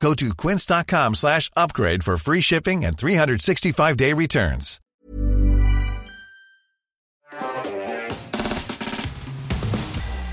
Go 0.00 0.14
to 0.14 0.34
quince.com 0.34 1.14
slash 1.14 1.50
upgrade 1.56 2.02
for 2.02 2.16
free 2.16 2.40
shipping 2.40 2.84
and 2.84 2.92
365-day 2.96 4.12
returns. 4.12 4.80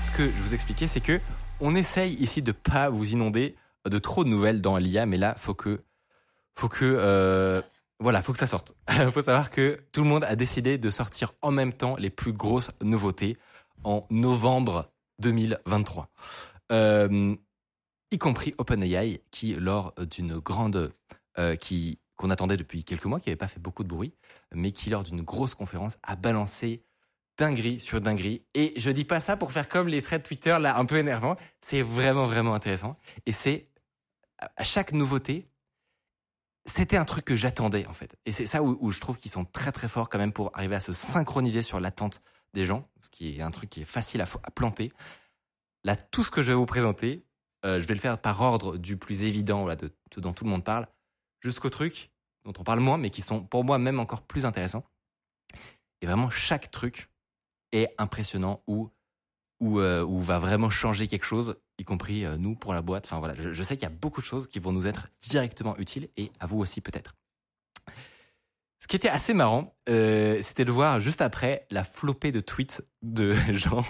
Ce 0.02 0.10
que 0.16 0.24
je 0.24 0.42
vous 0.42 0.54
expliquais, 0.54 0.86
c'est 0.86 1.00
que 1.00 1.20
on 1.60 1.74
essaye 1.74 2.14
ici 2.14 2.42
de 2.42 2.52
pas 2.52 2.90
vous 2.90 3.12
inonder 3.12 3.56
de 3.88 3.98
trop 3.98 4.24
de 4.24 4.28
nouvelles 4.28 4.60
dans 4.60 4.76
l'IA, 4.76 5.06
mais 5.06 5.16
là, 5.16 5.34
faut 5.38 5.54
que, 5.54 5.82
faut 6.54 6.68
que, 6.68 6.84
euh, 6.84 7.60
voilà, 8.00 8.22
faut 8.22 8.32
que 8.32 8.38
ça 8.38 8.46
sorte. 8.46 8.74
faut 9.12 9.20
savoir 9.20 9.50
que 9.50 9.80
tout 9.92 10.02
le 10.02 10.08
monde 10.08 10.24
a 10.24 10.36
décidé 10.36 10.78
de 10.78 10.90
sortir 10.90 11.32
en 11.42 11.50
même 11.50 11.72
temps 11.72 11.96
les 11.96 12.10
plus 12.10 12.32
grosses 12.32 12.70
nouveautés 12.82 13.36
en 13.82 14.06
novembre 14.10 14.90
2023. 15.20 16.08
Euh, 16.72 17.34
y 18.14 18.18
compris 18.18 18.54
OpenAI, 18.58 19.20
qui 19.30 19.54
lors 19.54 19.94
d'une 20.10 20.38
grande, 20.38 20.92
euh, 21.38 21.56
qui 21.56 21.98
qu'on 22.16 22.30
attendait 22.30 22.56
depuis 22.56 22.84
quelques 22.84 23.06
mois, 23.06 23.18
qui 23.18 23.28
n'avait 23.28 23.36
pas 23.36 23.48
fait 23.48 23.60
beaucoup 23.60 23.82
de 23.82 23.88
bruit, 23.88 24.14
mais 24.52 24.70
qui 24.70 24.88
lors 24.88 25.02
d'une 25.02 25.22
grosse 25.22 25.54
conférence 25.54 25.98
a 26.04 26.14
balancé 26.14 26.84
dinguerie 27.36 27.80
sur 27.80 28.00
dinguerie. 28.00 28.44
Et 28.54 28.72
je 28.76 28.90
dis 28.90 29.04
pas 29.04 29.18
ça 29.18 29.36
pour 29.36 29.50
faire 29.50 29.68
comme 29.68 29.88
les 29.88 30.00
threads 30.00 30.22
Twitter 30.22 30.56
là, 30.60 30.78
un 30.78 30.84
peu 30.84 30.98
énervant. 30.98 31.36
C'est 31.60 31.82
vraiment 31.82 32.26
vraiment 32.26 32.54
intéressant. 32.54 32.96
Et 33.26 33.32
c'est 33.32 33.68
à 34.38 34.62
chaque 34.62 34.92
nouveauté, 34.92 35.48
c'était 36.64 36.96
un 36.96 37.04
truc 37.04 37.24
que 37.24 37.34
j'attendais 37.34 37.86
en 37.86 37.92
fait. 37.92 38.16
Et 38.26 38.32
c'est 38.32 38.46
ça 38.46 38.62
où, 38.62 38.92
je 38.92 39.00
trouve 39.00 39.18
qu'ils 39.18 39.30
sont 39.30 39.44
très 39.44 39.72
très 39.72 39.88
forts 39.88 40.08
quand 40.08 40.18
même 40.18 40.32
pour 40.32 40.50
arriver 40.54 40.76
à 40.76 40.80
se 40.80 40.92
synchroniser 40.92 41.62
sur 41.62 41.80
l'attente 41.80 42.22
des 42.52 42.64
gens, 42.64 42.88
ce 43.00 43.10
qui 43.10 43.36
est 43.36 43.42
un 43.42 43.50
truc 43.50 43.70
qui 43.70 43.82
est 43.82 43.86
facile 43.86 44.20
à 44.20 44.50
planter. 44.52 44.92
Là, 45.82 45.96
tout 45.96 46.22
ce 46.22 46.30
que 46.30 46.40
je 46.40 46.52
vais 46.52 46.56
vous 46.56 46.66
présenter, 46.66 47.24
euh, 47.64 47.80
je 47.80 47.86
vais 47.86 47.94
le 47.94 48.00
faire 48.00 48.18
par 48.18 48.40
ordre 48.40 48.76
du 48.76 48.96
plus 48.96 49.22
évident, 49.22 49.66
de, 49.66 49.92
dont 50.16 50.32
tout 50.32 50.44
le 50.44 50.50
monde 50.50 50.64
parle, 50.64 50.86
jusqu'aux 51.40 51.70
trucs 51.70 52.10
dont 52.44 52.52
on 52.58 52.64
parle 52.64 52.80
moins, 52.80 52.98
mais 52.98 53.10
qui 53.10 53.22
sont 53.22 53.42
pour 53.42 53.64
moi 53.64 53.78
même 53.78 53.98
encore 53.98 54.22
plus 54.22 54.44
intéressants. 54.44 54.84
Et 56.02 56.06
vraiment, 56.06 56.28
chaque 56.28 56.70
truc 56.70 57.08
est 57.72 57.88
impressionnant 57.98 58.62
ou 58.66 58.90
ou, 59.60 59.80
euh, 59.80 60.04
ou 60.04 60.20
va 60.20 60.38
vraiment 60.38 60.68
changer 60.68 61.06
quelque 61.06 61.24
chose, 61.24 61.56
y 61.78 61.84
compris 61.84 62.24
euh, 62.24 62.36
nous 62.36 62.54
pour 62.54 62.74
la 62.74 62.82
boîte. 62.82 63.06
Enfin 63.06 63.18
voilà, 63.18 63.34
je 63.34 63.62
sais 63.62 63.76
qu'il 63.76 63.84
y 63.84 63.92
a 63.92 63.94
beaucoup 63.94 64.20
de 64.20 64.26
choses 64.26 64.46
qui 64.46 64.58
vont 64.58 64.72
nous 64.72 64.86
être 64.86 65.08
directement 65.20 65.76
utiles 65.78 66.08
et 66.16 66.30
à 66.40 66.46
vous 66.46 66.58
aussi 66.58 66.80
peut-être. 66.80 67.14
Ce 68.84 68.86
qui 68.86 68.96
était 68.96 69.08
assez 69.08 69.32
marrant, 69.32 69.74
euh, 69.88 70.36
c'était 70.42 70.66
de 70.66 70.70
voir 70.70 71.00
juste 71.00 71.22
après 71.22 71.66
la 71.70 71.84
flopée 71.84 72.32
de 72.32 72.40
tweets 72.40 72.82
de 73.00 73.32
gens 73.54 73.82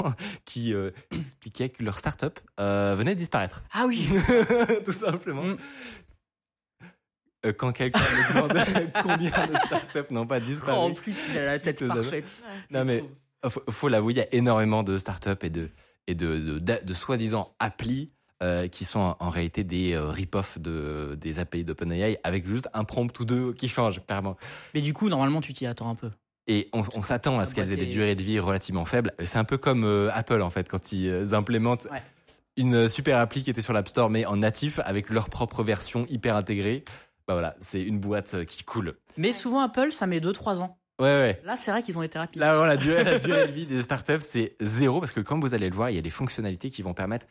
qui 0.45 0.73
euh, 0.73 0.93
expliquaient 1.11 1.71
que 1.71 1.83
leur 1.83 1.99
startup 1.99 2.39
euh, 2.61 2.95
venait 2.97 3.17
de 3.17 3.19
disparaître. 3.19 3.65
Ah 3.73 3.87
oui, 3.89 4.09
tout 4.85 4.93
simplement. 4.93 5.43
Mm. 5.43 5.59
Quand 7.59 7.73
quelqu'un 7.73 7.99
me 7.99 8.35
demande 8.35 8.93
combien 9.03 9.47
de 9.49 9.57
startups 9.67 10.13
n'ont 10.15 10.29
pas 10.29 10.39
disparu. 10.39 10.79
en 10.79 10.95
plus 10.95 11.19
il 11.29 11.39
a 11.39 11.43
la 11.43 11.59
tête 11.59 11.83
aux 11.83 11.89
parfaite. 11.89 12.45
Non, 12.71 12.83
je 12.83 12.85
mais- 12.85 13.05
faut, 13.51 13.65
faut 13.71 13.89
l'avouer, 13.89 14.13
il 14.13 14.19
y 14.19 14.23
a 14.23 14.33
énormément 14.33 14.85
de 14.85 14.97
startups 14.97 15.31
et 15.43 15.51
de, 15.51 15.71
et 16.07 16.15
de, 16.15 16.39
de, 16.39 16.59
de, 16.61 16.79
de 16.85 16.93
soi-disant 16.95 17.57
applis 17.59 18.13
euh, 18.43 18.69
qui 18.69 18.85
sont 18.85 19.01
en, 19.01 19.17
en 19.21 19.29
réalité 19.31 19.65
des 19.65 19.93
euh, 19.93 20.09
rip-off 20.11 20.59
de, 20.59 21.17
des 21.21 21.39
API 21.39 21.65
d'OpenAI 21.65 22.19
avec 22.25 22.47
juste 22.47 22.69
un 22.75 22.85
prompt 22.85 23.19
ou 23.21 23.25
deux 23.25 23.53
qui 23.53 23.69
change, 23.69 24.05
clairement. 24.07 24.37
Mais 24.75 24.81
du 24.81 24.93
coup, 24.93 25.09
normalement, 25.09 25.41
tu 25.41 25.53
t'y 25.53 25.67
attends 25.67 25.89
un 25.89 25.95
peu. 25.95 26.11
Et 26.47 26.69
on, 26.73 26.83
on 26.95 27.01
s'attend 27.03 27.39
à 27.39 27.45
ce 27.47 27.55
qu'elles 27.55 27.73
aient 27.73 27.77
des 27.77 27.87
durées 27.87 28.15
de 28.15 28.23
vie 28.23 28.39
relativement 28.39 28.85
faibles. 28.85 29.13
C'est 29.25 29.39
un 29.39 29.45
peu 29.45 29.57
comme 29.57 29.85
euh, 29.85 30.11
Apple, 30.13 30.43
en 30.43 30.51
fait, 30.51 30.69
quand 30.69 30.93
ils 30.93 31.09
euh, 31.09 31.33
implémentent 31.33 31.89
Ouais. 31.91 32.03
une 32.57 32.87
super 32.89 33.19
appli 33.19 33.43
qui 33.43 33.51
était 33.51 33.63
sur 33.63 33.73
l'App 33.73 33.89
Store, 33.89 34.11
mais 34.11 34.27
en 34.27 34.37
natif, 34.37 34.79
avec 34.85 35.09
leur 35.11 35.31
propre 35.31 35.63
version 35.63 36.07
hyper 36.11 36.37
intégrée. 36.37 36.85
Bah 37.27 37.33
voilà, 37.35 37.57
c'est 37.61 37.81
une 37.83 37.99
boîte 37.99 38.45
qui 38.45 38.65
coule. 38.65 38.95
Mais 39.17 39.33
souvent, 39.33 39.61
Apple, 39.61 39.93
ça 39.93 40.07
met 40.07 40.21
2-3 40.21 40.59
ans. 40.59 40.77
Ouais, 41.01 41.07
ouais. 41.07 41.41
Là, 41.45 41.57
c'est 41.57 41.71
vrai 41.71 41.83
qu'ils 41.83 41.97
ont 41.97 42.03
été 42.03 42.19
rapides. 42.19 42.39
Là, 42.39 42.67
la 42.67 42.77
durée, 42.77 43.03
la 43.03 43.19
durée 43.21 43.47
de 43.49 43.53
vie 43.53 43.67
des 43.67 43.81
startups, 43.83 44.21
c'est 44.21 44.55
zéro 44.61 45.01
parce 45.01 45.11
que 45.13 45.21
comme 45.21 45.41
vous 45.41 45.55
allez 45.55 45.71
le 45.71 45.75
voir, 45.75 45.89
il 45.91 45.97
y 45.97 45.99
a 45.99 46.03
des 46.03 46.11
fonctionnalités 46.11 46.71
qui 46.71 46.83
vont 46.83 46.93
permettre 46.95 47.27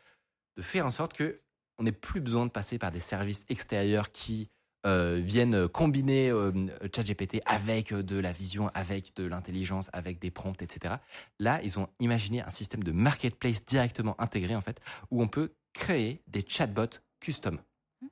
de 0.58 0.62
faire 0.62 0.86
en 0.86 0.92
sorte 0.92 1.14
que 1.14 1.42
on 1.78 1.84
n'ait 1.84 1.92
plus 1.92 2.22
besoin 2.22 2.46
de 2.46 2.52
passer 2.52 2.78
par 2.78 2.92
des 2.92 3.00
services 3.00 3.46
extérieurs 3.50 4.12
qui 4.12 4.50
euh, 4.86 5.20
viennent 5.24 5.68
combiner 5.68 6.30
euh, 6.30 6.52
ChatGPT 6.94 7.42
avec 7.46 7.92
euh, 7.94 8.04
de 8.04 8.18
la 8.20 8.32
vision, 8.32 8.70
avec 8.74 9.16
de 9.16 9.24
l'intelligence, 9.24 9.90
avec 9.94 10.20
des 10.20 10.30
prompts, 10.30 10.62
etc. 10.62 10.96
Là, 11.40 11.62
ils 11.64 11.80
ont 11.80 11.88
imaginé 12.00 12.42
un 12.42 12.50
système 12.50 12.84
de 12.84 12.92
marketplace 12.92 13.66
directement 13.66 14.20
intégré 14.22 14.56
en 14.56 14.62
fait, 14.62 14.80
où 15.10 15.22
on 15.22 15.28
peut 15.28 15.54
créer 15.74 16.22
des 16.28 16.46
chatbots 16.48 17.00
custom. 17.20 17.60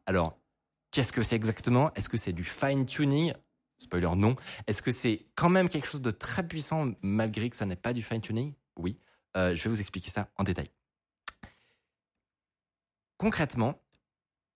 Alors, 0.05 0.39
qu'est-ce 0.91 1.13
que 1.13 1.23
c'est 1.23 1.35
exactement? 1.35 1.93
Est-ce 1.93 2.09
que 2.09 2.17
c'est 2.17 2.33
du 2.33 2.45
fine 2.45 2.85
tuning 2.85 3.33
Spoiler, 3.81 4.11
non. 4.15 4.35
Est-ce 4.67 4.83
que 4.83 4.91
c'est 4.91 5.25
quand 5.33 5.49
même 5.49 5.67
quelque 5.67 5.87
chose 5.87 6.03
de 6.03 6.11
très 6.11 6.47
puissant 6.47 6.91
malgré 7.01 7.49
que 7.49 7.55
ça 7.55 7.65
n'est 7.65 7.75
pas 7.75 7.93
du 7.93 8.03
fine-tuning? 8.03 8.53
Oui. 8.77 8.99
Euh, 9.35 9.55
je 9.55 9.63
vais 9.63 9.69
vous 9.71 9.81
expliquer 9.81 10.11
ça 10.11 10.29
en 10.37 10.43
détail. 10.43 10.69
Concrètement, 13.21 13.79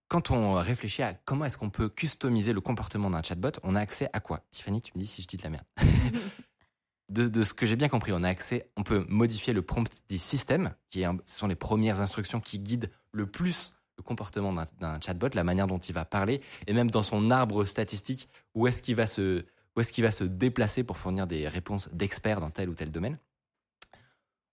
quand 0.08 0.31
on 0.31 0.53
réfléchit 0.56 1.03
à 1.03 1.14
comment 1.14 1.46
est-ce 1.46 1.56
qu'on 1.56 1.70
peut 1.70 1.88
customiser 1.88 2.52
le 2.52 2.62
comportement 2.62 3.12
d'un 3.12 3.22
chatbot, 3.22 3.52
on 3.62 3.76
a 3.76 3.80
accès 3.80 4.09
à 4.12 4.20
quoi? 4.20 4.44
Tiffany, 4.50 4.81
tu 4.81 4.92
me 4.96 5.00
dis 5.02 5.06
si 5.06 5.22
je 5.22 5.28
dis 5.28 5.38
de 5.38 5.44
la 5.44 5.52
merde. 5.52 5.66
de, 7.09 7.28
de 7.28 7.44
ce 7.44 7.53
que 7.53 7.68
j'ai 7.68 7.76
bien 7.76 7.90
compris, 7.90 8.12
on 8.12 8.24
a 8.24 8.28
accès, 8.28 8.72
on 8.76 8.81
peut 8.81 9.06
modifier 9.08 9.53
le 9.53 9.62
prompt 9.62 9.88
du 10.09 10.18
système, 10.18 10.74
qui 10.90 11.02
est 11.02 11.06
un- 11.06 11.20
ce 11.26 11.38
sont 11.38 11.46
les 11.46 11.56
premières 11.56 12.02
instructions 12.02 12.40
qui 12.40 12.58
guident 12.58 12.90
le 13.12 13.30
plus 13.30 13.72
le 14.00 14.03
comportement 14.03 14.52
d'un- 14.52 14.66
d'un 14.80 15.00
chatbot, 15.00 15.30
la 15.36 15.44
manière 15.44 15.68
dont 15.68 15.78
il 15.78 15.94
va 15.94 16.03
parler, 16.03 16.42
et 16.66 16.74
même 16.74 16.90
dans 16.90 17.03
son 17.03 17.30
arbre 17.30 17.66
statistique, 17.66 18.30
où 18.56 18.66
est-ce 18.66 18.82
qu'il 18.82 18.96
va 18.96 19.06
se, 19.06 19.46
où 19.76 19.80
est-ce 19.80 19.92
qu'il 19.94 20.03
va 20.03 20.09
se 20.09 20.24
déplacer 20.24 20.84
pour 20.84 20.97
fournir 20.97 21.28
des 21.28 21.47
réponses 21.47 21.88
d'experts 21.94 22.40
dans 22.42 22.50
tel 22.50 22.68
ou 22.70 22.74
tel 22.74 22.92
domaine. 22.92 23.20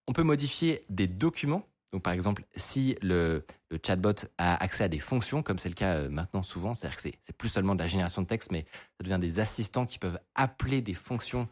On 0.06 0.12
peut 0.12 0.23
modifier 0.23 0.83
des 0.91 1.06
documents. 1.06 1.67
Donc, 1.93 2.03
par 2.03 2.15
exemple, 2.15 2.45
si 2.57 2.97
le, 3.03 3.45
chatbot 3.85 4.15
a 4.39 4.63
accès 4.63 4.85
à 4.85 4.89
des 4.89 4.99
fonctions, 4.99 5.43
comme 5.43 5.59
c'est 5.59 5.69
le 5.69 5.75
cas 5.75 5.95
euh, 5.97 6.09
maintenant 6.09 6.43
souvent, 6.43 6.73
c'est-à-dire 6.75 6.97
que 6.97 7.03
c'est, 7.03 7.37
plus 7.37 7.51
seulement 7.51 7.75
de 7.75 7.81
la 7.81 7.87
génération 7.87 8.23
de 8.23 8.27
texte, 8.27 8.51
mais 8.51 8.65
ça 8.99 9.05
devient 9.05 9.19
des 9.21 9.41
assistants 9.41 9.85
qui 9.85 9.99
peuvent 9.99 10.19
appeler 10.35 10.81
des 10.81 10.95
fonctions 10.95 11.49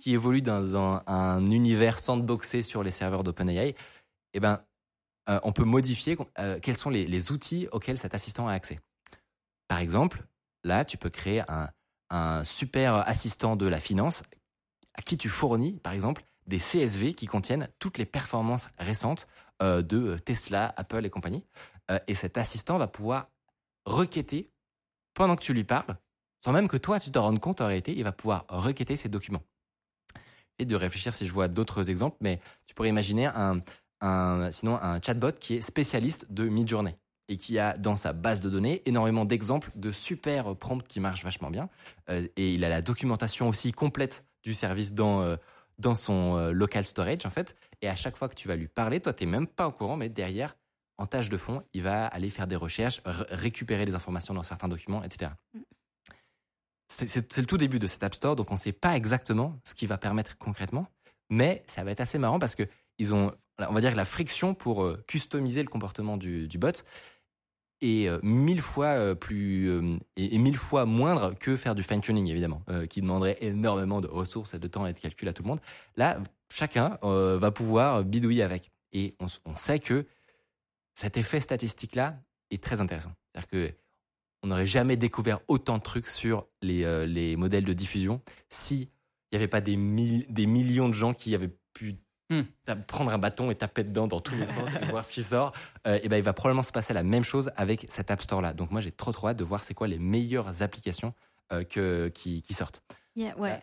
qui 0.00 0.12
évoluent 0.12 0.42
dans 0.42 0.76
un, 0.76 1.02
un 1.06 1.50
univers 1.50 1.98
sandboxé 1.98 2.62
sur 2.62 2.82
les 2.82 2.90
serveurs 2.90 3.22
d'OpenAI, 3.22 3.74
eh 4.34 4.40
ben, 4.40 4.60
euh, 5.28 5.40
on 5.42 5.52
peut 5.52 5.64
modifier 5.64 6.18
euh, 6.38 6.58
quels 6.60 6.76
sont 6.76 6.90
les, 6.90 7.32
outils 7.32 7.68
auxquels 7.72 7.98
cet 7.98 8.14
assistant 8.14 8.48
a 8.48 8.52
accès. 8.52 8.80
Par 9.68 9.78
exemple, 9.78 10.24
là, 10.64 10.84
tu 10.84 10.98
peux 10.98 11.10
créer 11.10 11.42
un 12.10 12.44
super 12.44 12.96
assistant 13.08 13.56
de 13.56 13.66
la 13.66 13.80
finance 13.80 14.22
à 14.94 15.02
qui 15.02 15.16
tu 15.16 15.28
fournis, 15.28 15.78
par 15.82 15.92
exemple, 15.92 16.24
des 16.46 16.58
CSV 16.58 17.14
qui 17.14 17.26
contiennent 17.26 17.68
toutes 17.78 17.98
les 17.98 18.04
performances 18.04 18.68
récentes 18.78 19.26
euh, 19.62 19.82
de 19.82 20.18
Tesla, 20.18 20.72
Apple 20.76 21.04
et 21.04 21.10
compagnie. 21.10 21.44
Euh, 21.90 21.98
et 22.06 22.14
cet 22.14 22.38
assistant 22.38 22.78
va 22.78 22.86
pouvoir 22.86 23.28
requêter 23.84 24.50
pendant 25.14 25.36
que 25.36 25.42
tu 25.42 25.54
lui 25.54 25.64
parles, 25.64 25.96
sans 26.44 26.52
même 26.52 26.68
que 26.68 26.76
toi 26.76 27.00
tu 27.00 27.10
te 27.10 27.18
rendes 27.18 27.40
compte 27.40 27.60
en 27.60 27.66
réalité, 27.66 27.94
il 27.96 28.04
va 28.04 28.12
pouvoir 28.12 28.44
requêter 28.48 28.96
ces 28.96 29.08
documents. 29.08 29.42
Et 30.58 30.64
de 30.64 30.76
réfléchir 30.76 31.14
si 31.14 31.26
je 31.26 31.32
vois 31.32 31.48
d'autres 31.48 31.90
exemples, 31.90 32.16
mais 32.20 32.40
tu 32.66 32.74
pourrais 32.74 32.88
imaginer 32.88 33.26
un, 33.26 33.62
sinon 34.50 34.76
un 34.80 35.00
chatbot 35.00 35.32
qui 35.32 35.54
est 35.54 35.62
spécialiste 35.62 36.32
de 36.32 36.48
Midjourney 36.48 36.96
et 37.28 37.36
qui 37.36 37.58
a 37.58 37.76
dans 37.76 37.96
sa 37.96 38.12
base 38.12 38.40
de 38.40 38.50
données 38.50 38.82
énormément 38.86 39.24
d'exemples 39.24 39.70
de 39.74 39.92
super 39.92 40.54
prompts 40.56 40.86
qui 40.86 41.00
marchent 41.00 41.24
vachement 41.24 41.50
bien. 41.50 41.68
Euh, 42.08 42.26
et 42.36 42.54
il 42.54 42.64
a 42.64 42.68
la 42.68 42.82
documentation 42.82 43.48
aussi 43.48 43.72
complète 43.72 44.24
du 44.42 44.54
service 44.54 44.94
dans, 44.94 45.22
euh, 45.22 45.36
dans 45.78 45.94
son 45.94 46.36
euh, 46.36 46.52
local 46.52 46.84
storage 46.84 47.26
en 47.26 47.30
fait. 47.30 47.56
Et 47.82 47.88
à 47.88 47.96
chaque 47.96 48.16
fois 48.16 48.28
que 48.28 48.34
tu 48.34 48.48
vas 48.48 48.56
lui 48.56 48.68
parler, 48.68 49.00
toi 49.00 49.12
t'es 49.12 49.26
même 49.26 49.46
pas 49.46 49.66
au 49.68 49.72
courant, 49.72 49.96
mais 49.96 50.08
derrière, 50.08 50.56
en 50.98 51.06
tâche 51.06 51.28
de 51.28 51.36
fond, 51.36 51.62
il 51.74 51.82
va 51.82 52.06
aller 52.06 52.30
faire 52.30 52.46
des 52.46 52.56
recherches, 52.56 53.00
récupérer 53.04 53.84
des 53.84 53.94
informations 53.94 54.32
dans 54.34 54.42
certains 54.42 54.68
documents, 54.68 55.02
etc. 55.02 55.32
C'est 56.88 57.08
c'est- 57.08 57.36
le 57.38 57.46
tout 57.46 57.58
début 57.58 57.78
de 57.78 57.86
cet 57.86 58.02
App 58.02 58.14
Store, 58.14 58.36
donc 58.36 58.50
on 58.50 58.54
ne 58.54 58.58
sait 58.58 58.72
pas 58.72 58.96
exactement 58.96 59.58
ce 59.64 59.74
qui 59.74 59.86
va 59.86 59.98
permettre 59.98 60.38
concrètement, 60.38 60.86
mais 61.30 61.62
ça 61.66 61.82
va 61.84 61.90
être 61.90 62.00
assez 62.00 62.18
marrant 62.18 62.38
parce 62.38 62.54
que 62.54 62.62
ils 62.98 63.12
ont, 63.12 63.32
on 63.58 63.72
va 63.72 63.80
dire 63.80 63.94
la 63.94 64.04
friction 64.04 64.54
pour 64.54 64.84
euh, 64.84 65.04
customiser 65.08 65.62
le 65.62 65.68
comportement 65.68 66.16
du, 66.16 66.46
du 66.48 66.58
bot 66.58 66.84
est 67.80 68.08
euh, 68.08 68.18
mille 68.22 68.60
fois 68.60 68.86
euh, 68.86 69.14
plus 69.14 69.68
euh, 69.68 69.98
et, 70.16 70.38
mille 70.38 70.56
fois 70.56 70.86
moindre 70.86 71.34
que 71.38 71.56
faire 71.56 71.74
du 71.74 71.82
fine 71.82 72.00
tuning 72.00 72.28
évidemment, 72.28 72.62
qui 72.88 73.00
demanderait 73.00 73.36
énormément 73.40 74.00
de 74.00 74.08
ressources 74.08 74.54
et 74.54 74.58
de 74.58 74.66
temps 74.66 74.86
et 74.86 74.92
de 74.92 74.98
calcul 74.98 75.28
à 75.28 75.32
tout 75.32 75.42
le 75.42 75.48
monde. 75.48 75.60
Là, 75.96 76.18
chacun 76.50 76.98
va 77.02 77.50
pouvoir 77.50 78.04
bidouiller 78.04 78.42
avec, 78.42 78.70
et 78.92 79.14
on, 79.20 79.56
sait 79.56 79.78
que 79.78 80.06
cet 80.94 81.16
effet 81.16 81.40
statistique 81.40 81.94
là 81.94 82.18
est 82.50 82.62
très 82.62 82.80
intéressant. 82.80 83.12
C'est-à-dire 83.32 83.48
que 83.48 83.74
on 84.42 84.48
n'aurait 84.48 84.66
jamais 84.66 84.96
découvert 84.96 85.40
autant 85.48 85.78
de 85.78 85.82
trucs 85.82 86.06
sur 86.06 86.46
les, 86.62 87.06
les 87.06 87.36
modèles 87.36 87.64
de 87.64 87.72
diffusion 87.72 88.20
si 88.48 88.90
il 89.32 89.34
n'y 89.34 89.36
avait 89.36 89.48
pas 89.48 89.60
des, 89.60 89.76
des 89.76 90.46
millions 90.46 90.88
de 90.88 90.94
gens 90.94 91.14
qui 91.14 91.34
avaient 91.34 91.54
pu 91.72 91.96
Hmm. 92.28 92.42
prendre 92.88 93.12
un 93.12 93.18
bâton 93.18 93.52
et 93.52 93.54
taper 93.54 93.84
dedans 93.84 94.08
dans 94.08 94.20
tous 94.20 94.34
les 94.34 94.46
sens 94.46 94.68
et 94.82 94.86
voir 94.86 95.04
ce 95.04 95.12
qui 95.12 95.22
sort. 95.22 95.52
Euh, 95.86 96.00
et 96.02 96.08
ben 96.08 96.16
il 96.16 96.22
va 96.22 96.32
probablement 96.32 96.62
se 96.62 96.72
passer 96.72 96.92
la 96.92 97.04
même 97.04 97.22
chose 97.22 97.52
avec 97.56 97.86
cet 97.88 98.10
App 98.10 98.20
Store 98.20 98.42
là. 98.42 98.52
Donc 98.52 98.72
moi 98.72 98.80
j'ai 98.80 98.90
trop 98.90 99.12
trop 99.12 99.28
hâte 99.28 99.36
de 99.36 99.44
voir 99.44 99.62
c'est 99.62 99.74
quoi 99.74 99.86
les 99.86 99.98
meilleures 99.98 100.62
applications 100.62 101.14
euh, 101.52 101.62
que, 101.62 102.08
qui, 102.08 102.42
qui 102.42 102.52
sortent. 102.52 102.82
Yeah, 103.14 103.38
ouais. 103.38 103.62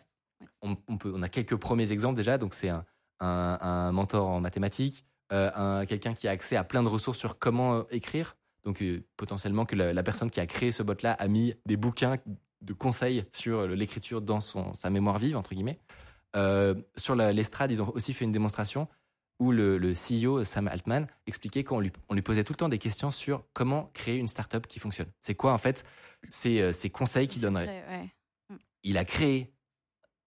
On, 0.61 0.77
on 0.87 0.97
peut, 0.97 1.11
on 1.13 1.21
a 1.21 1.29
quelques 1.29 1.57
premiers 1.57 1.91
exemples 1.91 2.15
déjà. 2.15 2.37
Donc 2.37 2.53
c'est 2.53 2.69
un, 2.69 2.85
un, 3.19 3.57
un 3.61 3.91
mentor 3.91 4.27
en 4.27 4.39
mathématiques, 4.39 5.05
euh, 5.31 5.51
un, 5.55 5.85
quelqu'un 5.85 6.13
qui 6.13 6.27
a 6.27 6.31
accès 6.31 6.55
à 6.55 6.63
plein 6.63 6.83
de 6.83 6.87
ressources 6.87 7.17
sur 7.17 7.39
comment 7.39 7.75
euh, 7.75 7.83
écrire. 7.91 8.35
Donc 8.63 8.81
euh, 8.81 9.03
potentiellement 9.17 9.65
que 9.65 9.75
la, 9.75 9.93
la 9.93 10.03
personne 10.03 10.29
qui 10.29 10.39
a 10.39 10.45
créé 10.45 10.71
ce 10.71 10.83
bot 10.83 10.95
là 11.01 11.13
a 11.13 11.27
mis 11.27 11.53
des 11.65 11.75
bouquins 11.77 12.17
de 12.61 12.73
conseils 12.73 13.25
sur 13.33 13.67
l'écriture 13.67 14.21
dans 14.21 14.39
son, 14.39 14.73
sa 14.73 14.89
mémoire 14.89 15.19
vive 15.19 15.35
entre 15.35 15.53
guillemets. 15.53 15.79
Euh, 16.35 16.75
sur 16.95 17.15
l'estrade, 17.15 17.71
ils 17.71 17.81
ont 17.81 17.91
aussi 17.93 18.13
fait 18.13 18.25
une 18.25 18.31
démonstration 18.31 18.87
où 19.39 19.51
le, 19.51 19.77
le 19.77 19.93
CEO 19.93 20.43
Sam 20.43 20.67
Altman 20.67 21.07
expliquait 21.27 21.63
qu'on 21.63 21.79
lui, 21.79 21.91
on 22.09 22.13
lui 22.13 22.21
posait 22.21 22.43
tout 22.43 22.53
le 22.53 22.57
temps 22.57 22.69
des 22.69 22.77
questions 22.77 23.11
sur 23.11 23.43
comment 23.53 23.89
créer 23.93 24.17
une 24.17 24.27
startup 24.27 24.67
qui 24.67 24.79
fonctionne. 24.79 25.11
C'est 25.21 25.35
quoi 25.35 25.53
en 25.53 25.57
fait 25.57 25.85
ces, 26.29 26.61
euh, 26.61 26.71
ces 26.71 26.89
conseils 26.89 27.27
qu'il 27.27 27.41
donnerait? 27.41 27.83
Ouais. 28.49 28.57
il 28.83 28.97
a 28.97 29.05
créé 29.05 29.53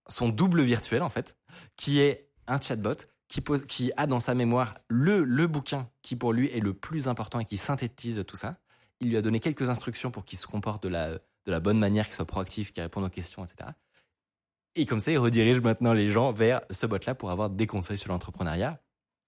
son 0.08 0.28
double 0.28 0.62
virtuel 0.62 1.02
en 1.02 1.08
fait, 1.08 1.36
qui 1.76 2.00
est 2.00 2.28
un 2.46 2.60
chatbot 2.60 2.94
qui, 3.28 3.40
pose, 3.40 3.66
qui 3.66 3.90
a 3.96 4.06
dans 4.06 4.20
sa 4.20 4.34
mémoire 4.34 4.74
le, 4.88 5.24
le 5.24 5.46
bouquin 5.46 5.88
qui 6.02 6.16
pour 6.16 6.32
lui 6.32 6.48
est 6.48 6.60
le 6.60 6.74
plus 6.74 7.08
important 7.08 7.40
et 7.40 7.44
qui 7.44 7.56
synthétise 7.56 8.24
tout 8.26 8.36
ça. 8.36 8.58
Il 9.00 9.10
lui 9.10 9.16
a 9.16 9.22
donné 9.22 9.40
quelques 9.40 9.68
instructions 9.68 10.10
pour 10.10 10.24
qu'il 10.24 10.38
se 10.38 10.46
comporte 10.46 10.82
de 10.82 10.88
la, 10.88 11.10
de 11.12 11.20
la 11.46 11.60
bonne 11.60 11.78
manière, 11.78 12.06
qu'il 12.06 12.14
soit 12.14 12.24
proactif, 12.24 12.72
qu'il 12.72 12.82
réponde 12.82 13.04
aux 13.04 13.10
questions, 13.10 13.44
etc. 13.44 13.70
Et 14.76 14.86
comme 14.86 15.00
ça, 15.00 15.10
il 15.10 15.18
redirige 15.18 15.60
maintenant 15.60 15.92
les 15.92 16.08
gens 16.10 16.32
vers 16.32 16.60
ce 16.70 16.86
bot-là 16.86 17.14
pour 17.14 17.30
avoir 17.30 17.50
des 17.50 17.66
conseils 17.66 17.96
sur 17.98 18.12
l'entrepreneuriat. 18.12 18.78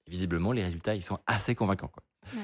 Visiblement, 0.07 0.53
les 0.53 0.63
résultats, 0.63 0.95
ils 0.95 1.03
sont 1.03 1.19
assez 1.27 1.55
convaincants. 1.55 1.89
Quoi. 1.89 2.03
Ouais. 2.35 2.41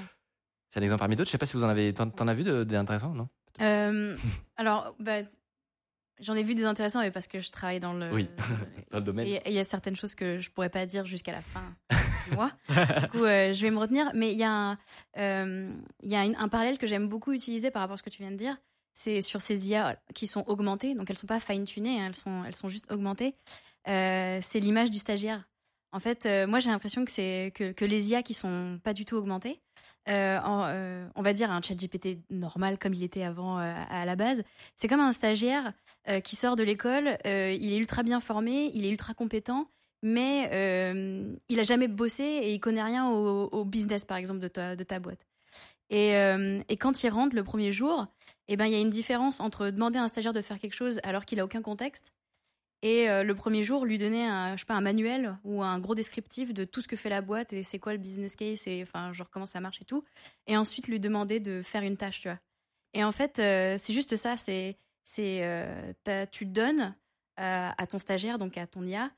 C'est 0.70 0.80
un 0.80 0.82
exemple 0.82 0.98
parmi 1.00 1.14
d'autres. 1.16 1.28
Je 1.28 1.32
sais 1.32 1.38
pas 1.38 1.46
si 1.46 1.52
vous 1.56 1.64
en 1.64 1.68
avez, 1.68 1.92
t'en, 1.94 2.10
t'en 2.10 2.26
as 2.28 2.34
vu 2.34 2.42
de- 2.42 2.64
d'intéressants, 2.64 3.14
non? 3.14 3.28
Euh, 3.60 4.16
alors, 4.56 4.96
bah, 4.98 5.18
j'en 6.20 6.34
ai 6.34 6.42
vu 6.42 6.54
des 6.54 6.64
intéressants, 6.64 7.00
mais 7.00 7.10
parce 7.10 7.28
que 7.28 7.40
je 7.40 7.50
travaille 7.50 7.80
dans 7.80 7.92
le. 7.94 8.10
Oui. 8.12 8.28
Dans 8.90 8.98
le 8.98 9.04
domaine. 9.04 9.26
Et 9.26 9.40
il 9.46 9.52
y 9.52 9.58
a 9.58 9.64
certaines 9.64 9.96
choses 9.96 10.14
que 10.14 10.38
je 10.40 10.50
pourrais 10.50 10.68
pas 10.70 10.86
dire 10.86 11.04
jusqu'à 11.04 11.32
la 11.32 11.40
fin 11.42 11.74
du 12.28 12.34
mois. 12.36 12.52
Du 12.68 13.08
coup, 13.08 13.24
euh, 13.24 13.52
je 13.52 13.62
vais 13.62 13.70
me 13.70 13.78
retenir. 13.78 14.10
Mais 14.14 14.30
il 14.32 14.38
y 14.38 14.44
a, 14.44 14.50
un, 14.52 14.78
euh, 15.18 15.70
y 16.02 16.14
a 16.14 16.24
une- 16.24 16.36
un 16.36 16.48
parallèle 16.48 16.78
que 16.78 16.86
j'aime 16.86 17.08
beaucoup 17.08 17.32
utiliser 17.32 17.70
par 17.70 17.80
rapport 17.82 17.94
à 17.94 17.98
ce 17.98 18.02
que 18.02 18.10
tu 18.10 18.22
viens 18.22 18.30
de 18.30 18.36
dire. 18.36 18.56
C'est 18.96 19.22
sur 19.22 19.42
ces 19.42 19.70
IA 19.70 20.00
qui 20.14 20.28
sont 20.28 20.44
augmentées. 20.46 20.94
Donc, 20.94 21.10
elles 21.10 21.18
sont 21.18 21.26
pas 21.26 21.40
fine-tunées, 21.40 22.00
hein, 22.00 22.06
elles, 22.06 22.14
sont, 22.14 22.44
elles 22.44 22.54
sont 22.54 22.68
juste 22.68 22.90
augmentées. 22.90 23.34
Euh, 23.88 24.38
c'est 24.40 24.60
l'image 24.60 24.90
du 24.90 24.98
stagiaire. 24.98 25.48
En 25.92 25.98
fait, 26.00 26.26
euh, 26.26 26.46
moi, 26.46 26.60
j'ai 26.60 26.70
l'impression 26.70 27.04
que 27.04 27.10
c'est 27.10 27.52
que, 27.54 27.72
que 27.72 27.84
les 27.84 28.10
IA 28.10 28.22
qui 28.22 28.34
sont 28.34 28.80
pas 28.82 28.92
du 28.92 29.04
tout 29.04 29.16
augmentées, 29.16 29.60
euh, 30.08 30.38
on 31.14 31.22
va 31.22 31.32
dire 31.32 31.50
un 31.50 31.60
chat 31.60 31.74
GPT 31.74 32.18
normal 32.30 32.78
comme 32.78 32.94
il 32.94 33.02
était 33.02 33.22
avant 33.22 33.58
à 33.58 34.04
la 34.04 34.16
base, 34.16 34.42
c'est 34.76 34.88
comme 34.88 35.00
un 35.00 35.12
stagiaire 35.12 35.72
qui 36.24 36.36
sort 36.36 36.56
de 36.56 36.62
l'école, 36.62 37.18
il 37.24 37.72
est 37.72 37.76
ultra 37.76 38.02
bien 38.02 38.20
formé, 38.20 38.70
il 38.74 38.86
est 38.86 38.90
ultra 38.90 39.14
compétent, 39.14 39.68
mais 40.02 40.48
il 41.48 41.60
a 41.60 41.62
jamais 41.62 41.86
bossé 41.86 42.24
et 42.24 42.54
il 42.54 42.60
connaît 42.60 42.82
rien 42.82 43.08
au, 43.10 43.48
au 43.52 43.64
business 43.64 44.04
par 44.04 44.16
exemple 44.16 44.40
de 44.40 44.48
ta, 44.48 44.74
de 44.74 44.82
ta 44.82 44.98
boîte. 44.98 45.24
Et, 45.94 46.16
euh, 46.16 46.60
et 46.68 46.76
quand 46.76 47.04
il 47.04 47.08
rentre 47.08 47.36
le 47.36 47.44
premier 47.44 47.70
jour, 47.70 48.08
eh 48.48 48.56
ben 48.56 48.66
il 48.66 48.72
y 48.72 48.74
a 48.74 48.80
une 48.80 48.90
différence 48.90 49.38
entre 49.38 49.70
demander 49.70 50.00
à 50.00 50.02
un 50.02 50.08
stagiaire 50.08 50.32
de 50.32 50.40
faire 50.40 50.58
quelque 50.58 50.74
chose 50.74 50.98
alors 51.04 51.24
qu'il 51.24 51.38
a 51.38 51.44
aucun 51.44 51.62
contexte 51.62 52.12
et 52.82 53.08
euh, 53.08 53.22
le 53.22 53.32
premier 53.36 53.62
jour 53.62 53.86
lui 53.86 53.96
donner 53.96 54.26
un, 54.26 54.56
je 54.56 54.62
sais 54.62 54.66
pas, 54.66 54.74
un 54.74 54.80
manuel 54.80 55.38
ou 55.44 55.62
un 55.62 55.78
gros 55.78 55.94
descriptif 55.94 56.52
de 56.52 56.64
tout 56.64 56.80
ce 56.80 56.88
que 56.88 56.96
fait 56.96 57.10
la 57.10 57.20
boîte 57.20 57.52
et 57.52 57.62
c'est 57.62 57.78
quoi 57.78 57.92
le 57.92 58.00
business 58.00 58.34
case 58.34 58.66
et 58.66 58.82
enfin 58.82 59.12
genre 59.12 59.30
comment 59.30 59.46
ça 59.46 59.60
marche 59.60 59.80
et 59.82 59.84
tout. 59.84 60.02
Et 60.48 60.56
ensuite 60.56 60.88
lui 60.88 60.98
demander 60.98 61.38
de 61.38 61.62
faire 61.62 61.84
une 61.84 61.96
tâche 61.96 62.22
tu 62.22 62.28
vois. 62.28 62.40
Et 62.92 63.04
en 63.04 63.12
fait 63.12 63.38
euh, 63.38 63.76
c'est 63.78 63.92
juste 63.92 64.16
ça 64.16 64.36
c'est 64.36 64.76
c'est 65.04 65.44
tu 66.32 66.44
donnes 66.44 66.96
à 67.36 67.86
ton 67.88 68.00
stagiaire 68.00 68.38
donc 68.38 68.58
à 68.58 68.66
ton 68.66 68.84
IA 68.84 69.12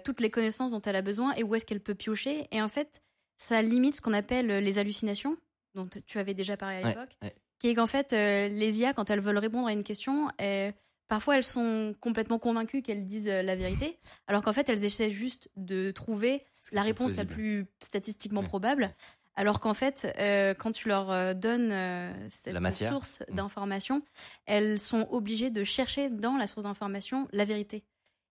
toutes 0.00 0.20
les 0.20 0.32
connaissances 0.32 0.72
dont 0.72 0.82
elle 0.82 0.96
a 0.96 1.02
besoin 1.02 1.32
et 1.34 1.44
où 1.44 1.54
est-ce 1.54 1.64
qu'elle 1.64 1.80
peut 1.80 1.94
piocher. 1.94 2.48
Et 2.50 2.60
en 2.60 2.68
fait 2.68 3.02
ça 3.36 3.62
limite 3.62 3.94
ce 3.94 4.00
qu'on 4.00 4.14
appelle 4.14 4.48
les 4.48 4.78
hallucinations 4.78 5.36
dont 5.74 5.88
tu 6.06 6.18
avais 6.18 6.34
déjà 6.34 6.56
parlé 6.56 6.76
à 6.76 6.88
l'époque 6.88 7.16
ouais. 7.22 7.34
qui 7.58 7.68
est 7.68 7.74
qu'en 7.74 7.86
fait 7.86 8.12
euh, 8.12 8.48
les 8.48 8.80
IA 8.80 8.92
quand 8.92 9.10
elles 9.10 9.20
veulent 9.20 9.38
répondre 9.38 9.66
à 9.68 9.72
une 9.72 9.84
question 9.84 10.28
euh, 10.40 10.70
Parfois, 11.08 11.36
elles 11.36 11.44
sont 11.44 11.94
complètement 12.00 12.38
convaincues 12.38 12.80
qu'elles 12.80 13.04
disent 13.04 13.28
euh, 13.28 13.42
la 13.42 13.54
vérité, 13.54 13.98
alors 14.28 14.40
qu'en 14.40 14.54
fait, 14.54 14.70
elles 14.70 14.82
essaient 14.82 15.10
juste 15.10 15.50
de 15.56 15.90
trouver 15.90 16.42
la 16.72 16.80
réponse 16.82 17.16
la 17.16 17.26
plus 17.26 17.66
statistiquement 17.80 18.40
Ouais. 18.40 18.46
probable. 18.46 18.94
Alors 19.34 19.60
qu'en 19.60 19.74
fait, 19.74 20.10
euh, 20.18 20.54
quand 20.54 20.70
tu 20.72 20.88
leur 20.88 21.34
donnes 21.34 21.70
euh, 21.70 22.12
cette 22.30 22.76
source 22.76 23.22
Mm. 23.28 23.34
d'information, 23.34 24.02
elles 24.46 24.80
sont 24.80 25.06
obligées 25.10 25.50
de 25.50 25.64
chercher 25.64 26.08
dans 26.08 26.38
la 26.38 26.46
source 26.46 26.64
d'information 26.64 27.28
la 27.32 27.44
vérité. 27.44 27.84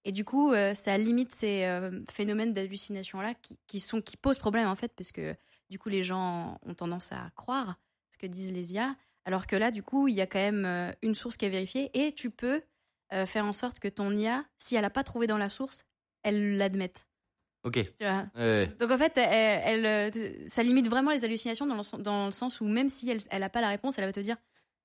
Et 0.03 0.11
du 0.11 0.25
coup, 0.25 0.51
euh, 0.51 0.73
ça 0.73 0.97
limite 0.97 1.35
ces 1.35 1.69
phénomènes 2.09 2.51
d'hallucination-là 2.51 3.35
qui, 3.35 3.59
qui, 3.67 3.79
sont, 3.79 4.01
qui 4.01 4.17
posent 4.17 4.39
problème, 4.39 4.67
en 4.67 4.75
fait, 4.75 4.91
parce 4.97 5.11
que 5.11 5.35
du 5.71 5.79
coup, 5.79 5.89
les 5.89 6.03
gens 6.03 6.59
ont 6.63 6.75
tendance 6.75 7.11
à 7.11 7.31
croire 7.35 7.79
ce 8.11 8.17
que 8.19 8.27
disent 8.27 8.51
les 8.51 8.73
IA, 8.73 8.95
alors 9.25 9.47
que 9.47 9.55
là, 9.55 9.71
du 9.71 9.81
coup, 9.81 10.07
il 10.07 10.13
y 10.15 10.21
a 10.21 10.27
quand 10.27 10.37
même 10.39 10.65
euh, 10.65 10.91
une 11.01 11.15
source 11.15 11.37
qui 11.37 11.45
est 11.45 11.49
vérifiée 11.49 11.89
et 11.93 12.13
tu 12.13 12.29
peux 12.29 12.61
euh, 13.13 13.25
faire 13.25 13.45
en 13.45 13.53
sorte 13.53 13.79
que 13.79 13.87
ton 13.87 14.15
IA, 14.15 14.43
si 14.57 14.75
elle 14.75 14.81
n'a 14.83 14.89
pas 14.89 15.03
trouvé 15.03 15.25
dans 15.27 15.37
la 15.37 15.49
source, 15.49 15.85
elle 16.23 16.57
l'admette. 16.57 17.07
Ok. 17.63 17.73
Tu 17.97 18.03
vois? 18.03 18.25
Ouais, 18.35 18.41
ouais. 18.41 18.67
donc 18.79 18.91
en 18.91 18.97
fait, 18.97 19.17
elle, 19.17 19.85
elle, 19.85 20.13
euh, 20.15 20.47
ça 20.47 20.61
limite 20.63 20.87
vraiment 20.87 21.11
les 21.11 21.23
hallucinations 21.23 21.65
dans 21.67 21.77
le, 21.77 21.83
sen- 21.83 22.01
dans 22.01 22.25
le 22.25 22.31
sens 22.31 22.59
où 22.59 22.65
même 22.65 22.89
si 22.89 23.09
elle 23.09 23.19
elle 23.29 23.43
a 23.43 23.49
pas 23.49 23.61
la 23.61 23.69
réponse, 23.69 23.97
elle 23.97 24.05
va 24.05 24.11
te 24.11 24.19
dire 24.19 24.37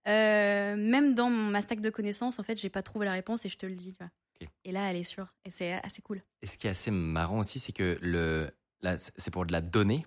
euh, 0.09 0.77
même 0.77 1.15
dans 1.15 1.31
ma 1.31 1.61
stack 1.62 1.81
de 1.81 1.91
connaissances, 1.91 2.38
en 2.38 2.43
fait, 2.44 2.59
j'ai 2.59 2.69
pas 2.71 2.83
trouvé 2.83 3.06
la 3.06 3.12
réponse 3.12 3.44
et 3.44 3.49
je 3.49 3.56
te 3.59 3.67
le 3.67 3.75
dis. 3.75 3.93
Tu 3.93 3.99
vois. 3.99 4.11
Ok. 4.41 4.49
Et 4.65 4.73
là, 4.73 4.88
elle 4.91 4.97
est 4.97 5.05
sûre 5.05 5.35
et 5.44 5.50
c'est 5.50 5.73
assez 5.85 6.03
cool. 6.03 6.23
Et 6.43 6.47
ce 6.47 6.59
qui 6.59 6.67
est 6.67 6.71
assez 6.71 6.91
marrant 6.93 7.38
aussi, 7.40 7.59
c'est 7.59 7.73
que 7.73 7.99
le, 8.02 8.50
là, 8.83 8.97
c'est 8.99 9.31
pour 9.33 9.47
de 9.47 9.52
la 9.52 9.61
donnée. 9.62 10.07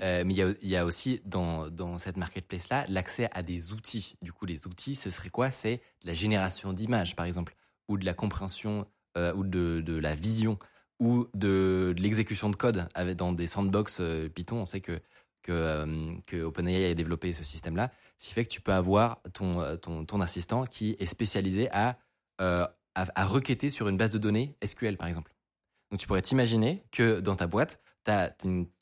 Euh, 0.00 0.24
mais 0.24 0.34
il 0.34 0.68
y 0.68 0.76
a, 0.76 0.84
aussi 0.84 1.20
dans, 1.24 1.98
cette 1.98 2.16
marketplace-là 2.16 2.84
l'accès 2.88 3.28
à 3.32 3.42
des 3.42 3.72
outils. 3.72 4.16
Du 4.22 4.32
coup, 4.32 4.46
les 4.46 4.66
outils, 4.66 4.94
ce 4.94 5.10
serait 5.10 5.28
quoi? 5.28 5.50
C'est 5.50 5.76
de 6.02 6.06
la 6.06 6.14
génération 6.14 6.72
d'images, 6.72 7.16
par 7.16 7.26
exemple, 7.26 7.54
ou 7.88 7.98
de 7.98 8.04
la 8.04 8.14
compréhension, 8.14 8.86
euh, 9.16 9.34
ou 9.34 9.44
de, 9.44 9.98
la 9.98 10.14
vision, 10.14 10.58
ou 10.98 11.26
de, 11.34 11.94
l'exécution 11.98 12.48
de 12.50 12.56
code 12.56 12.88
dans 13.16 13.32
des 13.32 13.46
sandbox 13.46 13.98
euh, 14.00 14.28
Python. 14.28 14.58
On 14.58 14.64
sait 14.64 14.80
que, 14.80 15.00
que, 15.42 16.42
OpenAI 16.42 16.90
a 16.90 16.94
développé 16.94 17.32
ce 17.32 17.44
système-là. 17.44 17.90
Ce 18.18 18.28
qui 18.28 18.34
fait 18.34 18.44
que 18.44 18.50
tu 18.50 18.60
peux 18.60 18.72
avoir 18.72 19.20
ton, 19.32 19.76
ton, 19.78 20.04
ton 20.04 20.20
assistant 20.20 20.64
qui 20.64 20.96
est 20.98 21.06
spécialisé 21.06 21.68
à, 21.72 21.98
à 22.38 23.24
requêter 23.24 23.68
sur 23.68 23.88
une 23.88 23.96
base 23.96 24.10
de 24.10 24.18
données 24.18 24.56
SQL, 24.64 24.96
par 24.96 25.08
exemple. 25.08 25.34
Donc 25.90 26.00
tu 26.00 26.06
pourrais 26.06 26.22
t'imaginer 26.22 26.82
que 26.90 27.20
dans 27.20 27.36
ta 27.36 27.46
boîte, 27.46 27.78
tu 28.04 28.10
as, 28.10 28.30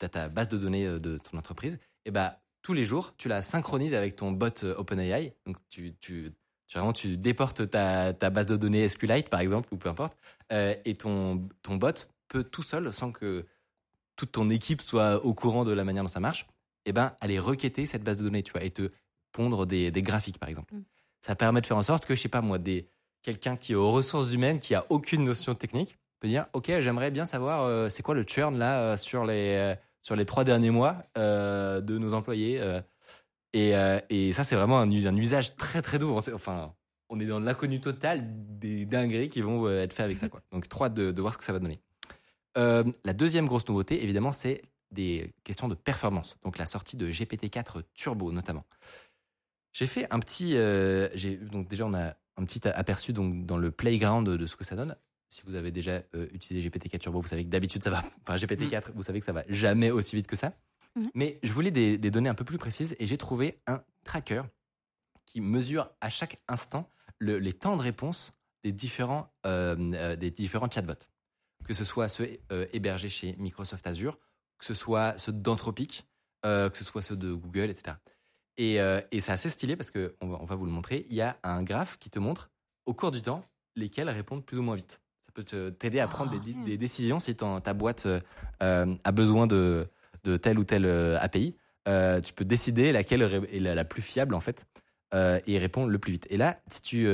ta 0.09 0.29
base 0.29 0.49
de 0.49 0.57
données 0.57 0.85
euh, 0.85 0.99
de 0.99 1.17
ton 1.17 1.37
entreprise, 1.37 1.79
et 2.05 2.11
bah 2.11 2.39
tous 2.61 2.73
les 2.73 2.85
jours, 2.85 3.15
tu 3.17 3.27
la 3.27 3.41
synchronises 3.41 3.93
avec 3.93 4.15
ton 4.15 4.31
bot 4.31 4.63
euh, 4.63 4.75
OpenAI. 4.75 5.33
Donc 5.45 5.57
tu, 5.69 5.95
tu, 5.99 6.31
tu, 6.67 6.77
vraiment, 6.77 6.93
tu 6.93 7.17
déportes 7.17 7.69
ta, 7.69 8.13
ta 8.13 8.29
base 8.29 8.45
de 8.45 8.55
données 8.55 8.87
SQLite, 8.87 9.29
par 9.29 9.39
exemple, 9.39 9.69
ou 9.73 9.77
peu 9.77 9.89
importe, 9.89 10.15
euh, 10.51 10.75
et 10.85 10.95
ton, 10.95 11.47
ton 11.63 11.75
bot 11.75 12.07
peut 12.27 12.43
tout 12.43 12.61
seul, 12.61 12.91
sans 12.93 13.11
que 13.11 13.45
toute 14.15 14.33
ton 14.33 14.49
équipe 14.49 14.81
soit 14.81 15.23
au 15.25 15.33
courant 15.33 15.65
de 15.65 15.71
la 15.71 15.83
manière 15.83 16.03
dont 16.03 16.09
ça 16.09 16.19
marche, 16.19 16.45
et 16.85 16.93
ben 16.93 17.15
aller 17.19 17.39
requêter 17.39 17.85
cette 17.85 18.03
base 18.03 18.17
de 18.17 18.23
données, 18.23 18.43
tu 18.43 18.51
vois, 18.51 18.63
et 18.63 18.71
te 18.71 18.91
pondre 19.31 19.65
des, 19.65 19.91
des 19.91 20.01
graphiques, 20.01 20.37
par 20.37 20.49
exemple. 20.49 20.73
Mm. 20.75 20.83
Ça 21.21 21.35
permet 21.35 21.61
de 21.61 21.67
faire 21.67 21.77
en 21.77 21.83
sorte 21.83 22.05
que, 22.05 22.15
je 22.15 22.21
sais 22.21 22.29
pas 22.29 22.41
moi, 22.41 22.57
des 22.57 22.87
quelqu'un 23.21 23.55
qui 23.55 23.73
est 23.73 23.75
aux 23.75 23.91
ressources 23.91 24.33
humaines, 24.33 24.59
qui 24.59 24.75
a 24.75 24.85
aucune 24.89 25.23
notion 25.23 25.55
technique, 25.55 25.97
peut 26.21 26.27
dire 26.27 26.45
ok 26.53 26.71
j'aimerais 26.79 27.11
bien 27.11 27.25
savoir 27.25 27.63
euh, 27.63 27.89
c'est 27.89 28.03
quoi 28.03 28.15
le 28.15 28.23
churn 28.23 28.57
là 28.57 28.79
euh, 28.79 28.97
sur 28.97 29.25
les 29.25 29.55
euh, 29.57 29.75
sur 30.01 30.15
les 30.15 30.25
trois 30.25 30.43
derniers 30.43 30.69
mois 30.69 31.03
de 31.15 31.97
nos 31.97 32.13
employés 32.13 32.59
et, 33.53 33.73
et 34.09 34.33
ça 34.33 34.43
c'est 34.43 34.55
vraiment 34.55 34.79
un, 34.79 34.89
un 34.89 35.15
usage 35.15 35.55
très 35.55 35.83
très 35.83 35.99
doux 35.99 36.17
enfin 36.33 36.73
on 37.09 37.19
est 37.19 37.27
dans 37.27 37.39
l'inconnu 37.39 37.79
total 37.79 38.23
des 38.57 38.87
dingueries 38.87 39.29
qui 39.29 39.41
vont 39.41 39.69
être 39.69 39.93
faites 39.93 40.05
avec 40.05 40.17
ça 40.17 40.27
quoi 40.27 40.41
donc 40.51 40.65
hâte 40.81 40.95
de, 40.95 41.11
de 41.11 41.21
voir 41.21 41.33
ce 41.33 41.37
que 41.37 41.43
ça 41.43 41.53
va 41.53 41.59
donner 41.59 41.79
la 42.55 43.13
deuxième 43.13 43.45
grosse 43.45 43.67
nouveauté 43.67 44.03
évidemment 44.03 44.31
c'est 44.31 44.63
des 44.89 45.35
questions 45.43 45.67
de 45.67 45.75
performance 45.75 46.39
donc 46.43 46.57
la 46.57 46.65
sortie 46.65 46.97
de 46.97 47.07
GPT-4 47.11 47.83
Turbo 47.93 48.31
notamment 48.31 48.65
J'ai 49.71 49.85
fait 49.85 50.11
un 50.11 50.19
petit. 50.19 50.53
j'ai 51.13 51.37
donc 51.37 51.67
déjà 51.67 51.85
on 51.85 51.93
a 51.93 52.15
un 52.37 52.45
petit 52.45 52.67
aperçu 52.67 53.13
donc 53.13 53.45
dans 53.45 53.57
le 53.57 53.69
playground 53.69 54.27
de 54.27 54.45
ce 54.47 54.55
que 54.55 54.63
ça 54.63 54.75
donne. 54.75 54.95
Si 55.31 55.43
vous 55.45 55.55
avez 55.55 55.71
déjà 55.71 56.03
euh, 56.13 56.27
utilisé 56.33 56.67
GPT-4 56.69 56.99
Turbo, 56.99 57.21
vous 57.21 57.27
savez 57.27 57.45
que 57.45 57.49
d'habitude 57.49 57.81
ça 57.83 57.89
va. 57.89 58.03
Enfin 58.27 58.35
GPT-4, 58.35 58.91
vous 58.93 59.01
savez 59.03 59.19
que 59.19 59.25
ça 59.25 59.31
va 59.31 59.43
jamais 59.47 59.89
aussi 59.89 60.15
vite 60.15 60.27
que 60.27 60.35
ça. 60.35 60.53
Mhm. 60.95 61.09
Mais 61.13 61.39
je 61.41 61.53
voulais 61.53 61.71
des, 61.71 61.97
des 61.97 62.11
données 62.11 62.27
un 62.29 62.33
peu 62.35 62.43
plus 62.43 62.57
précises 62.57 62.95
et 62.99 63.07
j'ai 63.07 63.17
trouvé 63.17 63.59
un 63.65 63.81
tracker 64.03 64.43
qui 65.25 65.39
mesure 65.39 65.89
à 66.01 66.09
chaque 66.09 66.41
instant 66.49 66.89
le- 67.17 67.39
les 67.39 67.53
temps 67.53 67.77
de 67.77 67.81
réponse 67.81 68.33
des 68.65 68.73
différents 68.73 69.33
euh, 69.45 69.75
euh, 69.93 70.15
des 70.17 70.31
différents 70.31 70.69
chatbots, 70.69 71.07
que 71.63 71.73
ce 71.73 71.85
soit 71.85 72.09
ceux 72.09 72.29
hébergés 72.73 73.07
chez 73.09 73.35
Microsoft 73.37 73.87
Azure, 73.87 74.19
que 74.59 74.65
ce 74.65 74.73
soit 74.73 75.17
ceux 75.17 75.31
d'Anthropic, 75.31 76.05
que 76.43 76.69
ce 76.73 76.83
soit 76.83 77.01
ceux 77.01 77.15
de 77.15 77.33
Google, 77.33 77.69
etc. 77.69 77.95
Et, 78.57 78.75
et 79.11 79.19
c'est 79.21 79.31
assez 79.31 79.49
stylé 79.49 79.75
parce 79.77 79.89
que 79.91 80.15
on 80.21 80.27
va, 80.27 80.37
on 80.41 80.45
va 80.45 80.55
vous 80.55 80.65
le 80.65 80.71
montrer. 80.71 81.05
Il 81.09 81.15
y 81.15 81.21
a 81.21 81.39
un 81.43 81.63
graphe 81.63 81.97
qui 81.99 82.09
te 82.09 82.19
montre 82.19 82.51
au 82.85 82.93
cours 82.93 83.11
du 83.11 83.21
temps 83.21 83.43
lesquels 83.75 84.09
répondent 84.09 84.45
plus 84.45 84.57
ou 84.57 84.61
moins 84.61 84.75
vite. 84.75 85.01
Ça 85.35 85.43
peut 85.43 85.71
t'aider 85.71 85.99
à 86.01 86.07
prendre 86.07 86.31
Ah, 86.35 86.39
des, 86.39 86.53
des 86.53 86.77
décisions 86.77 87.19
si 87.21 87.35
ton- 87.35 87.61
ta 87.61 87.73
boîte 87.73 88.05
euh, 88.61 88.95
a 89.03 89.11
besoin 89.13 89.47
de, 89.47 89.87
de 90.25 90.35
telle 90.35 90.59
ou 90.59 90.65
telle 90.65 90.85
euh, 90.85 91.17
API. 91.21 91.55
Euh, 91.87 92.19
tu 92.19 92.33
peux 92.33 92.43
décider 92.43 92.91
laquelle 92.91 93.21
est 93.51 93.59
la, 93.59 93.73
la 93.75 93.85
plus 93.85 94.01
fiable 94.01 94.35
en 94.35 94.41
fait 94.41 94.65
euh, 95.13 95.39
et 95.47 95.57
répond 95.57 95.85
le 95.85 95.97
plus 95.99 96.11
vite. 96.11 96.27
Et 96.29 96.35
là, 96.37 96.59
si 96.69 96.81
tu, 96.81 97.07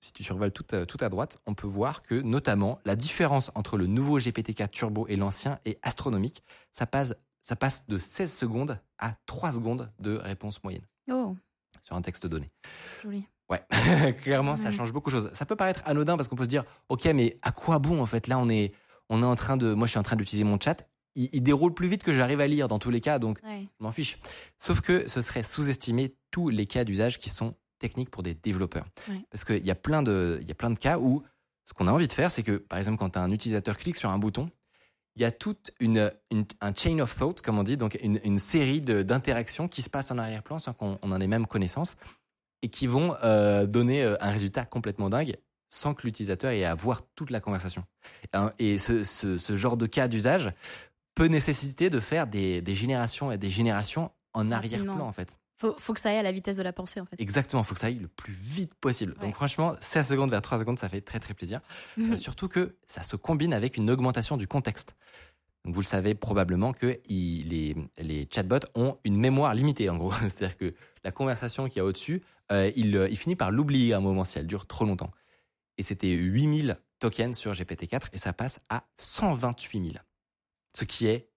si 0.00 0.12
tu 0.12 0.22
survoles 0.22 0.52
tout 0.52 0.66
à, 0.76 0.84
tout 0.84 0.98
à 1.00 1.08
droite, 1.08 1.38
on 1.46 1.54
peut 1.54 1.66
voir 1.66 2.02
que 2.02 2.14
notamment 2.20 2.78
la 2.84 2.96
différence 2.96 3.50
entre 3.54 3.78
le 3.78 3.86
nouveau 3.86 4.18
GPT-4 4.20 4.68
Turbo 4.68 5.06
et 5.08 5.16
l'ancien 5.16 5.58
est 5.64 5.78
astronomique. 5.82 6.42
Ça 6.72 6.84
passe, 6.86 7.14
ça 7.40 7.56
passe 7.56 7.86
de 7.86 7.96
16 7.96 8.30
secondes 8.32 8.78
à 8.98 9.14
3 9.26 9.52
secondes 9.52 9.90
de 10.00 10.16
réponse 10.16 10.62
moyenne 10.62 10.84
Oh, 11.10 11.34
sur 11.82 11.96
un 11.96 12.02
texte 12.02 12.26
donné. 12.26 12.50
joli. 13.02 13.26
Ouais, 13.50 13.62
clairement, 14.22 14.56
ça 14.56 14.70
change 14.72 14.92
beaucoup 14.92 15.10
de 15.10 15.14
choses. 15.16 15.30
Ça 15.32 15.44
peut 15.46 15.56
paraître 15.56 15.82
anodin 15.84 16.16
parce 16.16 16.28
qu'on 16.28 16.36
peut 16.36 16.44
se 16.44 16.48
dire, 16.48 16.64
ok, 16.88 17.04
mais 17.06 17.38
à 17.42 17.52
quoi 17.52 17.78
bon 17.78 18.00
en 18.00 18.06
fait? 18.06 18.26
Là, 18.26 18.38
on 18.38 18.48
est, 18.48 18.72
on 19.10 19.22
est 19.22 19.26
en 19.26 19.36
train 19.36 19.56
de, 19.56 19.74
moi, 19.74 19.86
je 19.86 19.90
suis 19.90 19.98
en 19.98 20.02
train 20.02 20.16
d'utiliser 20.16 20.44
mon 20.44 20.58
chat. 20.58 20.88
Il, 21.14 21.28
il 21.32 21.42
déroule 21.42 21.74
plus 21.74 21.86
vite 21.88 22.02
que 22.02 22.12
j'arrive 22.12 22.40
à 22.40 22.46
lire 22.46 22.68
dans 22.68 22.78
tous 22.78 22.90
les 22.90 23.00
cas, 23.00 23.18
donc 23.18 23.38
Ouais. 23.44 23.68
je 23.78 23.84
m'en 23.84 23.92
fiche. 23.92 24.18
Sauf 24.58 24.80
que 24.80 25.08
ce 25.08 25.20
serait 25.20 25.42
sous-estimer 25.42 26.16
tous 26.30 26.48
les 26.48 26.66
cas 26.66 26.84
d'usage 26.84 27.18
qui 27.18 27.28
sont 27.28 27.54
techniques 27.78 28.10
pour 28.10 28.22
des 28.22 28.34
développeurs. 28.34 28.86
Ouais. 29.08 29.20
Parce 29.30 29.44
qu'il 29.44 29.64
y 29.64 29.70
a 29.70 29.74
plein 29.74 30.02
de, 30.02 30.38
il 30.40 30.48
y 30.48 30.52
a 30.52 30.54
plein 30.54 30.70
de 30.70 30.78
cas 30.78 30.98
où 30.98 31.22
ce 31.64 31.74
qu'on 31.74 31.86
a 31.86 31.92
envie 31.92 32.08
de 32.08 32.12
faire, 32.12 32.30
c'est 32.30 32.42
que, 32.42 32.52
par 32.56 32.78
exemple, 32.78 32.98
quand 32.98 33.16
un 33.16 33.30
utilisateur 33.30 33.76
clique 33.76 33.96
sur 33.96 34.10
un 34.10 34.18
bouton, 34.18 34.50
il 35.16 35.22
y 35.22 35.24
a 35.24 35.30
toute 35.30 35.70
une, 35.80 36.10
une- 36.32 36.44
un 36.60 36.74
chain 36.74 36.98
of 36.98 37.14
thought, 37.16 37.40
comme 37.42 37.58
on 37.58 37.62
dit, 37.62 37.76
donc 37.76 37.96
une, 38.02 38.18
une 38.24 38.38
série 38.38 38.80
d'interactions 38.80 39.68
qui 39.68 39.82
se 39.82 39.88
passent 39.90 40.10
en 40.10 40.18
arrière-plan 40.18 40.58
sans 40.58 40.72
qu'on 40.72 40.98
on 41.02 41.12
en 41.12 41.20
ait 41.20 41.26
même 41.28 41.46
connaissance 41.46 41.96
et 42.64 42.68
qui 42.68 42.86
vont 42.86 43.14
euh, 43.22 43.66
donner 43.66 44.02
euh, 44.02 44.16
un 44.20 44.30
résultat 44.30 44.64
complètement 44.64 45.10
dingue 45.10 45.36
sans 45.68 45.92
que 45.94 46.02
l'utilisateur 46.06 46.50
ait 46.52 46.64
à 46.64 46.74
voir 46.74 47.02
toute 47.16 47.30
la 47.30 47.40
conversation. 47.40 47.84
Et 48.58 48.78
ce, 48.78 49.02
ce- 49.04 49.38
ce 49.38 49.56
genre 49.56 49.76
de 49.76 49.86
cas 49.86 50.06
d'usage 50.08 50.52
peut 51.14 51.26
nécessiter 51.26 51.90
de 51.90 52.00
faire 52.00 52.26
des, 52.26 52.60
des 52.62 52.74
générations 52.74 53.32
et 53.32 53.38
des 53.38 53.50
générations 53.50 54.10
en 54.34 54.50
arrière-plan 54.52 55.00
en 55.00 55.12
fait. 55.12 55.38
Faut, 55.56 55.74
faut 55.78 55.92
que 55.94 56.00
ça 56.00 56.10
aille 56.10 56.18
à 56.18 56.22
la 56.22 56.32
vitesse 56.32 56.56
de 56.56 56.62
la 56.64 56.72
pensée, 56.72 57.00
en 57.00 57.06
fait. 57.06 57.14
Exactement, 57.20 57.62
il 57.62 57.64
faut 57.64 57.74
que 57.74 57.80
ça 57.80 57.86
aille 57.86 57.98
le 58.00 58.08
plus 58.08 58.32
vite 58.34 58.74
possible. 58.74 59.12
Ouais. 59.12 59.26
Donc 59.26 59.34
franchement, 59.36 59.74
16 59.80 60.08
secondes 60.08 60.30
vers 60.30 60.42
3 60.42 60.58
secondes, 60.58 60.78
ça 60.78 60.88
fait 60.88 61.00
très 61.00 61.20
très 61.20 61.32
plaisir. 61.34 61.60
Euh, 61.98 62.16
surtout 62.16 62.48
que 62.48 62.76
ça 62.86 63.02
se 63.02 63.14
combine 63.16 63.52
avec 63.54 63.76
une 63.76 63.88
augmentation 63.90 64.36
du 64.36 64.46
contexte. 64.48 64.96
Donc 65.64 65.74
vous 65.74 65.80
le 65.80 65.86
savez 65.86 66.14
probablement 66.14 66.72
que 66.72 67.00
il- 67.08 67.48
les, 67.48 67.76
les 67.98 68.28
chatbots 68.32 68.66
ont 68.74 68.98
une 69.04 69.16
mémoire 69.16 69.54
limitée 69.54 69.88
en 69.88 69.96
gros. 69.96 70.12
C'est-à-dire 70.28 70.56
que 70.56 70.74
la 71.04 71.10
conversation 71.12 71.66
qu'il 71.68 71.76
y 71.78 71.80
a 71.80 71.84
au-dessus, 71.84 72.20
euh, 72.52 72.70
il, 72.76 72.96
euh, 72.96 73.08
il 73.08 73.16
finit 73.16 73.36
par 73.36 73.50
l'oublier 73.50 73.94
à 73.94 73.98
un 73.98 74.00
moment 74.00 74.24
si 74.24 74.38
elle 74.38 74.46
dure 74.46 74.66
trop 74.66 74.84
longtemps. 74.84 75.10
Et 75.78 75.82
c'était 75.82 76.10
8000 76.12 76.78
tokens 76.98 77.36
sur 77.36 77.52
GPT-4 77.52 78.08
et 78.12 78.18
ça 78.18 78.32
passe 78.32 78.60
à 78.68 78.84
128 78.96 79.86
000. 79.86 79.98
Ce 80.76 80.84
qui 80.84 81.06
est, 81.06 81.30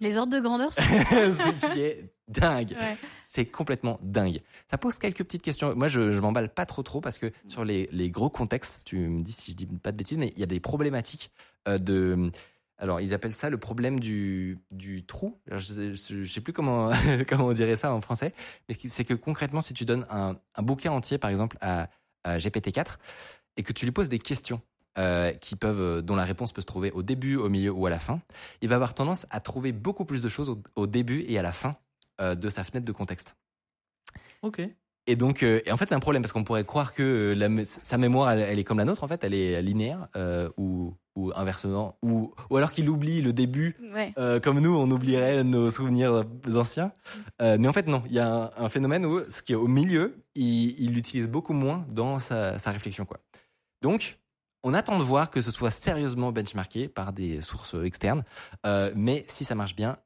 Les 0.00 0.16
ordres 0.16 0.32
de 0.32 0.40
grandeur, 0.40 0.72
c'est... 0.72 0.82
ce 1.32 1.72
qui 1.72 1.80
est 1.80 2.12
dingue. 2.28 2.76
Ouais. 2.78 2.96
C'est 3.20 3.46
complètement 3.46 3.98
dingue. 4.02 4.42
Ça 4.70 4.78
pose 4.78 4.98
quelques 4.98 5.24
petites 5.24 5.42
questions. 5.42 5.74
Moi, 5.74 5.88
je, 5.88 6.12
je 6.12 6.20
m'emballe 6.20 6.52
pas 6.52 6.66
trop 6.66 6.82
trop 6.82 7.00
parce 7.00 7.18
que 7.18 7.32
sur 7.48 7.64
les, 7.64 7.88
les 7.90 8.10
gros 8.10 8.30
contextes, 8.30 8.82
tu 8.84 8.96
me 8.96 9.22
dis 9.22 9.32
si 9.32 9.52
je 9.52 9.56
dis 9.56 9.66
pas 9.66 9.92
de 9.92 9.96
bêtises, 9.96 10.18
mais 10.18 10.32
il 10.36 10.40
y 10.40 10.42
a 10.42 10.46
des 10.46 10.60
problématiques 10.60 11.30
euh, 11.66 11.78
de. 11.78 12.30
Alors, 12.78 13.00
ils 13.00 13.12
appellent 13.12 13.34
ça 13.34 13.50
le 13.50 13.58
problème 13.58 13.98
du, 13.98 14.58
du 14.70 15.04
trou. 15.04 15.36
Alors, 15.48 15.58
je, 15.58 15.66
sais, 15.66 15.94
je 15.94 16.24
sais 16.24 16.40
plus 16.40 16.52
comment, 16.52 16.90
comment 17.28 17.46
on 17.46 17.52
dirait 17.52 17.76
ça 17.76 17.92
en 17.92 18.00
français, 18.00 18.32
mais 18.68 18.74
c'est 18.74 19.04
que 19.04 19.14
concrètement, 19.14 19.60
si 19.60 19.74
tu 19.74 19.84
donnes 19.84 20.06
un, 20.10 20.36
un 20.54 20.62
bouquin 20.62 20.92
entier, 20.92 21.18
par 21.18 21.30
exemple, 21.30 21.58
à, 21.60 21.88
à 22.24 22.38
GPT-4, 22.38 22.96
et 23.56 23.62
que 23.62 23.72
tu 23.72 23.84
lui 23.84 23.92
poses 23.92 24.08
des 24.08 24.20
questions 24.20 24.62
euh, 24.96 25.32
qui 25.32 25.56
peuvent, 25.56 25.80
euh, 25.80 26.02
dont 26.02 26.16
la 26.16 26.24
réponse 26.24 26.52
peut 26.52 26.60
se 26.60 26.66
trouver 26.66 26.90
au 26.92 27.02
début, 27.02 27.36
au 27.36 27.48
milieu 27.48 27.70
ou 27.70 27.86
à 27.86 27.90
la 27.90 27.98
fin, 27.98 28.20
il 28.62 28.68
va 28.68 28.76
avoir 28.76 28.94
tendance 28.94 29.26
à 29.30 29.40
trouver 29.40 29.72
beaucoup 29.72 30.04
plus 30.04 30.22
de 30.22 30.28
choses 30.28 30.48
au, 30.48 30.62
au 30.76 30.86
début 30.86 31.24
et 31.28 31.38
à 31.38 31.42
la 31.42 31.52
fin 31.52 31.76
euh, 32.20 32.34
de 32.34 32.48
sa 32.48 32.64
fenêtre 32.64 32.86
de 32.86 32.92
contexte. 32.92 33.36
Ok. 34.42 34.60
Et 35.06 35.16
donc, 35.16 35.42
euh, 35.42 35.60
et 35.64 35.72
en 35.72 35.76
fait, 35.76 35.88
c'est 35.88 35.94
un 35.94 36.00
problème 36.00 36.22
parce 36.22 36.32
qu'on 36.32 36.44
pourrait 36.44 36.64
croire 36.64 36.94
que 36.94 37.34
la 37.36 37.48
sa 37.64 37.98
mémoire, 37.98 38.30
elle, 38.30 38.40
elle 38.40 38.58
est 38.58 38.64
comme 38.64 38.78
la 38.78 38.84
nôtre, 38.84 39.04
en 39.04 39.08
fait, 39.08 39.24
elle 39.24 39.34
est 39.34 39.60
linéaire 39.62 40.08
ou, 40.56 40.94
ou 41.18 41.32
inversement, 41.34 41.96
ou, 42.02 42.32
ou 42.48 42.56
alors 42.56 42.70
qu'il 42.70 42.88
oublie 42.88 43.20
le 43.20 43.32
début, 43.32 43.76
Ouais. 43.92 44.12
euh, 44.18 44.38
comme 44.40 44.60
nous, 44.60 44.74
on 44.76 44.88
oublierait 44.90 45.42
nos 45.42 45.68
souvenirs 45.68 46.24
anciens. 46.54 46.92
Euh, 47.42 47.56
mais 47.58 47.66
en 47.68 47.72
fait, 47.72 47.86
non, 47.88 48.02
il 48.06 48.12
y 48.12 48.18
a 48.20 48.28
un, 48.44 48.50
un 48.64 48.68
phénomène 48.68 49.04
où 49.04 49.20
ce 49.28 49.42
qui 49.42 49.52
est 49.52 49.56
au 49.56 49.66
milieu, 49.66 50.16
il 50.34 50.78
il 50.80 50.92
l'utilise 50.92 51.26
beaucoup 51.28 51.54
moins 51.54 51.84
dans 51.90 52.18
sa, 52.20 52.58
sa 52.58 52.70
réflexion, 52.70 53.04
quoi. 53.04 53.18
Donc, 53.82 54.18
on 54.62 54.74
attend 54.74 54.98
de 54.98 55.04
voir 55.04 55.30
que 55.30 55.40
ce 55.40 55.50
soit 55.50 55.70
sérieusement 55.70 56.30
benchmarké 56.32 56.88
par 56.88 57.12
des 57.12 57.40
sources 57.40 57.74
externes, 57.84 58.22
Euh, 58.66 58.92
mais 58.94 59.24
si 59.28 59.44
ça 59.44 59.54
marche 59.54 59.74
bien, 59.76 59.96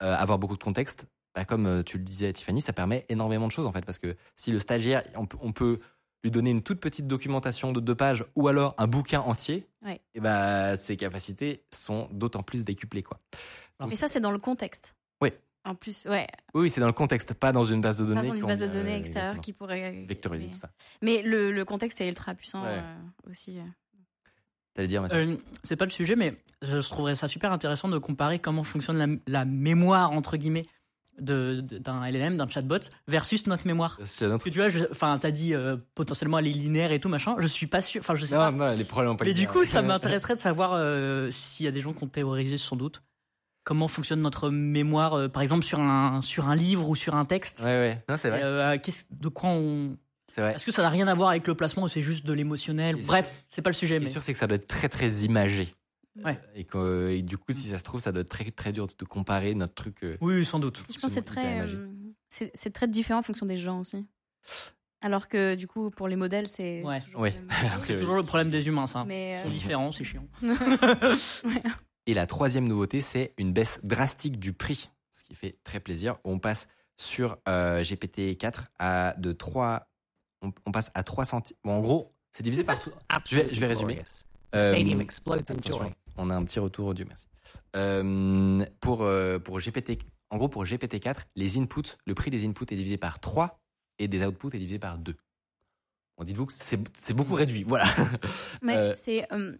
avoir 0.00 0.38
beaucoup 0.38 0.56
de 0.58 0.62
contexte, 0.62 1.06
bah, 1.34 1.44
comme 1.44 1.82
tu 1.84 1.96
le 1.98 2.04
disais, 2.04 2.32
Tiffany, 2.32 2.60
ça 2.60 2.72
permet 2.72 3.04
énormément 3.08 3.46
de 3.46 3.52
choses 3.52 3.66
en 3.66 3.72
fait, 3.72 3.84
parce 3.84 3.98
que 3.98 4.16
si 4.36 4.52
le 4.52 4.58
stagiaire, 4.58 5.02
on 5.40 5.52
peut 5.52 5.78
lui 6.24 6.30
donner 6.30 6.50
une 6.50 6.62
toute 6.62 6.80
petite 6.80 7.06
documentation 7.06 7.70
de 7.72 7.78
deux 7.80 7.94
pages 7.94 8.24
ou 8.34 8.48
alors 8.48 8.74
un 8.78 8.86
bouquin 8.88 9.20
entier, 9.20 9.66
Ouais. 9.84 10.00
et 10.14 10.20
bah, 10.20 10.74
ses 10.74 10.96
capacités 10.96 11.62
sont 11.70 12.08
d'autant 12.10 12.42
plus 12.42 12.64
décuplées, 12.64 13.02
quoi. 13.04 13.20
Et 13.90 13.94
ça, 13.94 14.08
c'est 14.08 14.20
dans 14.20 14.30
le 14.30 14.38
contexte. 14.38 14.96
Oui. 15.20 15.30
En 15.66 15.74
plus, 15.74 16.06
ouais. 16.06 16.26
Oui, 16.54 16.62
oui, 16.62 16.70
c'est 16.70 16.80
dans 16.80 16.86
le 16.86 16.92
contexte, 16.94 17.34
pas 17.34 17.52
dans 17.52 17.64
une 17.64 17.80
base 17.82 17.98
de 17.98 18.06
données. 18.06 18.22
Pas 18.22 18.26
dans 18.28 18.34
une 18.34 18.46
base 18.46 18.60
de 18.60 18.64
euh, 18.66 18.72
données 18.72 18.96
extérieure 18.96 19.32
exactement. 19.32 19.42
qui 19.42 19.52
pourrait. 19.52 20.04
Vectoriser 20.08 20.46
mais, 20.46 20.52
tout 20.52 20.58
ça. 20.58 20.70
Mais 21.02 21.22
le, 21.22 21.52
le 21.52 21.64
contexte 21.64 22.00
est 22.00 22.08
ultra 22.08 22.34
puissant 22.34 22.62
Ouais. 22.62 22.78
euh, 22.78 23.30
aussi. 23.30 23.58
T'allais 24.74 24.88
dire, 24.88 25.02
Mathieu 25.02 25.18
Euh, 25.18 25.36
c'est 25.62 25.76
pas 25.76 25.84
le 25.84 25.90
sujet, 25.90 26.16
mais 26.16 26.36
je 26.62 26.78
trouverais 26.78 27.14
ça 27.14 27.28
super 27.28 27.52
intéressant 27.52 27.88
de 27.88 27.98
comparer 27.98 28.38
comment 28.40 28.64
fonctionne 28.64 28.96
la, 28.98 29.06
la 29.26 29.44
mémoire, 29.44 30.10
entre 30.12 30.36
guillemets, 30.36 30.66
d'un 31.18 32.04
LLM, 32.06 32.36
d'un 32.36 32.48
chatbot, 32.48 32.78
versus 33.08 33.46
notre 33.46 33.66
mémoire. 33.66 33.98
C'est 34.04 34.26
que 34.26 34.48
tu 34.50 34.58
vois, 34.58 34.68
enfin, 34.90 35.18
t'as 35.20 35.30
dit 35.30 35.54
euh, 35.54 35.76
potentiellement 35.94 36.38
elle 36.38 36.46
est 36.48 36.52
linéaire 36.52 36.92
et 36.92 37.00
tout, 37.00 37.08
machin. 37.08 37.36
Je 37.38 37.46
suis 37.46 37.66
pas 37.66 37.82
sûr. 37.82 38.00
Enfin, 38.00 38.14
je 38.14 38.24
sais 38.26 38.34
Non, 38.34 38.40
pas. 38.40 38.50
non, 38.50 38.76
les 38.76 38.84
problèmes 38.84 39.16
pas 39.16 39.24
Mais 39.24 39.32
du 39.34 39.46
coup, 39.46 39.64
ça 39.64 39.82
m'intéresserait 39.82 40.34
de 40.34 40.40
savoir 40.40 40.72
euh, 40.74 41.28
s'il 41.30 41.64
y 41.66 41.68
a 41.68 41.72
des 41.72 41.80
gens 41.80 41.92
qui 41.92 42.02
ont 42.04 42.08
théorisé 42.08 42.56
sans 42.56 42.76
doute 42.76 43.02
comment 43.62 43.88
fonctionne 43.88 44.20
notre 44.20 44.50
mémoire, 44.50 45.14
euh, 45.14 45.28
par 45.28 45.40
exemple 45.42 45.64
sur 45.64 45.80
un 45.80 46.20
sur 46.20 46.48
un 46.48 46.54
livre 46.54 46.86
ou 46.88 46.94
sur 46.94 47.14
un 47.14 47.24
texte. 47.24 47.60
Ouais, 47.60 47.64
ouais. 47.66 48.04
Non, 48.10 48.16
c'est 48.16 48.28
vrai. 48.28 48.40
De 49.10 49.28
quoi 49.28 49.50
on 49.50 49.96
C'est 50.34 50.42
vrai. 50.42 50.54
Est-ce 50.54 50.66
que 50.66 50.72
ça 50.72 50.82
n'a 50.82 50.90
rien 50.90 51.08
à 51.08 51.14
voir 51.14 51.30
avec 51.30 51.46
le 51.46 51.54
placement 51.54 51.84
ou 51.84 51.88
c'est 51.88 52.02
juste 52.02 52.26
de 52.26 52.32
l'émotionnel? 52.34 52.96
Bref, 53.06 53.42
c'est 53.48 53.62
pas 53.62 53.70
le 53.70 53.74
Ce 53.74 53.80
sujet. 53.80 53.94
qui 53.96 54.02
est 54.02 54.06
Mais 54.06 54.12
sûr, 54.12 54.22
c'est 54.22 54.32
que 54.34 54.38
ça 54.38 54.46
doit 54.46 54.56
être 54.56 54.66
très, 54.66 54.90
très 54.90 55.08
imagé. 55.22 55.74
Ouais. 56.22 56.38
Et, 56.54 56.64
que, 56.64 57.10
et 57.10 57.22
du 57.22 57.36
coup, 57.38 57.50
si 57.52 57.68
ça 57.70 57.78
se 57.78 57.82
trouve, 57.84 58.00
ça 58.00 58.12
doit 58.12 58.20
être 58.22 58.28
très, 58.28 58.50
très 58.50 58.72
dur 58.72 58.86
de 58.86 59.04
comparer 59.04 59.54
notre 59.54 59.74
truc. 59.74 60.04
euh, 60.04 60.16
oui, 60.20 60.44
sans 60.44 60.60
doute. 60.60 60.78
Je 60.78 60.84
pense 60.94 60.96
que 61.02 61.08
c'est 61.08 61.22
très, 61.22 61.60
euh, 61.60 61.86
c'est 62.28 62.72
très 62.72 62.86
différent 62.88 63.20
en 63.20 63.22
fonction 63.22 63.46
des 63.46 63.56
gens 63.58 63.80
aussi. 63.80 64.06
Alors 65.00 65.28
que 65.28 65.54
du 65.54 65.66
coup, 65.66 65.90
pour 65.90 66.08
les 66.08 66.16
modèles, 66.16 66.48
c'est 66.48 66.82
Ouais. 66.82 67.00
toujours 67.00 67.20
Ouais. 67.22 67.34
toujours 67.98 68.14
le 68.16 68.22
problème 68.22 68.48
des 68.50 68.66
humains, 68.68 68.86
ça. 68.86 69.04
Mais, 69.04 69.30
Ils 69.32 69.34
euh, 69.34 69.42
sont 69.42 69.50
différents, 69.50 69.92
c'est 69.92 70.04
chiant. 70.04 70.26
Et 72.06 72.14
la 72.14 72.26
troisième 72.26 72.68
nouveauté, 72.68 73.00
c'est 73.00 73.32
une 73.38 73.52
baisse 73.52 73.80
drastique 73.82 74.38
du 74.38 74.52
prix, 74.52 74.90
ce 75.10 75.24
qui 75.24 75.34
fait 75.34 75.58
très 75.64 75.80
plaisir. 75.80 76.16
On 76.24 76.38
passe 76.38 76.68
sur 76.96 77.38
euh, 77.48 77.82
GPT-4 77.82 78.66
à 78.78 79.14
de 79.18 79.32
3, 79.32 79.88
on, 80.42 80.52
on 80.66 80.72
passe 80.72 80.90
à 80.94 81.02
3 81.02 81.24
centimes. 81.24 81.56
Bon, 81.64 81.72
en 81.72 81.80
gros, 81.80 82.12
c'est 82.32 82.42
divisé 82.42 82.62
par. 82.62 82.76
Je 83.26 83.36
vais, 83.36 83.48
je 83.52 83.58
vais 83.60 83.66
résumer. 83.66 84.00
Euh, 84.54 84.68
Stadium 84.70 85.00
explodes 85.00 85.50
in 85.50 85.56
joy. 85.66 85.90
On 86.16 86.30
a 86.30 86.34
un 86.34 86.44
petit 86.44 86.58
retour 86.58 86.86
audio, 86.88 87.04
merci. 87.08 87.26
Euh, 87.76 88.64
pour, 88.80 89.02
euh, 89.02 89.38
pour 89.38 89.58
GPT, 89.58 89.98
en 90.30 90.36
gros, 90.38 90.48
pour 90.48 90.64
GPT-4, 90.64 91.24
les 91.36 91.58
inputs, 91.58 91.96
le 92.06 92.14
prix 92.14 92.30
des 92.30 92.44
inputs 92.46 92.64
est 92.72 92.76
divisé 92.76 92.96
par 92.96 93.20
3 93.20 93.60
et 93.98 94.08
des 94.08 94.24
outputs 94.24 94.48
est 94.54 94.58
divisé 94.58 94.78
par 94.78 94.98
2. 94.98 95.14
Bon, 96.16 96.24
dites-vous 96.24 96.46
que 96.46 96.52
c'est 96.52 96.78
c'est 96.96 97.14
beaucoup 97.14 97.34
réduit, 97.34 97.64
voilà, 97.64 97.86
Mais 98.62 98.76
Euh, 98.76 98.92
c'est 98.94 99.26
euh, 99.32 99.56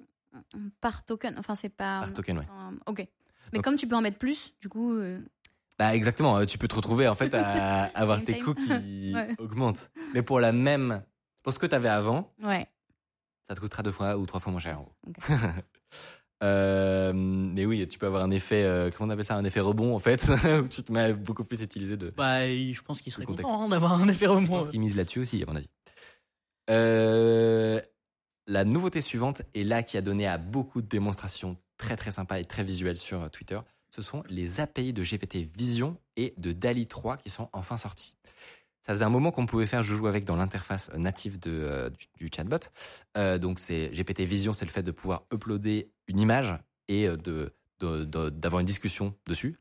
par 0.81 1.05
token. 1.05 1.35
Enfin, 1.39 1.55
c'est 1.55 1.69
pas. 1.69 2.01
par 2.01 2.13
token, 2.13 2.39
ouais. 2.39 2.47
ok. 2.87 3.07
Mais 3.53 3.59
comme 3.61 3.77
tu 3.77 3.87
peux 3.87 3.97
en 3.97 4.01
mettre 4.01 4.19
plus, 4.19 4.55
du 4.61 4.69
coup. 4.69 4.97
Bah 5.79 5.95
exactement, 5.95 6.47
tu 6.47 6.57
peux 6.57 6.69
te 6.69 6.75
retrouver 6.77 7.09
en 7.09 7.17
fait 7.17 7.35
à 7.35 7.85
avoir 7.95 8.23
tes 8.23 8.39
coûts 8.41 8.55
qui 8.55 9.13
Ouais. 9.15 9.35
augmentent. 9.39 9.91
Mais 10.15 10.23
pour 10.23 10.39
la 10.39 10.53
même, 10.53 11.03
pour 11.43 11.53
ce 11.53 11.59
que 11.59 11.67
tu 11.67 11.75
avais 11.75 11.89
avant, 11.89 12.33
Ouais. 12.43 12.69
ça 13.49 13.55
te 13.57 13.61
coûtera 13.61 13.83
deux 13.83 13.91
fois 13.93 14.17
ou 14.17 14.25
trois 14.27 14.39
fois 14.41 14.53
moins 14.53 14.61
cher. 14.61 14.77
Euh, 16.45 17.13
mais 17.15 17.65
oui, 17.65 17.87
tu 17.89 17.99
peux 17.99 18.07
avoir 18.07 18.23
un 18.23 18.31
effet, 18.31 18.63
euh, 18.63 18.91
comment 18.91 19.09
on 19.09 19.15
appelle 19.15 19.25
ça, 19.25 19.37
un 19.37 19.45
effet 19.45 19.61
rebond 19.61 19.95
en 19.95 19.99
fait, 19.99 20.29
où 20.63 20.69
tu 20.69 20.83
te 20.83 20.93
mets 20.93 21.01
à 21.01 21.13
beaucoup 21.15 21.43
plus 21.45 21.63
utiliser 21.63 21.97
de. 21.97 22.11
Bah, 22.11 22.47
je 22.47 22.81
pense 22.83 23.01
qu'il 23.01 23.13
serait 23.13 23.25
content 23.25 23.63
hein, 23.63 23.69
d'avoir 23.69 23.95
un 23.95 24.09
effet 24.09 24.27
Je 24.27 24.31
rebond. 24.31 24.47
pense 24.47 24.69
qu'ils 24.69 24.81
misent 24.81 24.97
là-dessus 24.97 25.21
aussi, 25.21 25.43
à 25.43 25.47
mon 25.47 25.57
avis. 25.57 25.71
Euh, 26.71 27.81
la 28.47 28.65
nouveauté 28.65 29.01
suivante, 29.01 29.43
et 29.55 29.65
là 29.65 29.83
qui 29.83 29.97
a 29.97 30.03
donné 30.03 30.27
à 30.27 30.37
beaucoup 30.37 30.83
de 30.83 30.87
démonstrations 30.87 31.57
très 31.79 31.97
très 31.97 32.13
sympas 32.13 32.39
et 32.39 32.45
très 32.45 32.63
visuelles 32.63 32.99
sur 32.99 33.31
Twitter, 33.31 33.59
ce 33.91 34.03
sont 34.03 34.23
les 34.29 34.61
API 34.61 34.93
de 34.93 35.03
GPT 35.03 35.37
Vision 35.57 35.97
et 36.17 36.35
de 36.37 36.53
DALI 36.53 36.87
3 36.87 37.17
qui 37.17 37.31
sont 37.31 37.49
enfin 37.53 37.77
sortis. 37.77 38.17
Ça 38.85 38.93
faisait 38.93 39.05
un 39.07 39.09
moment 39.09 39.31
qu'on 39.31 39.47
pouvait 39.47 39.65
faire 39.65 39.83
joujou 39.83 40.09
avec 40.09 40.27
dans 40.27 40.37
l'interface 40.37 40.93
native 40.93 41.41
de, 41.41 41.51
euh, 41.51 41.89
du, 42.19 42.29
chatbot. 42.31 42.59
Euh, 43.17 43.39
donc 43.39 43.59
c'est 43.59 43.89
GPT 43.95 44.21
Vision, 44.21 44.53
c'est 44.53 44.67
le 44.67 44.71
fait 44.71 44.83
de 44.83 44.91
pouvoir 44.91 45.25
uploader 45.33 45.91
une 46.07 46.21
image 46.21 46.53
et 46.89 47.09
euh, 47.09 47.17
d'avoir 47.81 48.61
une 48.61 48.67
discussion 48.67 49.15
dessus. 49.25 49.59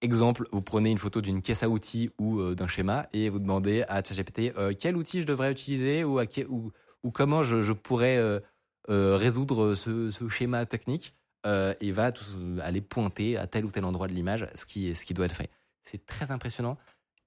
Exemple, 0.00 0.46
vous 0.52 0.62
prenez 0.62 0.92
une 0.92 0.98
photo 0.98 1.20
d'une 1.20 1.42
caisse 1.42 1.64
à 1.64 1.68
outils 1.68 2.10
ou 2.20 2.38
euh, 2.38 2.54
d'un 2.54 2.68
schéma 2.68 3.08
et 3.12 3.30
vous 3.30 3.40
demandez 3.40 3.82
à 3.88 4.00
ChatGPT 4.00 4.56
euh, 4.56 4.72
quel 4.78 4.96
outil 4.96 5.22
je 5.22 5.26
devrais 5.26 5.50
utiliser 5.50 6.04
ou, 6.04 6.20
comment 7.12 7.42
je, 7.42 7.72
pourrais 7.72 8.16
euh, 8.16 8.38
euh, 8.90 9.16
résoudre 9.16 9.74
ce, 9.74 10.10
schéma 10.28 10.66
technique? 10.66 11.16
Euh, 11.46 11.74
et 11.80 11.90
va 11.90 12.12
aller 12.62 12.80
pointer 12.80 13.36
à 13.36 13.48
tel 13.48 13.64
ou 13.64 13.72
tel 13.72 13.84
endroit 13.84 14.06
de 14.06 14.12
l'image 14.12 14.46
ce 14.54 14.64
qui 14.64 15.14
doit 15.14 15.26
être 15.26 15.34
fait. 15.34 15.50
C'est 15.82 16.06
très 16.06 16.30
impressionnant 16.30 16.78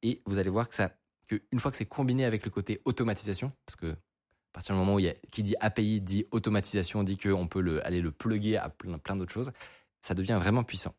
et 0.02 0.22
vous 0.26 0.38
allez 0.38 0.50
voir 0.50 0.70
que 0.70 0.76
ça, 0.76 0.92
que 1.28 1.42
une 1.52 1.60
fois 1.60 1.72
que 1.72 1.78
c'est 1.78 1.86
combiné 1.86 2.26
avec 2.26 2.46
le 2.46 2.52
côté 2.52 2.82
automatisation, 2.86 3.52
parce 3.66 3.76
que 3.76 3.92
à 3.92 4.52
partir 4.54 4.76
du 4.76 4.80
moment 4.80 4.96
où 4.96 5.00
il 5.00 5.06
y 5.06 5.10
a, 5.10 5.14
qui 5.32 5.44
dit 5.44 5.56
API 5.60 6.00
dit 6.02 6.26
automatisation, 6.32 7.04
dit 7.04 7.18
qu'on 7.18 7.48
peut 7.48 7.60
le, 7.62 7.86
aller 7.86 8.00
le 8.02 8.12
plugger 8.12 8.58
à 8.58 8.70
plein, 8.70 8.98
plein 8.98 9.16
d'autres 9.18 9.34
choses, 9.34 9.52
ça 10.02 10.14
devient 10.14 10.38
vraiment 10.40 10.64
puissant. 10.64 10.96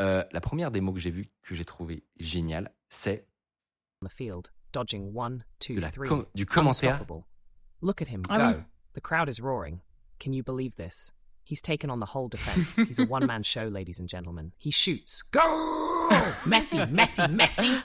Euh, 0.00 0.24
la 0.32 0.40
première 0.40 0.70
démo 0.70 0.92
que 0.92 1.00
j'ai 1.00 1.10
vue, 1.10 1.28
que 1.42 1.54
j'ai 1.54 1.64
trouvé 1.64 2.02
géniale, 2.18 2.72
c'est 2.88 3.26
on 4.02 4.06
the 4.06 4.10
field, 4.12 4.48
dodging 4.72 5.12
one, 5.14 5.44
two, 5.60 5.74
de 5.74 5.80
la 5.80 5.90
three. 5.90 6.08
com- 6.08 6.26
du 6.34 6.46
commentaire. 6.46 7.04
Look 7.82 8.00
at 8.00 8.08
him 8.08 8.22
Ah 8.28 8.52
oui. 8.56 8.62
The 8.94 9.00
crowd 9.00 9.28
is 9.28 9.40
roaring. 9.40 9.80
Can 10.18 10.32
you 10.32 10.42
believe 10.42 10.74
this? 10.76 11.12
He's 11.44 11.60
taken 11.60 11.90
on 11.90 12.00
the 12.00 12.14
whole 12.14 12.28
defense. 12.28 12.76
He's 12.76 12.98
a 12.98 13.04
one 13.04 13.26
man 13.26 13.42
show, 13.44 13.68
ladies 13.68 14.00
and 14.00 14.08
gentlemen. 14.08 14.52
He 14.56 14.70
shoots. 14.70 15.20
Go! 15.30 15.40
Messi, 16.46 16.78
Messi, 16.90 17.26
Messi! 17.28 17.82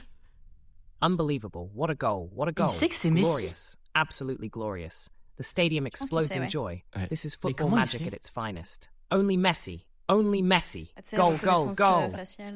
Unbelievable. 1.01 1.69
What 1.73 1.89
a 1.89 1.95
goal. 1.95 2.29
What 2.33 2.47
a 2.47 2.51
goal. 2.51 2.69
sait 2.69 2.89
que 2.89 2.95
c'est 2.95 3.09
Messi. 3.09 3.23
Glorious. 3.23 3.77
Absolutely 3.95 4.49
glorious. 4.49 5.09
The 5.37 5.43
stadium 5.43 5.87
explodes 5.87 6.35
in 6.35 6.49
joy. 6.49 6.83
Ouais. 6.95 7.07
This 7.07 7.23
is 7.25 7.35
football 7.35 7.69
magic 7.69 8.05
at 8.05 8.13
its 8.13 8.29
finest. 8.29 8.89
Only 9.11 9.37
Messi. 9.37 9.85
Only 10.09 10.41
Messi. 10.41 10.91
Goal, 11.15 11.37
goal, 11.37 11.73
goal. 11.75 12.11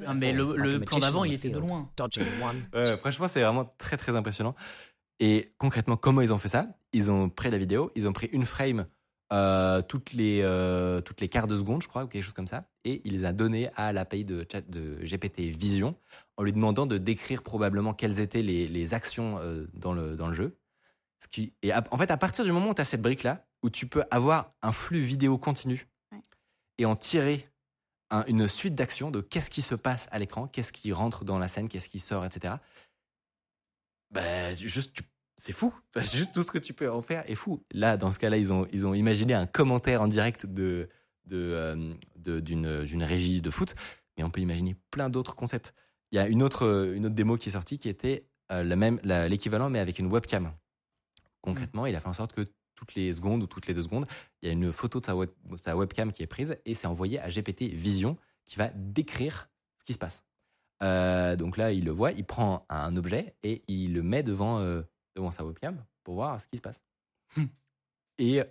Ah, 0.07 0.13
mais 0.13 0.33
le, 0.33 0.55
le 0.57 0.79
plan 0.81 0.97
d'avant, 0.97 1.23
il 1.23 1.31
the 1.31 1.35
était 1.35 1.49
de 1.49 1.59
loin. 1.59 1.89
Dodging 1.95 2.25
one, 2.41 2.67
Ouais, 2.73 2.97
franchement, 2.97 3.27
c'est 3.27 3.41
vraiment 3.41 3.71
très 3.77 3.95
très 3.95 4.15
impressionnant. 4.15 4.55
Et 5.19 5.53
concrètement, 5.59 5.95
comment 5.95 6.21
ils 6.21 6.33
ont 6.33 6.39
fait 6.39 6.47
ça? 6.49 6.67
Ils 6.91 7.09
ont 7.11 7.29
pris 7.29 7.51
la 7.51 7.57
vidéo, 7.57 7.91
ils 7.95 8.07
ont 8.07 8.13
pris 8.13 8.27
une 8.33 8.45
frame 8.45 8.87
euh, 9.33 9.81
toutes 9.81 10.13
les 10.13 10.41
euh, 10.43 11.01
toutes 11.01 11.19
les 11.19 11.27
quarts 11.27 11.47
de 11.47 11.57
seconde, 11.57 11.81
je 11.81 11.87
crois, 11.89 12.03
ou 12.03 12.07
quelque 12.07 12.23
chose 12.23 12.33
comme 12.33 12.47
ça, 12.47 12.65
et 12.85 13.01
il 13.03 13.13
les 13.13 13.25
a 13.25 13.33
données 13.33 13.69
à 13.75 13.91
l'API 13.91 14.23
de 14.23 14.45
chat 14.49 14.61
de 14.69 14.99
GPT 15.03 15.39
Vision 15.57 15.95
en 16.37 16.43
lui 16.43 16.53
demandant 16.53 16.85
de 16.85 16.97
décrire 16.97 17.41
probablement 17.43 17.93
quelles 17.93 18.19
étaient 18.19 18.43
les, 18.43 18.67
les 18.67 18.93
actions 18.93 19.39
euh, 19.39 19.65
dans 19.73 19.93
le 19.93 20.15
dans 20.15 20.27
le 20.27 20.33
jeu. 20.33 20.55
Ce 21.19 21.27
qui 21.27 21.53
et 21.63 21.71
à- 21.71 21.83
en 21.91 21.97
fait, 21.97 22.11
à 22.11 22.17
partir 22.17 22.45
du 22.45 22.51
moment 22.51 22.69
où 22.69 22.73
tu 22.73 22.81
as 22.81 22.85
cette 22.85 23.01
brique 23.01 23.23
là, 23.23 23.45
où 23.63 23.69
tu 23.69 23.87
peux 23.87 24.03
avoir 24.11 24.53
un 24.61 24.71
flux 24.71 25.01
vidéo 25.01 25.37
continu 25.37 25.87
Ouais. 26.11 26.21
et 26.77 26.85
en 26.85 26.95
tirer 26.95 27.49
un- 28.11 28.25
une 28.27 28.47
suite 28.47 28.75
d'actions 28.75 29.09
de 29.09 29.21
qu'est-ce 29.21 29.49
qui 29.49 29.61
se 29.63 29.73
passe 29.73 30.07
à 30.11 30.19
l'écran, 30.19 30.47
qu'est-ce 30.47 30.71
qui 30.73 30.93
rentre 30.93 31.25
dans 31.25 31.39
la 31.39 31.47
scène, 31.47 31.69
qu'est-ce 31.69 31.89
qui 31.89 31.99
sort, 31.99 32.23
etc. 32.25 32.55
Ben, 34.11 34.55
juste, 34.55 34.93
tu- 34.93 35.03
c'est 35.35 35.53
fou. 35.53 35.73
C'est 35.95 36.17
juste 36.17 36.33
tout 36.33 36.41
ce 36.43 36.51
que 36.51 36.57
tu 36.59 36.73
peux 36.73 36.89
en 36.91 37.01
faire 37.01 37.29
est 37.29 37.35
fou. 37.35 37.63
Là, 37.71 37.97
dans 37.97 38.11
ce 38.11 38.19
cas-là, 38.19 38.37
ils 38.37 38.51
ont, 38.53 38.67
ils 38.71 38.85
ont 38.85 38.93
imaginé 38.93 39.33
un 39.33 39.45
commentaire 39.45 40.01
en 40.01 40.07
direct 40.07 40.45
de, 40.45 40.89
de, 41.25 41.37
euh, 41.37 41.93
de- 42.17 42.39
d'une, 42.39 43.03
régie 43.03 43.41
de 43.41 43.49
foot, 43.49 43.75
mais 44.17 44.23
on 44.23 44.29
peut 44.29 44.41
imaginer 44.41 44.75
plein 44.91 45.09
d'autres 45.09 45.35
concepts. 45.35 45.73
Il 46.11 46.15
y 46.15 46.19
a 46.19 46.27
une 46.27 46.43
autre, 46.43 46.91
une 46.95 47.05
autre 47.07 47.15
démo 47.15 47.37
qui 47.37 47.49
est 47.49 47.53
sortie 47.53 47.79
qui 47.79 47.89
était 47.89 48.27
euh, 48.51 48.63
la 48.63 48.75
même, 48.75 48.99
la- 49.03 49.27
l'équivalent, 49.27 49.69
mais 49.69 49.79
avec 49.79 49.97
une 49.99 50.07
webcam. 50.07 50.51
Concrètement, 51.41 51.85
il 51.85 51.95
a 51.95 51.99
fait 51.99 52.07
en 52.09 52.13
sorte 52.13 52.33
que 52.33 52.45
toutes 52.75 52.95
les 52.95 53.13
secondes 53.13 53.43
ou 53.43 53.47
toutes 53.47 53.67
les 53.67 53.73
deux 53.73 53.83
secondes, 53.83 54.05
il 54.41 54.47
y 54.47 54.49
a 54.49 54.53
une 54.53 54.71
photo 54.71 54.99
de 54.99 55.05
sa, 55.05 55.15
web- 55.15 55.29
sa 55.55 55.75
webcam 55.75 56.11
qui 56.11 56.23
est 56.23 56.27
prise 56.27 56.57
et 56.65 56.73
c'est 56.73 56.87
envoyé 56.87 57.19
à 57.19 57.29
GPT 57.29 57.63
Vision 57.73 58.17
qui 58.45 58.57
va 58.57 58.69
décrire 58.75 59.49
ce 59.79 59.85
qui 59.85 59.93
se 59.93 59.97
passe. 59.99 60.23
Euh, 60.81 61.35
donc 61.35 61.57
là, 61.57 61.71
il 61.71 61.85
le 61.85 61.91
voit, 61.91 62.11
il 62.11 62.25
prend 62.25 62.65
un 62.69 62.95
objet 62.97 63.35
et 63.43 63.63
il 63.67 63.93
le 63.93 64.03
met 64.03 64.21
devant, 64.23 64.59
devant 65.15 65.31
sa 65.31 65.45
webcam 65.45 65.83
pour 66.03 66.15
voir 66.15 66.41
ce 66.41 66.47
qui 66.47 66.57
se 66.57 66.61
passe. 66.61 66.81
Hmm. 67.35 67.45
Et 68.17 68.41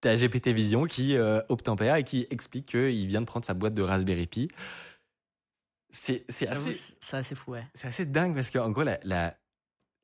t'as 0.00 0.16
GPT 0.16 0.48
Vision 0.48 0.84
qui 0.84 1.16
euh, 1.16 1.42
obtempère 1.48 1.96
et 1.96 2.04
qui 2.04 2.26
explique 2.30 2.66
qu'il 2.66 3.06
vient 3.06 3.20
de 3.20 3.26
prendre 3.26 3.44
sa 3.44 3.54
boîte 3.54 3.74
de 3.74 3.82
Raspberry 3.82 4.26
Pi. 4.26 4.48
C'est 5.90 6.24
assez, 6.46 6.72
C'est 7.00 7.16
assez 7.16 7.34
fou, 7.34 7.52
ouais. 7.52 7.66
c'est 7.74 7.88
assez 7.88 8.06
dingue 8.06 8.34
parce 8.34 8.50
qu'en 8.50 8.70
gros, 8.70 8.84
la, 8.84 8.98
la, 9.02 9.36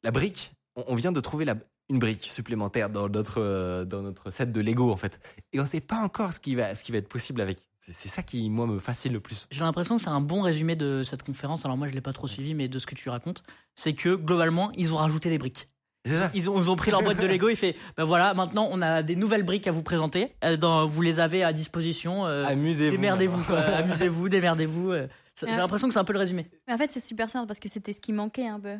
la 0.02 0.10
brique, 0.10 0.52
on, 0.74 0.84
on 0.88 0.94
vient 0.96 1.12
de 1.12 1.20
trouver 1.20 1.44
la, 1.44 1.54
une 1.88 1.98
brique 1.98 2.24
supplémentaire 2.24 2.90
dans 2.90 3.08
notre, 3.08 3.40
euh, 3.40 3.84
dans 3.84 4.02
notre 4.02 4.30
set 4.30 4.50
de 4.50 4.60
Lego 4.60 4.90
en 4.90 4.96
fait. 4.96 5.20
Et 5.52 5.60
on 5.60 5.64
sait 5.64 5.80
pas 5.80 5.98
encore 5.98 6.32
ce 6.32 6.40
qui 6.40 6.54
va, 6.54 6.74
ce 6.74 6.82
qui 6.84 6.92
va 6.92 6.98
être 6.98 7.08
possible 7.08 7.40
avec. 7.40 7.58
C'est 7.80 7.92
c'est 7.92 8.08
ça 8.08 8.22
qui, 8.22 8.50
moi, 8.50 8.66
me 8.66 8.80
fascine 8.80 9.12
le 9.12 9.20
plus. 9.20 9.46
J'ai 9.50 9.62
l'impression 9.62 9.96
que 9.96 10.02
c'est 10.02 10.10
un 10.10 10.20
bon 10.20 10.42
résumé 10.42 10.74
de 10.74 11.02
cette 11.04 11.22
conférence. 11.22 11.64
Alors 11.64 11.76
moi, 11.76 11.86
je 11.88 11.94
l'ai 11.94 12.00
pas 12.00 12.12
trop 12.12 12.26
suivi, 12.26 12.54
mais 12.54 12.68
de 12.68 12.78
ce 12.78 12.86
que 12.86 12.96
tu 12.96 13.08
racontes, 13.08 13.44
c'est 13.74 13.94
que 13.94 14.16
globalement, 14.16 14.72
ils 14.72 14.92
ont 14.92 14.96
rajouté 14.96 15.30
des 15.30 15.38
briques. 15.38 15.68
Ça. 16.14 16.30
Ils 16.34 16.48
ont, 16.50 16.60
ils 16.62 16.70
ont 16.70 16.76
pris 16.76 16.90
leur 16.90 17.02
boîte 17.02 17.20
de 17.20 17.26
Lego 17.26 17.48
et 17.48 17.56
fait, 17.56 17.76
ben 17.96 18.04
voilà, 18.04 18.32
maintenant 18.34 18.68
on 18.70 18.80
a 18.82 19.02
des 19.02 19.16
nouvelles 19.16 19.42
briques 19.42 19.66
à 19.66 19.72
vous 19.72 19.82
présenter. 19.82 20.32
Euh, 20.44 20.56
dans- 20.56 20.86
vous 20.86 21.02
les 21.02 21.18
avez 21.20 21.42
à 21.42 21.52
disposition. 21.52 22.26
euh, 22.26 22.44
Amusez-vous. 22.46 22.96
démerdez-vous. 22.96 23.52
Amusez-vous, 23.54 24.28
démerdez-vous. 24.28 24.90
euh. 24.92 25.08
J'ai 25.40 25.46
l'impression 25.56 25.86
que 25.88 25.92
c'est 25.94 26.00
un 26.00 26.04
peu 26.04 26.12
le 26.14 26.18
résumé. 26.18 26.46
Mais 26.66 26.74
en 26.74 26.78
fait, 26.78 26.90
c'est 26.90 27.04
super 27.04 27.28
simple 27.28 27.46
parce 27.46 27.60
que 27.60 27.68
c'était 27.68 27.92
ce 27.92 28.00
qui 28.00 28.12
manquait 28.12 28.46
un 28.46 28.58
peu. 28.60 28.76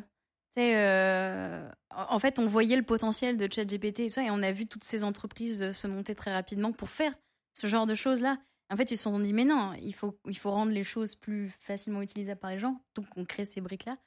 Euh, 0.57 1.69
en 1.95 2.19
fait, 2.19 2.39
on 2.39 2.47
voyait 2.47 2.75
le 2.75 2.81
potentiel 2.83 3.37
de 3.37 3.47
ChatGPT 3.51 3.99
et 4.01 4.07
tout 4.07 4.13
ça, 4.13 4.23
et 4.23 4.31
on 4.31 4.41
a 4.41 4.51
vu 4.51 4.65
toutes 4.67 4.83
ces 4.83 5.03
entreprises 5.03 5.71
se 5.71 5.87
monter 5.87 6.15
très 6.15 6.33
rapidement 6.33 6.71
pour 6.71 6.89
faire 6.89 7.13
ce 7.53 7.67
genre 7.67 7.85
de 7.85 7.95
choses-là. 7.95 8.37
En 8.71 8.75
fait, 8.75 8.91
ils 8.91 8.97
se 8.97 9.03
sont 9.03 9.19
dit, 9.19 9.33
mais 9.33 9.45
non, 9.45 9.73
il 9.81 9.93
faut, 9.93 10.17
il 10.27 10.37
faut 10.37 10.51
rendre 10.51 10.71
les 10.71 10.83
choses 10.83 11.15
plus 11.15 11.51
facilement 11.61 12.01
utilisables 12.01 12.39
par 12.39 12.51
les 12.51 12.59
gens, 12.59 12.81
donc 12.95 13.05
on 13.15 13.23
crée 13.23 13.45
ces 13.45 13.61
briques-là. 13.61 13.97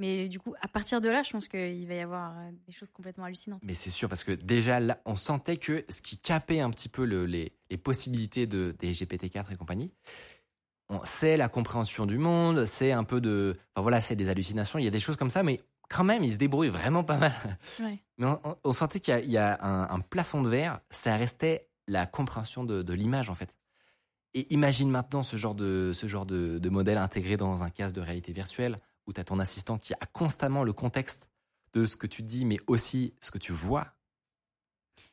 Mais 0.00 0.28
du 0.28 0.40
coup, 0.40 0.54
à 0.62 0.66
partir 0.66 1.02
de 1.02 1.10
là, 1.10 1.22
je 1.22 1.30
pense 1.30 1.46
qu'il 1.46 1.86
va 1.86 1.94
y 1.94 2.00
avoir 2.00 2.32
euh, 2.38 2.50
des 2.66 2.72
choses 2.72 2.88
complètement 2.88 3.24
hallucinantes. 3.24 3.62
Mais 3.66 3.74
c'est 3.74 3.90
sûr, 3.90 4.08
parce 4.08 4.24
que 4.24 4.32
déjà, 4.32 4.80
là, 4.80 4.98
on 5.04 5.14
sentait 5.14 5.58
que 5.58 5.84
ce 5.90 6.00
qui 6.00 6.16
capait 6.16 6.60
un 6.60 6.70
petit 6.70 6.88
peu 6.88 7.04
le- 7.04 7.26
les, 7.26 7.52
les 7.68 7.76
possibilités 7.76 8.46
de, 8.46 8.74
des 8.78 8.92
GPT-4 8.92 9.52
et 9.52 9.56
compagnie, 9.56 9.92
c'est 11.04 11.36
la 11.36 11.48
compréhension 11.48 12.06
du 12.06 12.18
monde, 12.18 12.64
c'est 12.64 12.92
un 12.92 13.04
peu 13.04 13.20
de. 13.20 13.52
Enfin 13.74 13.82
voilà, 13.82 14.00
c'est 14.00 14.16
des 14.16 14.28
hallucinations, 14.28 14.78
il 14.78 14.84
y 14.84 14.88
a 14.88 14.90
des 14.90 15.00
choses 15.00 15.16
comme 15.16 15.30
ça, 15.30 15.42
mais 15.42 15.60
quand 15.90 16.02
même, 16.02 16.24
ils 16.24 16.32
se 16.32 16.38
débrouillent 16.38 16.68
vraiment 16.70 17.04
pas 17.04 17.18
mal. 17.18 17.32
Ouais. 17.80 18.02
Mais 18.18 18.26
on, 18.64 18.72
sentait 18.72 19.00
qu'il 19.00 19.12
y 19.12 19.16
a, 19.16 19.20
il 19.20 19.30
y 19.30 19.38
a 19.38 19.62
un, 19.64 19.88
un 19.94 20.00
plafond 20.00 20.42
de 20.42 20.48
verre, 20.48 20.80
ça 20.90 21.16
restait 21.16 21.68
la 21.86 22.06
compréhension 22.06 22.64
de, 22.64 22.82
de 22.82 22.92
l'image, 22.94 23.30
en 23.30 23.34
fait. 23.34 23.56
Et 24.34 24.52
imagine 24.52 24.90
maintenant 24.90 25.22
ce 25.22 25.36
genre 25.36 25.54
de, 25.54 25.92
ce 25.92 26.06
genre 26.06 26.26
de, 26.26 26.58
de 26.58 26.68
modèle 26.70 26.98
intégré 26.98 27.36
dans 27.36 27.62
un 27.62 27.70
casque 27.70 27.94
de 27.94 28.00
réalité 28.00 28.32
virtuelle, 28.32 28.76
où 29.10 29.12
tu 29.12 29.20
as 29.20 29.24
ton 29.24 29.38
assistant 29.40 29.76
qui 29.78 29.92
a 29.94 30.06
constamment 30.12 30.64
le 30.64 30.72
contexte 30.72 31.28
de 31.74 31.84
ce 31.84 31.96
que 31.96 32.06
tu 32.06 32.22
dis, 32.22 32.44
mais 32.44 32.58
aussi 32.66 33.14
ce 33.20 33.30
que 33.30 33.38
tu 33.38 33.52
vois. 33.52 33.94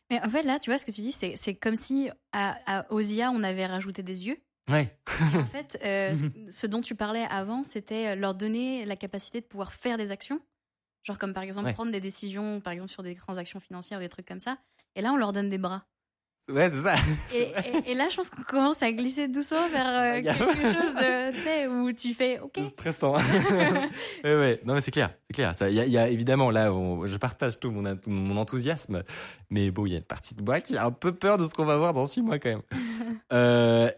Mais 0.10 0.21
en 0.23 0.29
fait, 0.29 0.43
là, 0.43 0.57
tu 0.60 0.69
vois, 0.69 0.77
ce 0.77 0.86
que 0.86 0.91
tu 0.91 1.01
dis, 1.01 1.12
c'est 1.12 1.36
c'est 1.36 1.53
comme 1.53 1.75
si 1.75 2.10
à, 2.31 2.57
à, 2.65 2.91
aux 2.91 3.01
IA, 3.01 3.29
on 3.31 3.43
avait 3.43 3.65
rajouté 3.65 4.03
des 4.03 4.27
yeux. 4.27 4.38
Ouais. 4.69 4.97
En 5.36 5.45
fait, 5.45 5.77
euh, 5.83 6.15
ce- 6.47 6.51
ce 6.51 6.67
dont 6.67 6.81
tu 6.81 6.95
parlais 6.95 7.25
avant, 7.29 7.63
c'était 7.63 8.15
leur 8.15 8.33
donner 8.36 8.86
la 8.86 8.95
capacité 8.95 9.41
de 9.41 9.45
pouvoir 9.45 9.73
faire 9.73 9.97
des 9.97 10.12
actions. 10.12 10.39
Genre 11.03 11.17
comme 11.17 11.33
par 11.33 11.43
exemple 11.43 11.67
Ouais. 11.67 11.73
prendre 11.73 11.91
des 11.91 12.01
décisions, 12.01 12.62
par 12.62 12.73
exemple 12.73 12.91
sur 12.91 13.03
des 13.03 13.15
transactions 13.15 13.60
financières, 13.60 13.99
des 13.99 14.10
trucs 14.10 14.27
comme 14.27 14.39
ça. 14.39 14.57
Et 14.95 15.01
là, 15.01 15.12
on 15.13 15.17
leur 15.17 15.33
donne 15.33 15.49
des 15.49 15.57
bras. 15.57 15.86
Ouais, 16.49 16.69
c'est 16.69 16.81
ça. 16.81 16.95
Et, 17.36 17.41
et- 17.41 17.91
et 17.91 17.93
là, 17.93 18.07
je 18.10 18.15
pense 18.15 18.29
qu'on 18.29 18.41
commence 18.43 18.81
à 18.81 18.91
glisser 18.93 19.27
doucement 19.27 19.67
vers 19.69 19.88
euh, 19.88 20.21
quelque 20.21 20.38
chose 20.63 20.95
de, 20.95 21.31
tu 21.36 21.41
sais, 21.41 21.67
où 21.67 21.91
tu 21.91 22.13
fais 22.13 22.39
OK. 22.39 22.60
Stressant. 22.65 23.13
ouais, 24.23 24.36
ouais. 24.36 24.62
Non, 24.65 24.73
mais 24.75 24.81
c'est 24.81 24.91
clair. 24.91 25.13
C'est 25.29 25.33
clair. 25.33 25.53
Ça, 25.55 25.69
il 25.69 25.75
y, 25.75 25.79
a- 25.81 25.86
il 25.86 25.91
y 25.91 25.97
a 25.97 26.07
évidemment 26.07 26.49
là, 26.51 26.71
on- 26.73 27.05
je 27.05 27.17
partage 27.17 27.60
tout 27.60 27.69
mon, 27.71 27.83
mon 28.07 28.38
enthousiasme, 28.38 29.03
mais 29.49 29.71
bon, 29.71 29.86
il 29.86 29.91
y 29.91 29.95
a 29.95 29.97
une 29.97 30.03
partie 30.05 30.36
de 30.36 30.41
moi 30.41 30.62
qui 30.62 30.77
a 30.77 30.86
un 30.86 30.91
peu 30.91 31.13
peur 31.13 31.38
de 31.38 31.43
ce 31.43 31.53
qu'on 31.53 31.65
va 31.65 31.75
voir 31.77 31.91
dans 31.93 32.05
six 32.05 32.21
mois 32.21 32.39
quand 32.39 32.49
même. 32.49 32.62
Euh, 33.33 33.91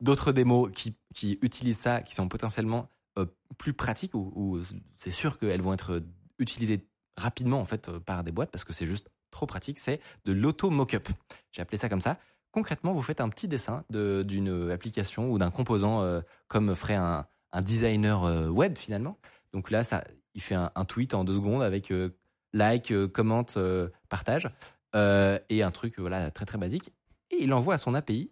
D'autres 0.00 0.32
démos 0.32 0.70
qui, 0.74 0.96
qui 1.14 1.38
utilisent 1.40 1.78
ça, 1.78 2.02
qui 2.02 2.14
sont 2.14 2.28
potentiellement 2.28 2.90
euh, 3.16 3.26
plus 3.56 3.72
pratiques 3.72 4.14
où, 4.14 4.32
où 4.34 4.60
c'est 4.94 5.12
sûr 5.12 5.38
qu'elles 5.38 5.62
vont 5.62 5.72
être 5.72 6.02
utilisées 6.40 6.84
rapidement 7.16 7.60
en 7.60 7.64
fait 7.64 7.88
par 8.00 8.24
des 8.24 8.32
boîtes 8.32 8.50
parce 8.50 8.64
que 8.64 8.72
c'est 8.72 8.86
juste 8.86 9.08
trop 9.34 9.46
pratique, 9.46 9.78
c'est 9.78 10.00
de 10.24 10.32
l'auto 10.32 10.70
mock-up. 10.70 11.08
J'ai 11.52 11.60
appelé 11.62 11.76
ça 11.76 11.88
comme 11.88 12.00
ça. 12.00 12.18
Concrètement, 12.52 12.92
vous 12.92 13.02
faites 13.02 13.20
un 13.20 13.28
petit 13.28 13.48
dessin 13.48 13.84
de- 13.90 14.22
d'une 14.26 14.70
application 14.70 15.30
ou 15.30 15.38
d'un 15.38 15.50
composant 15.50 16.02
euh, 16.02 16.20
comme 16.48 16.74
ferait 16.74 16.94
un, 16.94 17.26
un 17.52 17.62
designer 17.62 18.24
euh, 18.24 18.48
web 18.48 18.78
finalement. 18.78 19.18
Donc 19.52 19.70
là, 19.70 19.84
ça, 19.84 20.04
il 20.34 20.40
fait 20.40 20.54
un, 20.54 20.70
tweet 20.86 21.14
en 21.14 21.24
deux 21.24 21.34
secondes 21.34 21.62
avec 21.62 21.90
euh, 21.90 22.10
like, 22.52 22.92
euh, 22.92 23.06
commente, 23.08 23.56
euh, 23.56 23.88
partage 24.08 24.48
euh, 24.94 25.38
et 25.48 25.62
un 25.64 25.70
truc 25.72 25.98
voilà 25.98 26.30
très 26.30 26.44
très 26.46 26.58
basique. 26.58 26.92
Et 27.30 27.42
il 27.42 27.52
envoie 27.52 27.74
à 27.74 27.78
son 27.78 27.94
API 27.94 28.30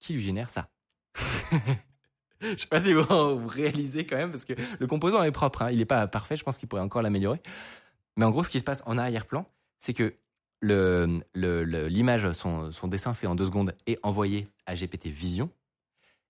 qui 0.00 0.12
lui 0.12 0.22
génère 0.22 0.50
ça. 0.50 0.68
Je 2.42 2.54
sais 2.56 2.66
pas 2.66 2.80
si 2.80 2.92
vous, 2.92 3.02
vous 3.02 3.48
réalisez 3.48 4.04
quand 4.06 4.16
même 4.16 4.30
parce 4.30 4.44
que 4.44 4.52
le 4.78 4.86
composant 4.86 5.22
est 5.22 5.30
propre. 5.30 5.62
hein. 5.62 5.70
Il 5.70 5.78
n'est 5.78 5.86
pas 5.86 6.06
parfait. 6.06 6.36
Je 6.36 6.44
pense 6.44 6.58
qu'il 6.58 6.68
pourrait 6.68 6.82
encore 6.82 7.00
l'améliorer. 7.00 7.40
Mais 8.16 8.24
en 8.26 8.30
gros, 8.30 8.44
ce 8.44 8.50
qui 8.50 8.58
se 8.58 8.64
passe 8.64 8.82
en 8.86 8.98
arrière-plan, 8.98 9.46
c'est 9.78 9.94
que 9.94 10.14
le- 10.60 11.20
le- 11.34 11.64
le- 11.64 11.88
l'image, 11.88 12.30
son, 12.32 12.70
son 12.72 12.88
dessin 12.88 13.14
fait 13.14 13.26
en 13.26 13.34
deux 13.34 13.44
secondes 13.44 13.74
est 13.86 13.98
envoyé 14.02 14.48
à 14.66 14.74
GPT 14.74 15.06
Vision. 15.08 15.50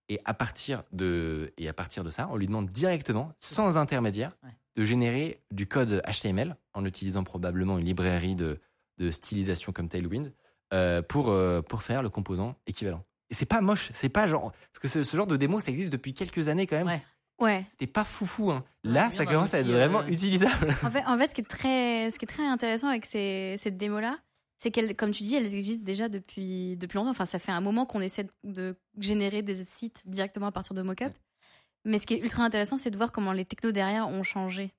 Et 0.09 0.21
à 0.25 0.35
partir 0.35 0.85
de, 0.93 1.53
et 1.59 1.69
à 1.69 1.73
partir 1.73 2.05
de 2.05 2.11
ça, 2.11 2.29
on 2.31 2.37
lui 2.37 2.47
demande 2.47 2.71
directement, 2.71 3.33
sans 3.41 3.77
intermédiaire, 3.77 4.37
Ouais. 4.45 4.51
de 4.77 4.85
générer 4.85 5.41
du 5.51 5.67
code 5.67 6.01
HTML 6.07 6.57
en 6.75 6.85
utilisant 6.85 7.25
probablement 7.25 7.77
une 7.79 7.85
librairie 7.87 8.37
de, 8.37 8.61
de 8.99 9.11
stylisation 9.11 9.73
comme 9.73 9.89
Tailwind 9.89 10.33
euh, 10.73 11.03
pour, 11.03 11.31
euh, 11.31 11.61
pour 11.61 11.83
faire 11.83 12.03
le 12.05 12.09
composant 12.09 12.55
équivalent. 12.69 13.03
Et 13.31 13.35
c'est 13.35 13.47
pas 13.47 13.61
moche, 13.61 13.91
c'est 13.95 14.09
pas 14.09 14.29
genre. 14.29 14.53
Parce 14.53 14.79
que 14.81 14.87
ce, 14.87 15.03
ce 15.03 15.17
genre 15.17 15.27
de 15.27 15.37
démo, 15.37 15.59
ça 15.59 15.73
existe 15.73 15.91
depuis 15.91 16.15
quelques 16.15 16.47
années 16.47 16.69
quand 16.69 16.77
même. 16.77 16.87
Ouais. 16.87 17.03
Ouais. 17.39 17.65
C'était 17.69 17.87
pas 17.87 18.05
foufou. 18.05 18.51
Hein. 18.51 18.65
Là, 18.83 19.11
ça 19.11 19.27
commence 19.27 19.53
à 19.55 19.61
être 19.61 19.71
vraiment 19.71 20.01
euh, 20.01 20.09
utilisable. 20.09 20.75
En 20.83 20.91
fait, 20.91 21.05
en 21.07 21.19
fait, 21.19 21.29
ce 21.29 21.35
qui 21.35 21.41
est 21.43 21.45
très, 21.45 22.11
ce 22.11 22.19
qui 22.19 22.25
est 22.25 22.29
très 22.29 22.47
intéressant 22.47 22.89
avec 22.89 23.05
ces, 23.05 23.57
cette 23.59 23.77
démo-là, 23.77 24.19
c'est 24.57 24.71
qu'elles, 24.71 24.97
comme 24.97 25.11
tu 25.11 25.23
dis, 25.23 25.35
elles 25.35 25.55
existent 25.55 25.85
déjà 25.85 26.09
depuis, 26.09 26.77
depuis 26.77 26.97
longtemps. 26.97 27.11
Enfin, 27.11 27.27
ça 27.27 27.39
fait 27.39 27.53
un 27.53 27.61
moment 27.61 27.85
qu'on 27.85 28.01
essaie 28.01 28.27
de 28.45 28.75
générer 28.99 29.43
des 29.43 29.57
sites 29.65 30.03
directement 30.07 30.47
à 30.47 30.53
partir 30.53 30.75
de 30.75 30.83
mockup. 30.83 31.13
Mais 31.85 31.99
ce 31.99 32.07
qui 32.07 32.15
est 32.15 32.19
ultra 32.19 32.43
intéressant, 32.43 32.77
c'est 32.77 32.91
de 32.91 32.97
voir 32.97 33.13
comment 33.13 33.33
les 33.33 33.45
technos 33.45 33.73
derrière 33.73 34.09
ont 34.09 34.23
changé. 34.23 34.73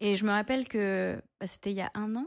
Et 0.00 0.16
je 0.16 0.24
me 0.24 0.30
rappelle 0.30 0.68
que 0.68 1.20
bah, 1.40 1.46
c'était 1.46 1.70
il 1.70 1.76
y 1.76 1.80
a 1.80 1.90
un 1.94 2.14
an, 2.16 2.26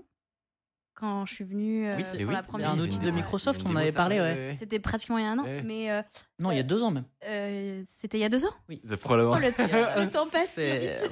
quand 0.99 1.25
je 1.27 1.33
suis 1.35 1.43
venue 1.43 1.87
euh, 1.87 1.95
Oui, 1.97 2.03
pour 2.03 2.15
et 2.19 2.25
oui. 2.25 2.33
la 2.33 2.39
Il 2.39 2.43
y 2.43 2.47
première 2.47 2.69
a 2.69 2.73
un 2.73 2.79
outil 2.79 2.97
de 2.99 3.11
Microsoft, 3.11 3.61
on 3.65 3.71
une 3.71 3.77
avait 3.77 3.91
de 3.91 3.95
parlé, 3.95 4.19
ouais. 4.19 4.55
C'était 4.57 4.79
pratiquement 4.79 5.17
il 5.19 5.23
y 5.23 5.27
a 5.27 5.29
un 5.31 5.37
an. 5.39 5.43
Ouais. 5.43 5.61
Mais 5.63 5.91
euh, 5.91 6.01
Non, 6.39 6.51
il 6.51 6.57
y 6.57 6.59
a 6.59 6.63
deux 6.63 6.81
ans 6.81 6.89
même. 6.91 7.05
euh, 7.25 7.81
c'était 7.85 8.17
il 8.17 8.21
y 8.21 8.25
a 8.25 8.29
deux 8.29 8.45
ans. 8.45 8.53
C'est 8.89 8.97
probablement. 8.99 9.33
Oh, 9.35 9.39
le, 9.39 10.03
le 10.05 10.09
temps 10.11 10.25
passe 10.31 10.57
vite. 10.57 11.11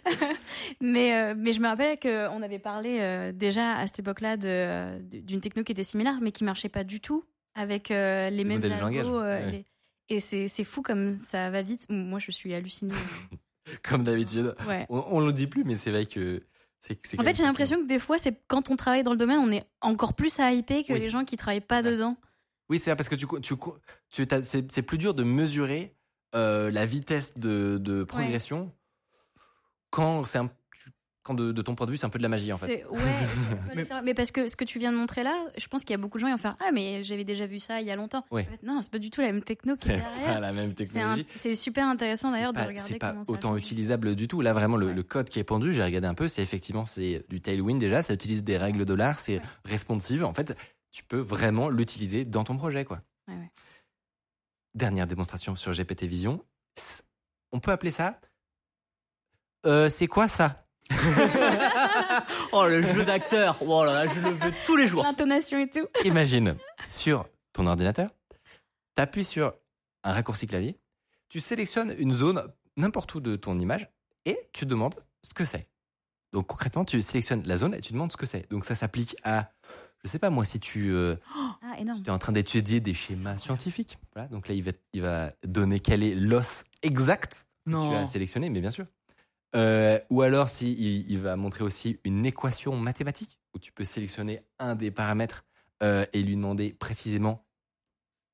mais, 0.80 1.14
euh, 1.14 1.34
mais 1.36 1.52
je 1.52 1.60
me 1.60 1.68
rappelle 1.68 1.98
qu'on 1.98 2.42
avait 2.42 2.58
parlé 2.58 2.98
euh, 3.00 3.32
déjà 3.32 3.76
à 3.76 3.86
cette 3.86 4.00
époque-là 4.00 4.36
de- 4.36 5.00
de- 5.02 5.20
d'une 5.20 5.40
techno 5.40 5.62
qui 5.62 5.72
était 5.72 5.82
similaire, 5.82 6.18
mais 6.20 6.32
qui 6.32 6.44
marchait 6.44 6.68
pas 6.68 6.84
du 6.84 7.00
tout 7.00 7.24
avec 7.54 7.90
euh, 7.90 8.30
les 8.30 8.44
mêmes 8.44 8.60
de 8.60 8.70
algos, 8.70 9.20
euh, 9.20 9.44
ouais. 9.46 9.50
les- 9.50 9.66
Et 10.08 10.20
c'est 10.20 10.48
c'est 10.48 10.64
fou 10.64 10.82
comme 10.82 11.14
ça 11.14 11.50
va 11.50 11.62
vite. 11.62 11.86
Moi, 11.88 12.18
je 12.18 12.30
suis 12.30 12.52
hallucinée. 12.54 12.94
Comme 13.84 14.02
d'habitude. 14.02 14.54
Ouais. 14.66 14.84
On, 14.88 15.04
on 15.10 15.20
le 15.20 15.32
dit 15.32 15.46
plus, 15.46 15.62
mais 15.62 15.76
c'est 15.76 15.92
vrai 15.92 16.04
que 16.06 16.42
En 17.18 17.22
fait, 17.22 17.34
j'ai 17.36 17.44
l'impression 17.44 17.76
que 17.82 17.86
des 17.86 17.98
fois, 17.98 18.16
c'est 18.16 18.40
quand 18.48 18.70
on 18.70 18.76
travaille 18.76 19.02
dans 19.02 19.10
le 19.10 19.16
domaine, 19.18 19.38
on 19.38 19.50
est 19.50 19.64
encore 19.82 20.14
plus 20.14 20.40
à 20.40 20.50
hyper 20.52 20.82
que 20.82 20.92
Oui. 20.94 21.00
les 21.00 21.10
gens 21.10 21.24
qui 21.24 21.36
travaillent 21.36 21.60
pas 21.60 21.82
Ouais. 21.82 21.92
dedans. 21.92 22.16
Oui, 22.70 22.78
c'est 22.78 22.90
vrai, 22.90 22.96
parce 22.96 23.08
que 23.08 23.16
tu, 23.16 23.26
tu, 23.42 23.54
tu 24.10 24.26
c'est 24.42 24.82
plus 24.82 24.96
dur 24.98 25.12
de 25.12 25.22
mesurer 25.24 25.94
euh, 26.34 26.70
la 26.70 26.86
vitesse 26.86 27.36
de, 27.36 27.78
de 27.78 28.04
progression 28.04 28.72
quand 29.90 30.24
c'est 30.24 30.38
un, 30.38 30.50
quand 31.30 31.34
de, 31.34 31.52
de 31.52 31.62
ton 31.62 31.74
point 31.76 31.86
de 31.86 31.92
vue 31.92 31.96
c'est 31.96 32.06
un 32.06 32.10
peu 32.10 32.18
de 32.18 32.22
la 32.24 32.28
magie 32.28 32.52
en 32.52 32.58
fait. 32.58 32.66
C'est- 32.66 32.86
Ouais, 32.86 32.98
mais, 33.76 33.84
mais 34.02 34.14
parce 34.14 34.30
que 34.32 34.48
ce 34.48 34.56
que 34.56 34.64
tu 34.64 34.78
viens 34.80 34.90
de 34.90 34.96
montrer 34.96 35.22
là, 35.22 35.40
je 35.56 35.66
pense 35.68 35.84
qu'il 35.84 35.92
y 35.92 35.94
a 35.94 35.98
beaucoup 35.98 36.18
de 36.18 36.20
gens 36.22 36.26
qui 36.26 36.32
vont 36.32 36.38
faire 36.38 36.56
Ah, 36.60 36.70
mais 36.72 37.04
j'avais 37.04 37.22
déjà 37.24 37.46
vu 37.46 37.58
ça 37.60 37.80
il 37.80 37.86
y 37.86 37.90
a 37.90 37.96
longtemps. 37.96 38.24
Ouais. 38.30 38.46
En 38.48 38.50
fait, 38.50 38.62
non, 38.64 38.82
c'est 38.82 38.90
pas 38.90 38.98
du 38.98 39.10
tout 39.10 39.20
la 39.20 39.28
même 39.28 39.42
techno 39.42 39.76
qui 39.76 39.90
est 39.90 39.96
C'est 39.96 40.02
pas 40.02 40.14
derrière. 40.18 40.40
la 40.40 40.52
même 40.52 40.70
C'est 40.76 40.82
un- 40.82 40.84
technologie. 41.14 41.26
C'est 41.36 41.54
super 41.54 41.86
intéressant 41.86 42.30
d'ailleurs 42.32 42.52
de 42.52 42.58
Pas- 42.58 42.66
regarder 42.66 42.92
C'est 42.92 42.98
pas 42.98 43.10
comment 43.12 43.24
ça 43.24 43.32
autant 43.32 43.56
utilisable 43.56 44.14
du 44.16 44.26
tout. 44.28 44.40
Là, 44.40 44.52
vraiment, 44.52 44.76
le, 44.76 44.86
Ouais. 44.88 44.94
le 44.94 45.02
code 45.04 45.28
qui 45.28 45.38
est 45.38 45.44
pendu, 45.44 45.72
j'ai 45.72 45.84
regardé 45.84 46.08
un 46.08 46.14
peu, 46.14 46.26
c'est 46.26 46.42
effectivement 46.42 46.84
c'est 46.84 47.24
du 47.28 47.40
Tailwind 47.40 47.78
déjà, 47.78 48.02
ça 48.02 48.12
utilise 48.14 48.42
des 48.44 48.56
règles 48.56 48.84
de 48.84 48.94
l'art, 48.94 49.18
c'est 49.18 49.36
Ouais. 49.38 49.42
responsive. 49.66 50.24
En 50.24 50.32
fait, 50.34 50.56
tu 50.90 51.04
peux 51.04 51.20
vraiment 51.20 51.68
l'utiliser 51.68 52.24
dans 52.24 52.42
ton 52.44 52.56
projet, 52.56 52.84
quoi. 52.84 53.02
Ouais, 53.28 53.34
ouais. 53.34 53.50
Dernière 54.74 55.06
démonstration 55.06 55.54
sur 55.54 55.72
GPT 55.72 56.06
Vision. 56.06 56.44
On 57.52 57.60
peut 57.60 57.70
appeler 57.72 57.90
ça. 57.92 58.20
Euh, 59.66 59.90
c'est 59.90 60.06
quoi 60.06 60.26
ça? 60.28 60.56
oh, 62.52 62.66
le 62.66 62.82
jeu 62.82 63.04
d'acteur. 63.04 63.56
Oh 63.62 63.84
là 63.84 64.04
là, 64.04 64.12
je 64.12 64.20
le 64.20 64.30
veux 64.30 64.52
tous 64.66 64.76
les 64.76 64.86
jours. 64.86 65.02
L'intonation 65.02 65.58
et 65.58 65.68
tout. 65.68 65.86
Imagine 66.04 66.56
sur 66.88 67.26
ton 67.52 67.66
ordinateur, 67.66 68.10
tu 68.96 69.02
appuies 69.02 69.24
sur 69.24 69.54
un 70.04 70.12
raccourci 70.12 70.46
clavier, 70.46 70.78
tu 71.28 71.40
sélectionnes 71.40 71.94
une 71.98 72.12
zone 72.12 72.42
n'importe 72.76 73.14
où 73.14 73.20
de 73.20 73.36
ton 73.36 73.58
image 73.58 73.88
et 74.24 74.38
tu 74.52 74.66
demandes 74.66 74.94
ce 75.22 75.34
que 75.34 75.44
c'est. 75.44 75.68
Donc 76.32 76.46
concrètement, 76.46 76.84
tu 76.84 77.00
sélectionnes 77.02 77.42
la 77.44 77.56
zone 77.56 77.74
et 77.74 77.80
tu 77.80 77.92
demandes 77.92 78.12
ce 78.12 78.16
que 78.16 78.26
c'est. 78.26 78.48
Donc 78.50 78.64
ça 78.64 78.74
s'applique 78.74 79.16
à, 79.24 79.50
je 80.04 80.08
sais 80.08 80.18
pas 80.18 80.30
moi, 80.30 80.44
si 80.44 80.60
tu, 80.60 80.92
euh, 80.92 81.16
Ah, 81.62 81.76
si 81.76 82.02
es 82.06 82.10
en 82.10 82.18
train 82.18 82.32
d'étudier 82.32 82.80
des 82.80 82.94
schémas 82.94 83.38
scientifiques. 83.38 83.98
Voilà, 84.14 84.28
donc 84.28 84.48
là, 84.48 84.54
il 84.54 84.62
va, 84.62 84.72
il 84.92 85.02
va 85.02 85.32
donner 85.44 85.80
quel 85.80 86.02
est 86.02 86.14
l'os 86.14 86.64
exact 86.82 87.46
que 87.66 87.70
tu 87.70 87.94
as 87.94 88.06
sélectionné, 88.06 88.48
mais 88.50 88.60
bien 88.60 88.70
sûr. 88.70 88.86
Euh, 89.56 89.98
ou 90.10 90.22
alors, 90.22 90.48
si 90.48 90.72
il, 90.72 91.10
il 91.10 91.18
va 91.18 91.36
montrer 91.36 91.64
aussi 91.64 91.98
une 92.04 92.24
équation 92.24 92.76
mathématique 92.76 93.38
où 93.54 93.58
tu 93.58 93.72
peux 93.72 93.84
sélectionner 93.84 94.44
un 94.58 94.74
des 94.76 94.90
paramètres 94.90 95.44
euh, 95.82 96.06
et 96.12 96.22
lui 96.22 96.36
demander 96.36 96.72
précisément 96.72 97.44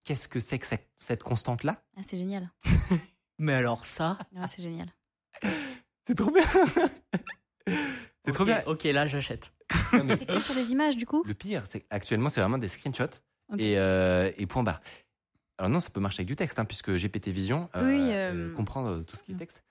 qu'est-ce 0.04 0.28
que 0.28 0.40
c'est 0.40 0.58
que 0.58 0.66
cette, 0.66 0.88
cette 0.98 1.22
constante-là? 1.22 1.82
Ah, 1.96 2.02
c'est 2.04 2.16
génial. 2.18 2.50
Mais 3.38 3.54
alors 3.54 3.84
ça. 3.86 4.18
Ah, 4.36 4.46
c'est 4.48 4.62
génial. 4.62 4.88
C'est 6.06 6.14
trop 6.14 6.30
bien. 6.30 6.44
c'est 8.24 8.32
trop 8.32 8.44
bien. 8.44 8.62
Ok, 8.66 8.84
là 8.84 9.06
j'achète. 9.06 9.52
C'est 9.92 10.26
que 10.26 10.38
sur 10.38 10.54
des 10.54 10.72
images 10.72 10.96
du 10.96 11.06
coup? 11.06 11.22
Le 11.24 11.34
pire, 11.34 11.62
c'est 11.66 11.86
actuellement, 11.90 12.28
c'est 12.28 12.40
vraiment 12.40 12.58
des 12.58 12.68
screenshots 12.68 13.20
et, 13.58 13.78
euh, 13.78 14.30
et 14.36 14.46
point 14.46 14.62
barre. 14.62 14.80
Alors 15.58 15.70
non, 15.70 15.80
ça 15.80 15.90
peut 15.90 16.00
marcher 16.00 16.20
avec 16.20 16.28
du 16.28 16.36
texte, 16.36 16.58
hein, 16.58 16.64
puisque 16.66 16.90
GPT 16.94 17.28
Vision 17.28 17.70
euh, 17.76 17.86
Oui, 17.86 18.10
euh, 18.12 18.50
euh, 18.50 18.54
comprend 18.54 18.86
euh, 18.86 19.00
tout 19.00 19.16
ce 19.16 19.22
qui 19.22 19.32
est 19.32 19.36
texte. 19.36 19.62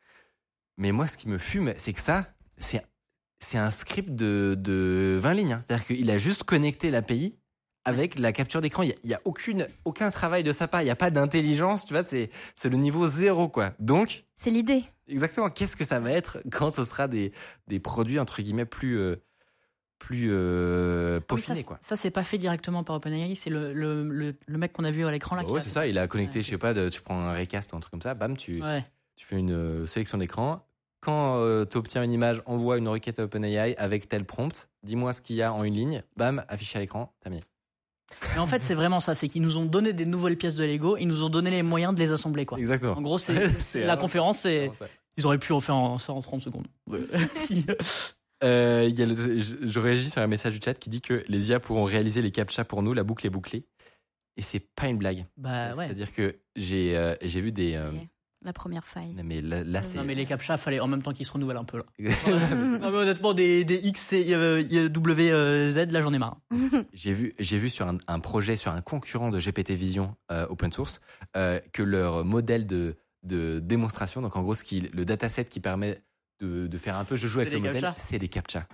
Mais 0.78 0.92
moi, 0.92 1.08
ce 1.08 1.18
qui 1.18 1.30
me 1.30 1.38
fume, 1.38 1.74
c'est 1.78 1.94
que 1.94 2.02
ça, 2.02 2.28
c'est 2.58 2.84
c'est 3.40 3.58
un 3.58 3.70
script 3.70 4.10
de, 4.16 4.56
de 4.58 5.18
20 5.20 5.34
lignes. 5.34 5.54
hein. 5.54 5.60
C'est-à-dire 5.66 5.86
qu'il 5.88 6.10
a 6.10 6.18
juste 6.18 6.44
connecté 6.44 6.90
l'API 6.90 7.36
avec 7.84 8.18
la 8.18 8.32
capture 8.32 8.62
d'écran. 8.62 8.84
Il 8.84 8.96
n'y 9.04 9.14
a, 9.14 9.22
aucune, 9.26 9.68
aucun 9.84 10.10
travail 10.10 10.42
de 10.44 10.52
sa 10.52 10.68
part. 10.68 10.82
Il 10.82 10.86
n'y 10.86 10.90
a 10.90 10.96
pas 10.96 11.12
d'intelligence, 11.12 11.86
tu 11.86 11.94
vois. 11.94 12.02
C'est 12.04 12.32
c'est 12.56 12.70
le 12.70 12.78
niveau 12.78 13.06
zéro, 13.08 13.48
quoi. 13.50 13.74
Donc, 13.80 14.26
C'est 14.36 14.50
l'idée. 14.50 14.84
exactement, 15.08 15.50
qu'est-ce 15.50 15.76
que 15.76 15.84
ça 15.84 16.00
va 16.00 16.12
être 16.12 16.40
quand 16.52 16.72
ce 16.72 16.84
sera 16.84 17.08
des, 17.08 17.32
des 17.68 17.80
produits, 17.80 18.20
entre 18.20 18.42
guillemets, 18.42 18.66
plus, 18.66 18.98
euh, 18.98 19.18
plus 20.00 20.30
euh, 20.32 21.20
Oui, 21.32 21.42
ça, 21.42 21.62
quoi? 21.64 21.78
ça, 21.82 21.96
c'est 21.98 22.12
pas 22.12 22.24
fait 22.24 22.38
directement 22.40 22.84
par 22.84 22.96
OpenAI, 22.96 23.36
c'est 23.36 23.50
le, 23.52 23.74
le, 23.74 24.08
le, 24.10 24.36
le 24.46 24.58
mec 24.58 24.72
qu'on 24.74 24.84
a 24.86 24.92
vu 24.92 25.06
à 25.06 25.12
l'écran 25.12 25.36
là. 25.36 25.44
Bah 25.44 25.50
ouais, 25.52 25.62
c'est 25.62 25.70
ça. 25.70 25.86
Il 25.88 25.98
a 26.00 26.08
connecté, 26.08 26.40
Ouais. 26.40 26.44
je 26.44 26.50
sais 26.50 26.58
pas, 26.58 26.74
de- 26.74 26.90
tu 26.90 27.02
prends 27.02 27.20
un 27.20 27.34
recast 27.38 27.72
ou 27.74 27.76
un 27.76 27.80
truc 27.82 27.92
comme 27.92 28.02
ça, 28.02 28.14
bam, 28.16 28.36
tu, 28.38 28.64
Ouais. 28.64 28.84
Tu 29.16 29.26
fais 29.26 29.38
une 29.38 29.52
euh, 29.54 29.86
sélection 29.86 30.18
d'écran. 30.18 30.62
Quand 31.02 31.40
tu 31.70 31.78
obtiens 31.78 32.02
une 32.04 32.12
image, 32.12 32.42
envoie 32.48 32.78
une 32.80 32.88
requête 32.88 33.20
à 33.20 33.26
OpenAI 33.26 33.76
avec 33.78 34.08
tel 34.10 34.26
prompt. 34.26 34.68
Dis-moi 34.84 35.14
ce 35.14 35.22
qu'il 35.22 35.36
y 35.36 35.44
a 35.44 35.54
en 35.54 35.64
une 35.64 35.76
ligne. 35.76 36.04
Bam, 36.18 36.44
affiché 36.48 36.78
à 36.78 36.82
l'écran, 36.82 37.14
terminé. 37.20 37.44
Mais 38.34 38.40
en 38.40 38.48
fait, 38.48 38.60
c'est 38.62 38.74
vraiment 38.74 39.00
ça, 39.00 39.14
c'est 39.14 39.28
qu'ils 39.28 39.44
nous 39.44 39.58
ont 39.58 39.66
donné 39.66 39.94
des 39.94 40.06
nouvelles 40.06 40.38
pièces 40.38 40.56
de 40.56 40.64
Lego, 40.64 40.98
ils 40.98 41.06
nous 41.08 41.24
ont 41.24 41.30
donné 41.30 41.52
les 41.52 41.62
moyens 41.64 41.94
de 41.94 42.00
les 42.00 42.12
assembler 42.12 42.46
quoi. 42.48 42.58
Exactement. 42.58 42.94
En 42.98 43.02
gros, 43.04 43.18
c'est 43.20 43.50
C'est 43.60 43.82
la 43.82 43.86
vraiment- 43.88 44.02
conférence, 44.02 44.40
c'est 44.40 44.72
ils 45.18 45.26
auraient 45.28 45.38
pu 45.38 45.54
en 45.54 45.60
faire 45.60 45.76
en- 45.76 45.98
ça 46.00 46.12
en 46.14 46.22
30 46.22 46.42
secondes. 46.42 46.68
Si. 47.36 47.66
Euh, 48.44 48.86
il 48.90 49.00
y 49.00 49.04
a 49.04 49.06
le- 49.06 49.14
je, 49.14 49.56
je 49.68 49.80
réagis 49.80 50.10
sur 50.10 50.22
un 50.22 50.28
message 50.28 50.54
du 50.54 50.60
chat 50.64 50.74
qui 50.74 50.90
dit 50.90 51.02
que 51.02 51.24
les 51.28 51.50
IA 51.50 51.60
pourront 51.60 51.84
réaliser 51.84 52.22
les 52.22 52.32
captchas 52.32 52.64
pour 52.64 52.82
nous, 52.84 52.94
la 52.94 53.04
boucle 53.04 53.26
est 53.26 53.30
bouclée. 53.32 53.66
Et 54.38 54.42
c'est 54.42 54.60
pas 54.60 54.88
une 54.88 54.98
blague. 54.98 55.26
Bah 55.38 55.70
ouais. 55.70 55.86
C'est-à-dire 55.86 56.14
que 56.14 56.36
j'ai 56.56 56.98
euh, 56.98 57.16
j'ai 57.22 57.42
vu 57.42 57.52
des. 57.52 57.76
euh. 57.76 57.92
La 58.46 58.54
première 58.54 58.86
faille. 58.86 59.16
non, 59.16 59.24
mais 59.24 59.42
là, 59.42 59.64
là, 59.64 59.82
c'est. 59.82 59.98
Non 59.98 60.04
mais 60.04 60.14
les 60.14 60.26
captcha, 60.26 60.56
fallait 60.58 60.80
en 60.80 60.88
même 60.88 61.02
temps 61.02 61.14
qu'ils 61.14 61.26
se 61.26 61.32
renouvellent 61.32 61.58
un 61.58 61.64
peu 61.64 61.78
là. 61.78 61.86
J'ai 61.98 62.10
non 62.80 62.92
mais 62.92 62.98
honnêtement, 62.98 63.34
des, 63.34 63.66
des 63.66 63.78
X 63.88 64.14
et 64.14 64.36
euh, 64.36 64.88
W 64.88 65.32
euh, 65.32 65.72
Z, 65.72 65.92
là 65.92 66.02
j'en 66.04 66.14
ai 66.14 66.20
marre. 66.20 66.38
vu, 66.94 67.34
j'ai 67.40 67.58
vu 67.58 67.72
sur 67.72 67.88
un, 67.88 67.98
un 68.08 68.20
projet, 68.20 68.56
sur 68.56 68.72
un 68.72 68.82
concurrent 68.82 69.32
de 69.32 69.40
GPT 69.40 69.72
Vision 69.72 70.16
euh, 70.32 70.46
open 70.48 70.72
source, 70.72 71.02
euh, 71.36 71.60
que 71.74 71.82
leur 71.82 72.24
modèle 72.24 72.68
de, 72.68 72.98
de 73.24 73.60
démonstration, 73.60 74.22
donc 74.22 74.36
en 74.36 74.44
gros, 74.44 74.54
ce 74.54 74.64
qui, 74.64 74.82
le 74.94 75.06
dataset 75.06 75.46
qui 75.46 75.60
permet 75.60 75.98
de, 76.40 76.68
de 76.68 76.78
faire 76.78 76.98
un 76.98 77.06
peu 77.06 77.16
je 77.16 77.28
joue 77.28 77.40
avec 77.40 77.52
le 77.52 77.60
modèle, 77.60 77.96
c'est 77.98 78.20
des 78.20 78.28
captchas. 78.28 78.68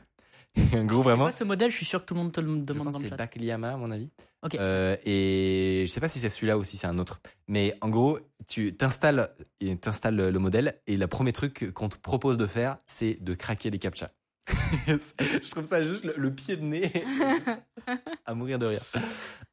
En 0.58 0.84
gros, 0.86 1.02
vraiment, 1.02 1.24
Moi, 1.24 1.32
ce 1.32 1.44
modèle, 1.44 1.72
je 1.72 1.76
suis 1.78 1.86
sûr 1.86 2.02
que 2.02 2.06
tout 2.06 2.14
le 2.14 2.22
monde 2.22 2.32
te 2.32 2.42
le 2.42 2.48
je 2.48 2.62
demande 2.62 2.86
pense 2.86 2.94
dans 2.94 3.00
le 3.00 3.04
c'est 3.06 3.10
chat. 3.10 3.16
Bakliyama, 3.16 3.74
à 3.74 3.78
mon 3.78 3.92
avis. 3.92 4.10
Ok. 4.44 4.56
Euh, 4.56 4.98
et 5.06 5.86
je 5.88 5.92
sais 5.92 6.00
pas 6.02 6.08
si 6.08 6.20
c'est 6.20 6.30
celui-là 6.30 6.58
ou 6.58 6.64
si 6.64 6.78
c'est 6.78 6.88
un 6.88 6.98
autre. 7.00 7.22
Mais 7.48 7.76
en 7.82 7.90
gros, 7.90 8.20
tu 8.48 8.76
t'installes 8.76 9.34
t'installes 9.80 10.16
le 10.16 10.40
modèle 10.40 10.82
et 10.88 10.98
le 10.98 11.08
premier 11.08 11.32
truc 11.32 11.72
qu'on 11.74 11.90
te 11.90 11.98
propose 11.98 12.38
de 12.38 12.48
faire, 12.48 12.78
c'est 12.86 13.18
de 13.22 13.34
craquer 13.34 13.70
les 13.70 13.80
captchas. 13.80 14.12
je 14.88 15.50
trouve 15.52 15.64
ça 15.64 15.82
juste 15.82 16.04
le, 16.06 16.14
le 16.18 16.34
pied 16.34 16.56
de 16.58 16.64
nez 16.64 16.92
à 18.26 18.34
mourir 18.34 18.60
de 18.60 18.66
rire. 18.66 18.82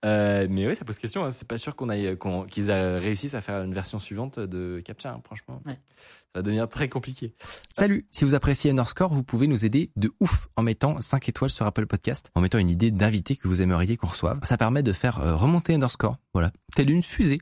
Euh, 0.05 0.47
mais 0.49 0.67
oui, 0.67 0.75
ça 0.77 0.85
pose 0.85 0.99
question. 0.99 1.25
Hein. 1.25 1.33
C'est 1.33 1.49
pas 1.49 1.59
sûr 1.59 1.75
qu'on 1.75 1.89
aille, 1.89 2.17
qu'on- 2.17 2.45
qu'ils 2.45 2.71
a- 2.71 2.99
réussissent 2.99 3.35
à 3.35 3.41
faire 3.41 3.63
une 3.63 3.75
version 3.75 3.99
suivante 3.99 4.39
de 4.39 4.81
Captcha. 4.85 5.13
hein, 5.13 5.21
franchement, 5.25 5.61
Ouais. 5.67 5.73
ça 5.73 6.37
va 6.37 6.43
devenir 6.43 6.69
très 6.69 6.89
compliqué. 6.89 7.35
Salut. 7.73 8.07
Si 8.13 8.25
vous 8.25 8.35
appréciez 8.35 8.71
Underscore, 8.71 9.13
vous 9.13 9.25
pouvez 9.25 9.47
nous 9.49 9.65
aider 9.65 9.91
de 9.97 10.13
ouf 10.21 10.49
en 10.57 10.63
mettant 10.63 11.01
5 11.01 11.29
étoiles 11.29 11.51
sur 11.51 11.67
Apple 11.67 11.87
Podcast, 11.87 12.31
en 12.35 12.41
mettant 12.41 12.59
une 12.59 12.71
idée 12.71 12.91
d'invité 12.93 13.35
que 13.37 13.49
vous 13.49 13.61
aimeriez 13.63 13.97
qu'on 13.97 14.07
reçoive. 14.09 14.39
Ça 14.43 14.57
permet 14.57 14.83
de 14.85 14.93
faire 14.93 15.21
euh, 15.21 15.35
remonter 15.35 15.75
Underscore. 15.75 16.17
Voilà, 16.33 16.53
telle 16.77 16.91
une 16.91 17.03
fusée. 17.03 17.41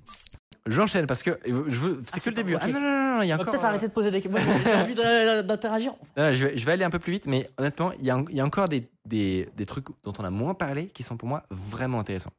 J'enchaîne 0.67 1.07
parce 1.07 1.23
que 1.23 1.39
je 1.47 1.51
veux, 1.53 2.03
c'est 2.07 2.17
Ah, 2.17 2.21
que 2.25 2.31
le 2.31 2.35
début. 2.37 2.55
ok. 2.57 2.61
Ah 2.65 2.69
non, 2.69 2.81
non, 2.81 2.91
non, 2.91 3.17
non, 3.19 3.23
il 3.23 3.29
y 3.29 3.33
a 3.33 3.37
On 3.37 3.41
encore. 3.41 3.53
peut-être 3.53 3.65
euh, 3.65 3.69
arrêter 3.69 3.87
de 3.89 3.93
poser 3.93 4.11
des 4.11 4.21
questions. 4.21 4.43
J'ai 4.65 4.75
envie 4.75 4.95
d'interagir. 4.95 5.95
non, 6.17 6.33
je, 6.33 6.47
vais, 6.47 6.57
je 6.59 6.67
vais 6.67 6.73
aller 6.73 6.85
un 6.85 6.91
peu 6.91 6.99
plus 6.99 7.13
vite, 7.13 7.27
mais 7.27 7.49
honnêtement, 7.57 7.93
il 7.93 8.05
y 8.05 8.11
a, 8.11 8.23
il 8.29 8.37
y 8.37 8.41
a 8.41 8.45
encore 8.45 8.69
des, 8.69 8.89
des, 9.05 9.49
des 9.57 9.67
trucs 9.67 9.87
dont 10.03 10.13
on 10.19 10.25
a 10.25 10.31
moins 10.31 10.55
parlé 10.55 10.89
qui 10.89 11.03
sont 11.05 11.17
pour 11.17 11.29
moi 11.29 11.45
vraiment 11.51 12.01
intéressants. 12.01 12.33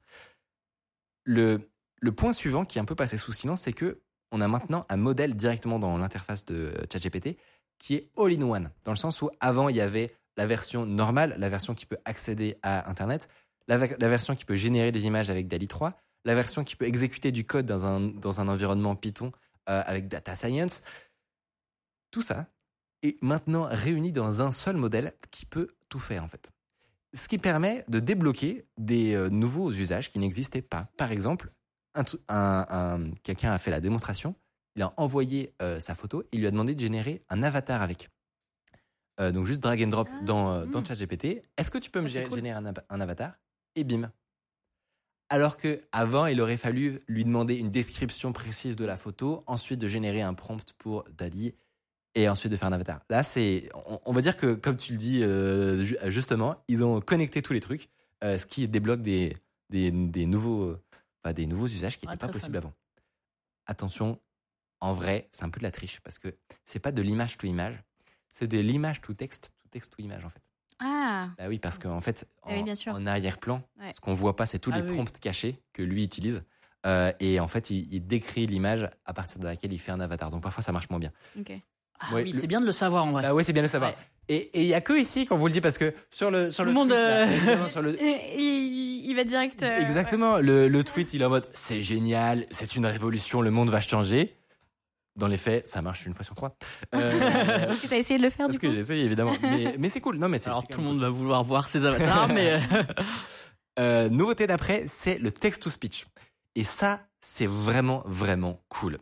Le, 1.23 1.61
le 2.01 2.11
point 2.11 2.33
suivant 2.33 2.65
qui 2.65 2.77
est 2.77 2.81
un 2.81 2.85
peu 2.85 2.95
passé 2.95 3.17
sous 3.17 3.31
silence, 3.31 3.61
c'est 3.61 3.73
que 3.73 3.99
on 4.31 4.41
a 4.41 4.47
maintenant 4.47 4.83
un 4.89 4.97
modèle 4.97 5.35
directement 5.35 5.79
dans 5.79 5.97
l'interface 5.97 6.45
de 6.45 6.73
ChatGPT 6.91 7.37
qui 7.79 7.95
est 7.95 8.09
all-in-one, 8.17 8.71
dans 8.83 8.91
le 8.91 8.97
sens 8.97 9.21
où 9.21 9.29
avant 9.39 9.69
il 9.69 9.75
y 9.75 9.81
avait 9.81 10.11
la 10.35 10.45
version 10.45 10.85
normale, 10.85 11.35
la 11.37 11.47
version 11.49 11.73
qui 11.75 11.85
peut 11.85 11.97
accéder 12.05 12.57
à 12.61 12.89
Internet, 12.89 13.29
la, 13.67 13.77
la 13.77 14.09
version 14.09 14.35
qui 14.35 14.45
peut 14.45 14.55
générer 14.55 14.91
des 14.91 15.05
images 15.05 15.29
avec 15.29 15.47
DALI 15.47 15.67
3, 15.67 15.93
la 16.27 16.35
version 16.35 16.63
qui 16.63 16.75
peut 16.75 16.85
exécuter 16.85 17.31
du 17.31 17.45
code 17.45 17.65
dans 17.65 17.85
un, 17.85 17.99
dans 18.01 18.39
un 18.41 18.47
environnement 18.47 18.95
Python 18.95 19.31
euh, 19.69 19.81
avec 19.85 20.07
Data 20.07 20.35
Science. 20.35 20.81
Tout 22.11 22.21
ça 22.21 22.47
est 23.01 23.21
maintenant 23.23 23.67
réuni 23.69 24.11
dans 24.11 24.41
un 24.41 24.51
seul 24.51 24.77
modèle 24.77 25.13
qui 25.31 25.45
peut 25.45 25.69
tout 25.89 25.99
faire 25.99 26.23
en 26.23 26.27
fait. 26.27 26.51
Ce 27.13 27.27
qui 27.27 27.37
permet 27.37 27.85
de 27.87 27.99
débloquer 27.99 28.65
des 28.77 29.13
euh, 29.15 29.29
nouveaux 29.29 29.71
usages 29.71 30.11
qui 30.11 30.19
n'existaient 30.19 30.61
pas. 30.61 30.89
Par 30.97 31.11
exemple, 31.11 31.51
un 31.95 32.03
tru- 32.03 32.19
un- 32.27 32.65
un- 32.69 33.11
quelqu'un 33.23 33.51
a 33.53 33.57
fait 33.57 33.71
la 33.71 33.79
démonstration, 33.79 34.35
il 34.75 34.83
a 34.83 34.93
envoyé 34.97 35.53
euh, 35.61 35.79
sa 35.79 35.95
photo, 35.95 36.23
il 36.31 36.41
lui 36.41 36.47
a 36.47 36.51
demandé 36.51 36.75
de 36.75 36.79
générer 36.79 37.23
un 37.29 37.41
avatar 37.41 37.81
avec. 37.81 38.09
Euh, 39.19 39.31
donc 39.31 39.45
juste 39.45 39.61
drag 39.61 39.81
and 39.81 39.87
drop 39.87 40.07
Ah, 40.11 40.23
dans, 40.25 40.51
euh, 40.53 40.65
dans. 40.65 40.83
ChatGPT. 40.83 41.41
Est-ce 41.57 41.71
que 41.71 41.77
tu 41.79 41.89
peux 41.89 42.01
me 42.01 42.09
Ah, 42.17 42.23
cool. 42.27 42.35
générer 42.35 42.57
un, 42.57 42.73
un 42.89 43.01
avatar? 43.01 43.33
Et 43.75 43.83
bim. 43.83 44.11
Alors 45.29 45.57
que 45.57 45.81
avant, 45.91 46.25
il 46.25 46.39
aurait 46.39 46.57
fallu 46.57 47.01
lui 47.07 47.25
demander 47.25 47.55
une 47.55 47.69
description 47.69 48.31
précise 48.33 48.75
de 48.77 48.85
la 48.85 48.95
photo, 48.97 49.43
ensuite 49.45 49.79
de 49.79 49.87
générer 49.87 50.21
un 50.21 50.33
prompt 50.33 50.73
pour 50.77 51.03
Dali 51.17 51.53
et 52.15 52.29
ensuite 52.29 52.51
de 52.51 52.57
faire 52.57 52.69
un 52.69 52.73
avatar. 52.73 53.01
Là, 53.09 53.23
c'est, 53.23 53.69
on, 53.73 53.99
on 54.05 54.13
va 54.13 54.21
dire 54.21 54.37
que 54.37 54.53
comme 54.53 54.77
tu 54.77 54.93
le 54.93 54.97
dis 54.97 55.21
euh, 55.23 55.83
ju- 55.83 55.97
justement, 56.05 56.63
ils 56.69 56.83
ont 56.83 57.01
connecté 57.01 57.41
tous 57.41 57.51
les 57.53 57.59
trucs, 57.59 57.89
euh, 58.23 58.37
ce 58.37 58.45
qui 58.45 58.67
débloque 58.69 59.01
des, 59.01 59.35
des, 59.69 59.91
des 59.91 60.25
nouveaux, 60.25 60.77
des 61.35 61.45
nouveaux 61.45 61.67
usages 61.67 61.97
qui 61.97 62.05
Ouais, 62.05 62.13
n'étaient 62.13 62.25
pas 62.27 62.31
possibles 62.31 62.57
avant. 62.57 62.73
Attention, 63.65 64.19
en 64.79 64.93
vrai, 64.93 65.27
c'est 65.31 65.43
un 65.43 65.49
peu 65.49 65.59
de 65.59 65.63
la 65.63 65.71
triche 65.71 65.99
parce 65.99 66.19
que 66.19 66.33
c'est 66.63 66.79
pas 66.79 66.93
de 66.93 67.01
l'image 67.01 67.37
to 67.37 67.47
image, 67.47 67.83
c'est 68.29 68.47
de 68.47 68.59
l'image 68.59 69.01
to 69.01 69.13
texte, 69.13 69.51
to 69.61 69.67
texte 69.69 69.91
to 69.95 70.01
image 70.01 70.23
en 70.23 70.29
fait. 70.29 70.41
Ah, 70.79 71.29
Bah 71.37 71.45
oui, 71.47 71.59
parce 71.59 71.79
qu'en 71.79 72.01
fait, 72.01 72.27
en, 72.43 72.49
Ah 72.51 72.61
oui, 72.63 72.89
en 72.91 73.05
arrière-plan, 73.07 73.61
Ouais. 73.79 73.91
ce 73.93 73.99
qu'on 74.01 74.13
voit 74.13 74.35
pas, 74.35 74.45
c'est 74.45 74.59
tous 74.59 74.71
Ah 74.73 74.79
les 74.79 74.87
oui. 74.87 74.93
prompts 74.95 75.19
cachés 75.19 75.59
que 75.73 75.81
lui 75.81 76.03
utilise. 76.03 76.43
Euh, 76.85 77.11
et 77.19 77.39
en 77.39 77.47
fait, 77.47 77.69
il, 77.71 77.87
il 77.91 78.05
décrit 78.05 78.45
l'image 78.47 78.87
à 79.05 79.13
partir 79.13 79.39
de 79.39 79.45
laquelle 79.45 79.73
il 79.73 79.79
fait 79.79 79.91
un 79.91 79.99
avatar. 79.99 80.29
Donc 80.29 80.43
parfois, 80.43 80.61
ça 80.63 80.71
marche 80.71 80.89
moins 80.89 80.99
bien. 80.99 81.11
ok. 81.39 81.51
Ah 81.99 82.13
Ouais, 82.13 82.21
oui, 82.21 82.31
le- 82.31 82.37
c'est 82.37 82.45
bien 82.45 82.61
de 82.61 82.65
le 82.67 82.71
savoir 82.71 83.05
en 83.05 83.11
vrai. 83.11 83.23
Bah 83.23 83.33
ouais, 83.33 83.41
c'est 83.41 83.53
bien 83.53 83.63
de 83.63 83.67
le 83.67 83.71
savoir. 83.71 83.89
Ouais. 83.89 83.97
Et 84.29 84.61
il 84.61 84.67
y 84.67 84.75
a 84.75 84.81
que 84.81 84.93
ici 84.93 85.25
qu'on 85.25 85.35
vous 85.37 85.47
le 85.47 85.53
dit 85.53 85.61
parce 85.61 85.79
que 85.79 85.95
sur 86.11 86.29
le 86.29 86.51
sur 86.51 86.63
le, 86.63 86.69
le 86.69 86.75
monde, 86.75 86.89
tweet, 86.89 86.99
euh, 86.99 87.25
évidemment, 87.25 87.67
sur 87.69 87.81
le- 87.81 87.95
Et, 88.03 88.35
il, 88.37 89.09
il 89.09 89.15
va 89.15 89.23
direct. 89.23 89.63
euh, 89.63 89.79
exactement 89.81 90.37
le, 90.37 90.67
le 90.67 90.83
tweet, 90.83 91.15
il 91.15 91.23
est 91.23 91.25
en 91.25 91.29
mode 91.29 91.47
c'est 91.53 91.81
génial, 91.81 92.45
c'est 92.51 92.75
une 92.75 92.85
révolution, 92.85 93.41
le 93.41 93.49
monde 93.49 93.71
va 93.71 93.81
changer. 93.81 94.36
Dans 95.17 95.27
les 95.27 95.37
faits, 95.37 95.67
ça 95.67 95.81
marche 95.81 96.05
une 96.05 96.13
fois 96.13 96.23
sur 96.23 96.35
trois. 96.35 96.55
Euh. 96.95 97.67
Parce 97.67 97.81
que 97.81 97.87
t'as 97.87 97.97
essayé 97.97 98.17
de 98.17 98.23
le 98.23 98.29
faire 98.29 98.45
parce 98.45 98.53
du 98.55 98.59
que 98.59 98.67
coup. 98.67 98.73
j'essaye 98.73 99.01
évidemment, 99.01 99.35
mais, 99.41 99.75
mais 99.77 99.89
c'est 99.89 99.99
cool. 100.01 100.17
Non 100.17 100.29
mais 100.29 100.37
c'est 100.37 100.49
Alors 100.49 100.61
c'est 100.61 100.67
tout 100.73 100.79
le 100.79 100.85
monde 100.87 100.99
va 101.01 101.09
vouloir 101.09 101.43
voir 101.43 101.67
ses 101.67 101.83
avatars, 101.85 102.27
mais 102.33 102.53
euh, 102.53 102.83
Euh, 103.79 104.09
nouveauté 104.09 104.47
d'après, 104.47 104.85
c'est 104.87 105.19
le 105.19 105.31
text-to-speech. 105.31 106.07
Et 106.55 106.63
ça, 106.63 107.01
c'est 107.19 107.45
vraiment, 107.45 108.01
vraiment 108.05 108.59
cool. 108.69 108.97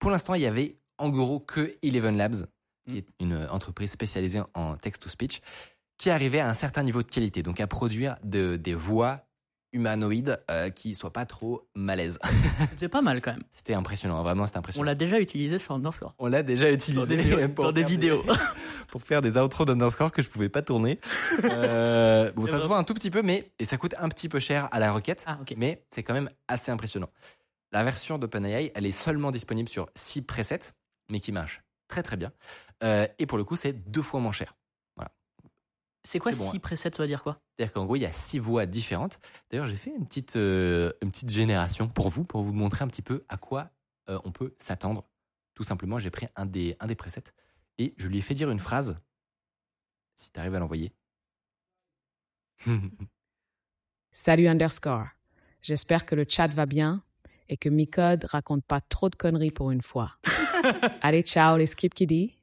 Pour 0.00 0.10
l'instant, 0.10 0.34
il 0.34 0.42
y 0.42 0.46
avait 0.46 0.76
en 0.98 1.08
gros 1.08 1.38
que 1.38 1.76
Eleven 1.82 2.16
Labs, 2.16 2.46
qui 2.88 2.98
est 2.98 3.06
une 3.20 3.34
euh, 3.34 3.48
entreprise 3.50 3.92
spécialisée 3.92 4.40
en 4.54 4.76
text-to-speech, 4.76 5.40
qui 5.98 6.10
arrivait 6.10 6.40
à 6.40 6.48
un 6.48 6.54
certain 6.54 6.82
niveau 6.82 7.02
de 7.02 7.10
qualité, 7.10 7.42
donc 7.44 7.60
à 7.60 7.66
produire 7.68 8.16
de- 8.24 8.56
des 8.56 8.74
voix 8.74 9.27
humanoïdes 9.72 10.40
euh, 10.50 10.70
qui 10.70 10.94
soient 10.94 11.12
pas 11.12 11.26
trop 11.26 11.68
malaises. 11.74 12.18
c'est 12.78 12.88
pas 12.88 13.02
mal 13.02 13.20
quand 13.20 13.32
même. 13.32 13.42
C'était 13.52 13.74
impressionnant, 13.74 14.22
vraiment, 14.22 14.46
c'était 14.46 14.58
On 14.58 14.60
impressionnant. 14.60 14.84
l'a 14.86 14.94
déjà 14.94 15.20
utilisé 15.20 15.58
sur 15.58 15.74
Underscore. 15.74 16.14
On 16.18 16.26
l'a 16.26 16.42
déjà 16.42 16.70
utilisé 16.70 17.00
Dans 17.00 17.06
des 17.06 17.16
vidéos. 17.16 17.48
pour 17.50 17.64
Dans 17.66 17.72
des 17.72 17.80
faire 17.82 17.88
vidéos. 17.90 18.22
pour 18.88 19.02
faire 19.02 19.22
des 19.22 19.36
outros 19.36 19.64
d'Underscore 19.64 20.12
que 20.12 20.22
je 20.22 20.28
pouvais 20.28 20.48
pas 20.48 20.62
tourner. 20.62 20.98
Euh, 21.44 22.32
bon, 22.32 22.46
ça 22.46 22.58
se 22.58 22.66
voit 22.66 22.78
un 22.78 22.84
tout 22.84 22.94
petit 22.94 23.10
peu, 23.10 23.22
mais 23.22 23.50
et 23.58 23.64
ça 23.64 23.76
coûte 23.76 23.94
un 23.98 24.08
petit 24.08 24.28
peu 24.28 24.38
cher 24.40 24.68
à 24.72 24.78
la 24.78 24.92
requête, 24.92 25.24
Ah, 25.26 25.38
mais 25.56 25.84
c'est 25.90 26.02
quand 26.02 26.14
même 26.14 26.30
assez 26.48 26.70
impressionnant. 26.70 27.10
La 27.72 27.82
version 27.82 28.18
d'OpenAI, 28.18 28.72
elle 28.74 28.86
est 28.86 28.90
seulement 28.90 29.30
disponible 29.30 29.68
sur 29.68 29.86
6 29.94 30.22
presets, 30.22 30.72
mais 31.10 31.20
qui 31.20 31.32
marche 31.32 31.62
très 31.88 32.02
très 32.02 32.16
bien. 32.16 32.32
Euh, 32.82 33.06
et 33.18 33.26
pour 33.26 33.38
le 33.38 33.44
coup, 33.44 33.56
c'est 33.56 33.72
deux 33.90 34.02
fois 34.02 34.20
moins 34.20 34.32
cher. 34.32 34.54
C'est 36.04 36.18
quoi 36.18 36.32
C'est 36.32 36.38
bon, 36.38 36.50
6 36.50 36.58
presets, 36.60 36.90
ça 36.94 37.02
veut 37.02 37.06
dire 37.06 37.22
quoi? 37.22 37.40
C'est-à-dire 37.56 37.72
qu'en 37.72 37.84
gros, 37.84 37.96
il 37.96 38.02
y 38.02 38.06
a 38.06 38.12
six 38.12 38.38
voix 38.38 38.66
différentes. 38.66 39.18
D'ailleurs, 39.50 39.66
j'ai 39.66 39.76
fait 39.76 39.90
une 39.90 40.06
petite, 40.06 40.36
euh, 40.36 40.92
une 41.02 41.10
petite 41.10 41.30
génération 41.30 41.88
pour 41.88 42.08
vous, 42.08 42.24
pour 42.24 42.42
vous 42.42 42.52
montrer 42.52 42.84
un 42.84 42.88
petit 42.88 43.02
peu 43.02 43.24
à 43.28 43.36
quoi 43.36 43.70
euh, 44.08 44.18
on 44.24 44.32
peut 44.32 44.54
s'attendre. 44.58 45.04
Tout 45.54 45.64
simplement, 45.64 45.98
j'ai 45.98 46.10
pris 46.10 46.28
un 46.36 46.46
des, 46.46 46.76
un 46.80 46.86
des 46.86 46.94
presets 46.94 47.24
et 47.78 47.94
je 47.96 48.08
lui 48.08 48.18
ai 48.18 48.20
fait 48.20 48.34
dire 48.34 48.50
une 48.50 48.60
phrase. 48.60 48.98
Si 50.16 50.30
tu 50.30 50.38
arrives 50.40 50.54
à 50.54 50.58
l'envoyer. 50.58 50.92
Salut 54.12 54.48
underscore. 54.48 55.06
J'espère 55.62 56.06
que 56.06 56.14
le 56.14 56.24
chat 56.28 56.48
va 56.48 56.66
bien 56.66 57.02
et 57.48 57.56
que 57.56 57.68
Micode 57.68 58.24
raconte 58.24 58.64
pas 58.64 58.80
trop 58.80 59.08
de 59.08 59.16
conneries 59.16 59.50
pour 59.50 59.70
une 59.70 59.82
fois. 59.82 60.16
Allez, 61.02 61.22
ciao 61.22 61.56
les 61.56 61.66
skip 61.66 61.94
kiddies. 61.94 62.37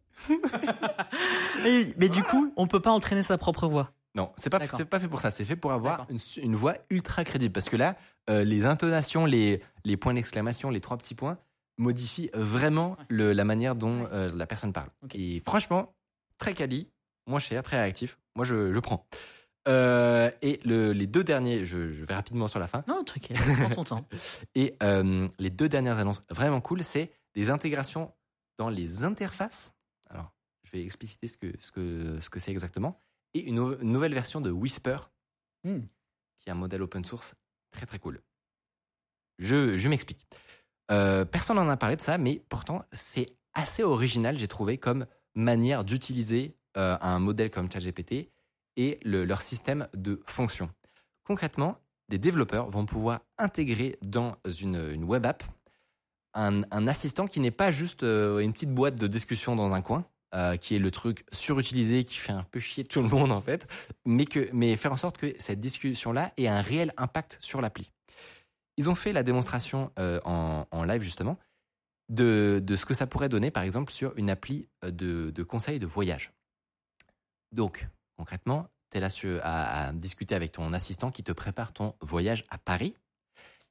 Et- 1.66 1.94
Mais 1.98 2.10
du 2.10 2.24
coup, 2.24 2.52
on 2.56 2.68
peut 2.68 2.80
pas 2.80 2.92
entraîner 2.92 3.24
sa 3.24 3.38
propre 3.38 3.68
voix. 3.68 3.92
Non, 4.16 4.32
c'est 4.38 4.50
pas 4.50 4.60
c'est 4.78 4.86
pas 4.86 5.00
fait 5.00 5.10
pour 5.10 5.20
ça. 5.20 5.30
C'est 5.30 5.44
fait 5.44 5.58
pour 5.58 5.74
avoir 5.74 6.08
une, 6.42 6.56
voix 6.56 6.74
ultra 6.90 7.24
crédible. 7.26 7.52
Parce 7.52 7.68
que 7.68 7.76
là, 7.76 7.98
euh, 8.30 8.44
les 8.46 8.66
intonations, 8.66 9.26
les, 9.26 9.62
les 9.84 9.98
points 9.98 10.14
d'exclamation, 10.14 10.70
les 10.70 10.80
trois 10.80 10.98
petits 10.98 11.16
points 11.16 11.38
modifient 11.78 12.30
vraiment 12.34 12.96
le- 13.10 13.34
la 13.34 13.44
manière 13.44 13.76
dont 13.76 14.08
euh, 14.14 14.32
la 14.34 14.48
personne 14.48 14.72
parle. 14.72 14.88
Et 15.14 15.42
franchement, 15.46 15.94
très 16.38 16.54
quali, 16.54 16.88
moins 17.28 17.40
cher, 17.40 17.62
très 17.62 17.78
réactif. 17.78 18.18
Moi, 18.38 18.46
je, 18.46 18.74
je 18.74 18.80
prends. 18.80 19.06
Euh, 19.68 20.32
et 20.42 20.60
le- 20.64 20.94
les 20.94 21.08
deux 21.08 21.26
derniers, 21.26 21.66
je, 21.66 21.92
je 21.92 22.06
vais 22.06 22.14
rapidement 22.14 22.48
sur 22.48 22.60
la 22.60 22.68
fin. 22.68 22.84
Non, 22.88 23.04
t'inquiète, 23.04 23.38
prends 23.60 23.70
ton 23.70 23.84
temps. 23.84 24.08
Et 24.54 24.78
euh, 24.82 25.28
les 25.40 25.50
deux 25.50 25.68
dernières 25.68 25.98
annonces 25.98 26.24
vraiment 26.30 26.62
cool, 26.62 26.86
c'est 26.86 27.12
des 27.34 27.50
intégrations 27.50 28.14
dans 28.58 28.70
les 28.70 29.04
interfaces. 29.04 29.75
Vais 30.76 30.84
expliciter 30.84 31.28
ce 31.28 31.38
que 31.38 31.54
ce 31.60 31.72
que 31.72 32.20
ce 32.20 32.30
que 32.30 32.38
c'est 32.38 32.52
exactement. 32.52 33.02
Et 33.34 33.40
une, 33.40 33.56
nou- 33.56 33.78
une 33.80 33.94
nouvelle 33.94 34.14
version 34.14 34.42
de 34.42 34.52
Whisper, 34.52 34.98
Hmm. 35.64 35.84
qui 36.42 36.50
est 36.50 36.52
un 36.52 36.56
modèle 36.56 36.82
open 36.82 37.06
source 37.06 37.34
très 37.72 37.86
très 37.86 37.98
cool. 37.98 38.22
Je, 39.40 39.78
je 39.78 39.88
m'explique. 39.88 40.28
Euh, 40.92 41.24
personne 41.24 41.56
n'en 41.56 41.70
a 41.70 41.78
parlé 41.78 41.96
de 41.96 42.02
ça, 42.02 42.18
mais 42.18 42.44
pourtant 42.50 42.84
c'est 42.92 43.28
assez 43.54 43.84
original, 43.84 44.38
j'ai 44.38 44.50
trouvé, 44.50 44.78
comme 44.78 45.06
manière 45.34 45.86
d'utiliser 45.86 46.58
euh, 46.76 46.98
un 47.00 47.20
modèle 47.20 47.50
comme 47.50 47.72
ChatGPT 47.72 48.30
et 48.76 49.00
le- 49.04 49.24
leur 49.24 49.42
système 49.42 49.88
de 49.94 50.22
fonctions. 50.28 50.70
Concrètement, 51.24 51.80
des 52.10 52.18
développeurs 52.18 52.70
vont 52.70 52.86
pouvoir 52.86 53.22
intégrer 53.38 53.98
dans 54.02 54.38
une, 54.60 54.92
une 54.92 55.06
web 55.06 55.26
app 55.26 55.42
un, 56.34 56.64
un 56.70 56.86
assistant 56.88 57.28
qui 57.28 57.40
n'est 57.40 57.50
pas 57.64 57.72
juste 57.72 58.04
euh, 58.04 58.40
une 58.40 58.52
petite 58.52 58.74
boîte 58.74 58.96
de 58.96 59.08
discussion 59.08 59.56
dans 59.56 59.74
un 59.74 59.82
coin, 59.82 60.06
euh, 60.36 60.58
qui 60.58 60.76
est 60.76 60.80
le 60.80 60.92
truc 60.92 61.26
surutilisé, 61.32 62.04
qui 62.04 62.18
fait 62.18 62.34
un 62.34 62.44
peu 62.44 62.60
chier 62.60 62.84
tout 62.84 63.02
le 63.02 63.08
monde 63.08 63.32
en 63.32 63.40
fait, 63.40 63.68
mais, 64.04 64.26
que, 64.26 64.50
mais 64.52 64.76
faire 64.76 64.92
en 64.92 64.98
sorte 64.98 65.18
que 65.18 65.34
cette 65.40 65.62
discussion-là 65.62 66.34
ait 66.36 66.50
un 66.50 66.62
réel 66.62 66.92
impact 66.98 67.38
sur 67.40 67.62
l'appli. 67.62 67.94
Ils 68.76 68.90
ont 68.90 68.96
fait 68.96 69.14
la 69.14 69.24
démonstration 69.24 69.94
euh, 69.98 70.20
en, 70.26 70.68
en 70.72 70.84
live 70.84 71.04
justement 71.04 71.38
de, 72.10 72.62
de 72.62 72.76
ce 72.76 72.86
que 72.86 72.94
ça 72.94 73.08
pourrait 73.08 73.30
donner 73.30 73.50
par 73.50 73.64
exemple 73.64 73.94
sur 73.94 74.12
une 74.18 74.30
appli 74.30 74.68
euh, 74.84 74.92
de, 74.92 75.32
de 75.32 75.44
conseil 75.44 75.80
de 75.80 75.86
voyage. 75.86 76.34
Donc, 77.54 77.88
concrètement, 78.18 78.68
tu 78.92 78.98
es 78.98 79.00
là 79.00 79.08
à, 79.42 79.94
discuter 79.94 80.36
avec 80.36 80.52
ton 80.52 80.74
assistant 80.74 81.12
qui 81.12 81.24
te 81.24 81.32
prépare 81.32 81.72
ton 81.72 81.96
voyage 82.02 82.44
à 82.50 82.58
Paris 82.58 82.98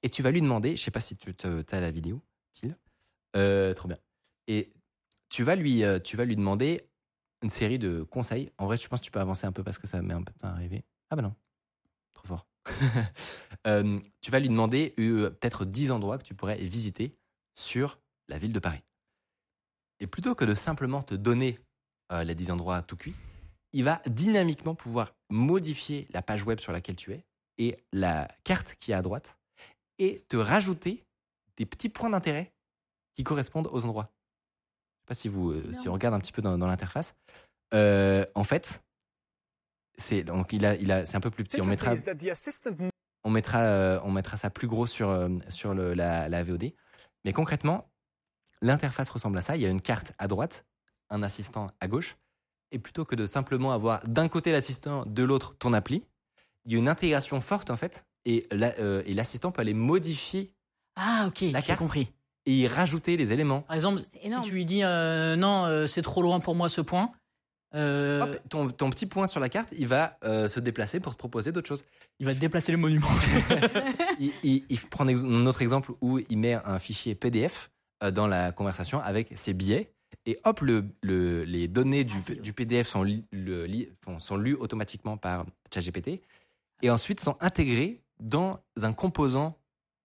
et 0.02 0.08
tu 0.08 0.22
vas 0.22 0.30
lui 0.30 0.40
demander, 0.40 0.78
je 0.78 0.82
sais 0.82 0.90
pas 0.90 1.00
si 1.00 1.14
tu 1.14 1.34
as 1.44 1.80
la 1.80 1.90
vidéo, 1.90 2.22
Thiel, 2.52 2.74
trop 3.74 3.88
bien. 3.88 3.98
Tu 5.34 5.42
vas 5.42 5.56
lui, 5.56 5.82
euh, 5.82 5.98
tu 5.98 6.16
vas 6.16 6.24
lui 6.24 6.36
demander 6.36 6.88
une 7.42 7.48
série 7.48 7.80
de 7.80 8.04
conseils. 8.04 8.52
En 8.56 8.66
vrai, 8.66 8.76
je 8.76 8.86
pense 8.86 9.00
que 9.00 9.04
tu 9.04 9.10
peux 9.10 9.18
avancer 9.18 9.48
un 9.48 9.50
peu 9.50 9.64
parce 9.64 9.78
que 9.78 9.88
ça 9.88 10.00
met 10.00 10.14
un 10.14 10.22
peu 10.22 10.32
de 10.32 10.38
temps 10.38 10.46
à 10.46 10.52
arriver. 10.52 10.84
Ah 11.10 11.16
bah 11.16 11.22
non, 11.22 11.34
trop 12.14 12.26
fort. 12.26 12.46
Euh, 13.66 13.98
tu 14.20 14.30
vas 14.30 14.40
lui 14.40 14.50
demander 14.50 14.92
euh, 14.98 15.30
peut-être 15.30 15.64
10 15.64 15.90
endroits 15.90 16.18
que 16.18 16.22
tu 16.22 16.34
pourrais 16.34 16.58
visiter 16.58 17.16
sur 17.54 17.98
la 18.28 18.36
ville 18.36 18.52
de 18.52 18.58
Paris. 18.58 18.82
Et 20.00 20.06
plutôt 20.06 20.34
que 20.34 20.44
de 20.44 20.54
simplement 20.54 21.02
te 21.02 21.14
donner 21.14 21.58
les 22.10 22.34
10 22.34 22.50
endroits 22.50 22.82
tout 22.82 22.98
cuits, 22.98 23.14
il 23.72 23.84
va 23.84 24.02
dynamiquement 24.06 24.74
pouvoir 24.74 25.14
modifier 25.30 26.06
la 26.10 26.20
page 26.20 26.44
web 26.44 26.60
sur 26.60 26.72
laquelle 26.72 26.96
tu 26.96 27.12
es 27.12 27.24
et 27.56 27.78
la 27.90 28.28
carte 28.44 28.76
qui 28.80 28.92
est 28.92 28.94
à 28.94 29.00
droite 29.00 29.38
et 29.98 30.26
te 30.28 30.36
rajouter 30.36 31.02
des 31.56 31.64
petits 31.64 31.88
points 31.88 32.10
d'intérêt 32.10 32.52
qui 33.14 33.24
correspondent 33.24 33.70
aux 33.72 33.86
endroits. 33.86 34.10
Je 35.04 35.08
sais 35.08 35.18
pas 35.18 35.20
si 35.20 35.28
vous 35.28 35.50
euh, 35.50 35.72
si 35.72 35.88
on 35.88 35.92
regarde 35.92 36.14
un 36.14 36.18
petit 36.20 36.32
peu 36.32 36.40
dans, 36.40 36.56
dans 36.56 36.66
l'interface. 36.66 37.14
Euh, 37.74 38.24
en 38.34 38.44
fait, 38.44 38.82
c'est 39.98 40.22
donc 40.24 40.52
il 40.52 40.64
a 40.64 40.74
il 40.76 40.90
a 40.90 41.04
c'est 41.04 41.16
un 41.16 41.20
peu 41.20 41.30
plus 41.30 41.44
petit. 41.44 41.56
On 41.60 41.64
mettra 41.70 41.90
on 43.22 43.30
mettra 43.30 43.60
euh, 43.60 44.00
on 44.04 44.10
mettra 44.12 44.36
ça 44.38 44.48
plus 44.50 44.66
gros 44.66 44.86
sur 44.86 45.28
sur 45.48 45.74
le, 45.74 45.92
la, 45.94 46.28
la 46.30 46.42
VOD. 46.42 46.72
Mais 47.26 47.32
concrètement, 47.34 47.90
l'interface 48.62 49.10
ressemble 49.10 49.36
à 49.36 49.40
ça. 49.42 49.56
Il 49.56 49.62
y 49.62 49.66
a 49.66 49.68
une 49.68 49.82
carte 49.82 50.12
à 50.18 50.26
droite, 50.26 50.64
un 51.10 51.22
assistant 51.22 51.70
à 51.80 51.86
gauche, 51.88 52.16
et 52.70 52.78
plutôt 52.78 53.04
que 53.04 53.14
de 53.14 53.26
simplement 53.26 53.72
avoir 53.72 54.02
d'un 54.08 54.28
côté 54.28 54.52
l'assistant, 54.52 55.04
de 55.06 55.22
l'autre 55.22 55.54
ton 55.58 55.74
appli, 55.74 56.02
il 56.64 56.72
y 56.72 56.76
a 56.76 56.78
une 56.78 56.88
intégration 56.88 57.40
forte 57.42 57.68
en 57.70 57.76
fait, 57.76 58.06
et 58.24 58.46
la- 58.50 58.74
euh, 58.78 59.02
et 59.04 59.12
l'assistant 59.12 59.52
peut 59.52 59.60
aller 59.60 59.74
modifier 59.74 60.54
Ah, 60.96 61.26
ok, 61.28 61.42
La 61.52 61.60
j'ai 61.60 61.66
carte. 61.66 61.78
compris. 61.80 62.10
Et 62.46 62.52
y 62.52 62.66
rajouter 62.68 63.16
les 63.16 63.32
éléments. 63.32 63.62
Par 63.62 63.74
exemple, 63.76 64.00
si 64.08 64.40
tu 64.42 64.50
lui 64.52 64.64
dis 64.64 64.82
euh, 64.84 65.36
non, 65.36 65.64
euh, 65.66 65.86
c'est 65.86 66.02
trop 66.02 66.22
loin 66.22 66.40
pour 66.40 66.54
moi 66.54 66.68
ce 66.68 66.80
point. 66.80 67.10
euh, 67.74 68.22
Hop, 68.22 68.36
ton, 68.48 68.68
ton 68.70 68.90
petit 68.90 69.06
point 69.06 69.26
sur 69.26 69.40
la 69.40 69.48
carte, 69.48 69.70
il 69.76 69.86
va 69.86 70.18
euh, 70.24 70.46
se 70.48 70.60
déplacer 70.60 71.00
pour 71.00 71.14
te 71.14 71.18
proposer 71.18 71.52
d'autres 71.52 71.68
choses. 71.68 71.84
il 72.20 72.26
va 72.26 72.34
déplacer 72.34 72.70
le 72.72 72.78
monument. 72.78 73.08
il, 74.20 74.30
il- 74.42 74.64
il 74.68 74.80
prend 74.80 75.06
un 75.08 75.46
autre 75.46 75.62
exemple 75.62 75.92
où 76.00 76.18
il 76.18 76.38
met 76.38 76.54
un 76.54 76.78
fichier 76.78 77.14
PDF 77.14 77.70
dans 78.12 78.26
la 78.26 78.52
conversation 78.52 79.00
avec 79.00 79.32
ses 79.36 79.54
billets. 79.54 79.90
Et 80.26 80.38
hop, 80.44 80.60
le, 80.60 80.84
le- 81.02 81.44
les 81.44 81.66
données 81.68 82.04
du, 82.04 82.16
Ah, 82.28 82.34
du 82.34 82.52
PDF 82.52 82.86
sont, 82.86 83.02
li- 83.02 83.24
le- 83.32 83.66
li- 83.66 83.88
font- 84.02 84.18
sont 84.18 84.36
lues 84.36 84.54
automatiquement 84.54 85.16
par 85.16 85.44
ChatGPT 85.72 86.20
et 86.82 86.90
ensuite 86.90 87.20
sont 87.20 87.36
intégrées 87.40 88.00
dans 88.20 88.60
un 88.82 88.92
composant 88.92 89.56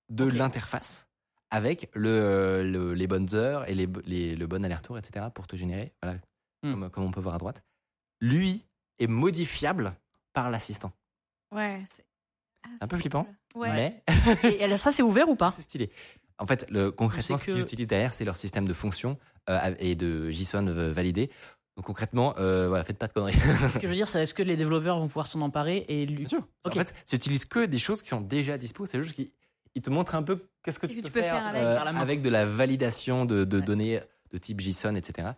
de 0.09 0.23
l'interface 0.25 1.07
avec 1.51 1.89
le, 1.93 2.63
le- 2.63 2.93
les 2.93 3.07
bonnes 3.07 3.33
heures 3.33 3.67
et 3.69 3.73
les, 3.73 3.87
les- 4.05 4.35
le 4.35 4.47
bon 4.47 4.63
aller-retour, 4.63 4.97
etc. 4.97 5.25
pour 5.33 5.47
te 5.47 5.55
générer, 5.55 5.93
voilà, 6.01 6.17
Hmm. 6.63 6.71
comme, 6.73 6.89
comme 6.89 7.03
on 7.05 7.11
peut 7.11 7.21
voir 7.21 7.35
à 7.35 7.37
droite. 7.37 7.63
Lui 8.19 8.65
est 8.99 9.07
modifiable 9.07 9.95
par 10.33 10.49
l'assistant. 10.51 10.91
Ouais, 11.55 11.83
c'est 11.87 12.03
ah, 12.65 12.69
Un 12.81 12.87
peu 12.87 12.97
flippant. 12.97 13.25
Ouais. 13.55 13.71
Mais 13.71 14.03
Et 14.59 14.77
ça, 14.77 14.91
c'est 14.91 15.01
ouvert 15.03 15.29
ou 15.29 15.35
pas 15.35 15.51
c'est 15.55 15.61
stylé. 15.61 15.89
En 16.37 16.45
fait, 16.45 16.65
le, 16.69 16.91
concrètement, 16.91 17.37
ce 17.37 17.45
qu'ils 17.45 17.55
que- 17.55 17.61
utilisent 17.61 17.87
derrière, 17.87 18.13
c'est 18.13 18.25
leur 18.25 18.35
système 18.37 18.67
de 18.67 18.73
fonction 18.73 19.17
euh, 19.49 19.73
et 19.79 19.95
de 19.95 20.29
JSON 20.31 20.67
euh, 20.67 20.91
validé. 20.91 21.29
Donc 21.77 21.85
concrètement, 21.85 22.35
euh, 22.39 22.67
voilà, 22.67 22.83
faites 22.83 22.97
pas 22.97 23.07
de 23.07 23.13
conneries. 23.13 23.33
Ce 23.73 23.75
que 23.75 23.83
je 23.83 23.87
veux 23.87 23.93
dire, 23.93 24.07
c'est 24.09 24.21
est-ce 24.21 24.33
que 24.33 24.43
les 24.43 24.57
développeurs 24.57 24.99
vont 24.99 25.07
pouvoir 25.07 25.27
s'en 25.27 25.39
emparer 25.41 25.85
et 25.87 26.05
lui. 26.05 26.17
Bien 26.17 26.27
sûr. 26.27 26.47
En 26.65 26.71
fait, 26.71 26.93
ça 27.05 27.15
utilise 27.15 27.45
que 27.45 27.65
des 27.65 27.79
choses 27.79 28.01
qui 28.01 28.09
sont 28.09 28.19
déjà 28.21 28.57
dispo. 28.57 28.85
C'est 28.85 29.01
juste 29.01 29.15
qu'ils 29.15 29.31
ils 29.75 29.81
te 29.81 29.89
montrent 29.89 30.15
un 30.15 30.23
peu 30.23 30.45
qu'est-ce 30.63 30.79
que 30.79 30.87
tu, 30.87 30.95
Qu'est-ce 31.01 31.09
que 31.09 31.13
peux, 31.13 31.19
tu 31.19 31.25
peux 31.25 31.29
faire 31.31 31.45
avec. 31.47 31.61
euh, 31.63 31.77
avec 31.79 32.21
de 32.21 32.29
la 32.29 32.45
validation 32.45 33.25
de, 33.25 33.43
de 33.43 33.57
Ouais. 33.57 33.63
données 33.63 33.99
de 34.31 34.37
type 34.37 34.59
JSON, 34.61 34.95
etc. 34.95 35.29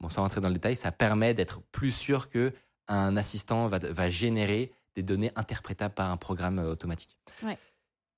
Bon, 0.00 0.08
sans 0.08 0.22
rentrer 0.22 0.40
dans 0.40 0.48
le 0.48 0.54
détail, 0.54 0.76
ça 0.76 0.92
permet 0.92 1.34
d'être 1.34 1.60
plus 1.72 1.90
sûr 1.92 2.30
que 2.30 2.52
un 2.88 3.16
assistant 3.16 3.68
va, 3.68 3.78
va 3.78 4.08
générer 4.10 4.72
des 4.96 5.02
données 5.02 5.30
interprétables 5.36 5.94
par 5.94 6.10
un 6.10 6.16
programme 6.16 6.58
euh, 6.58 6.72
automatique. 6.72 7.16
Ouais. 7.44 7.56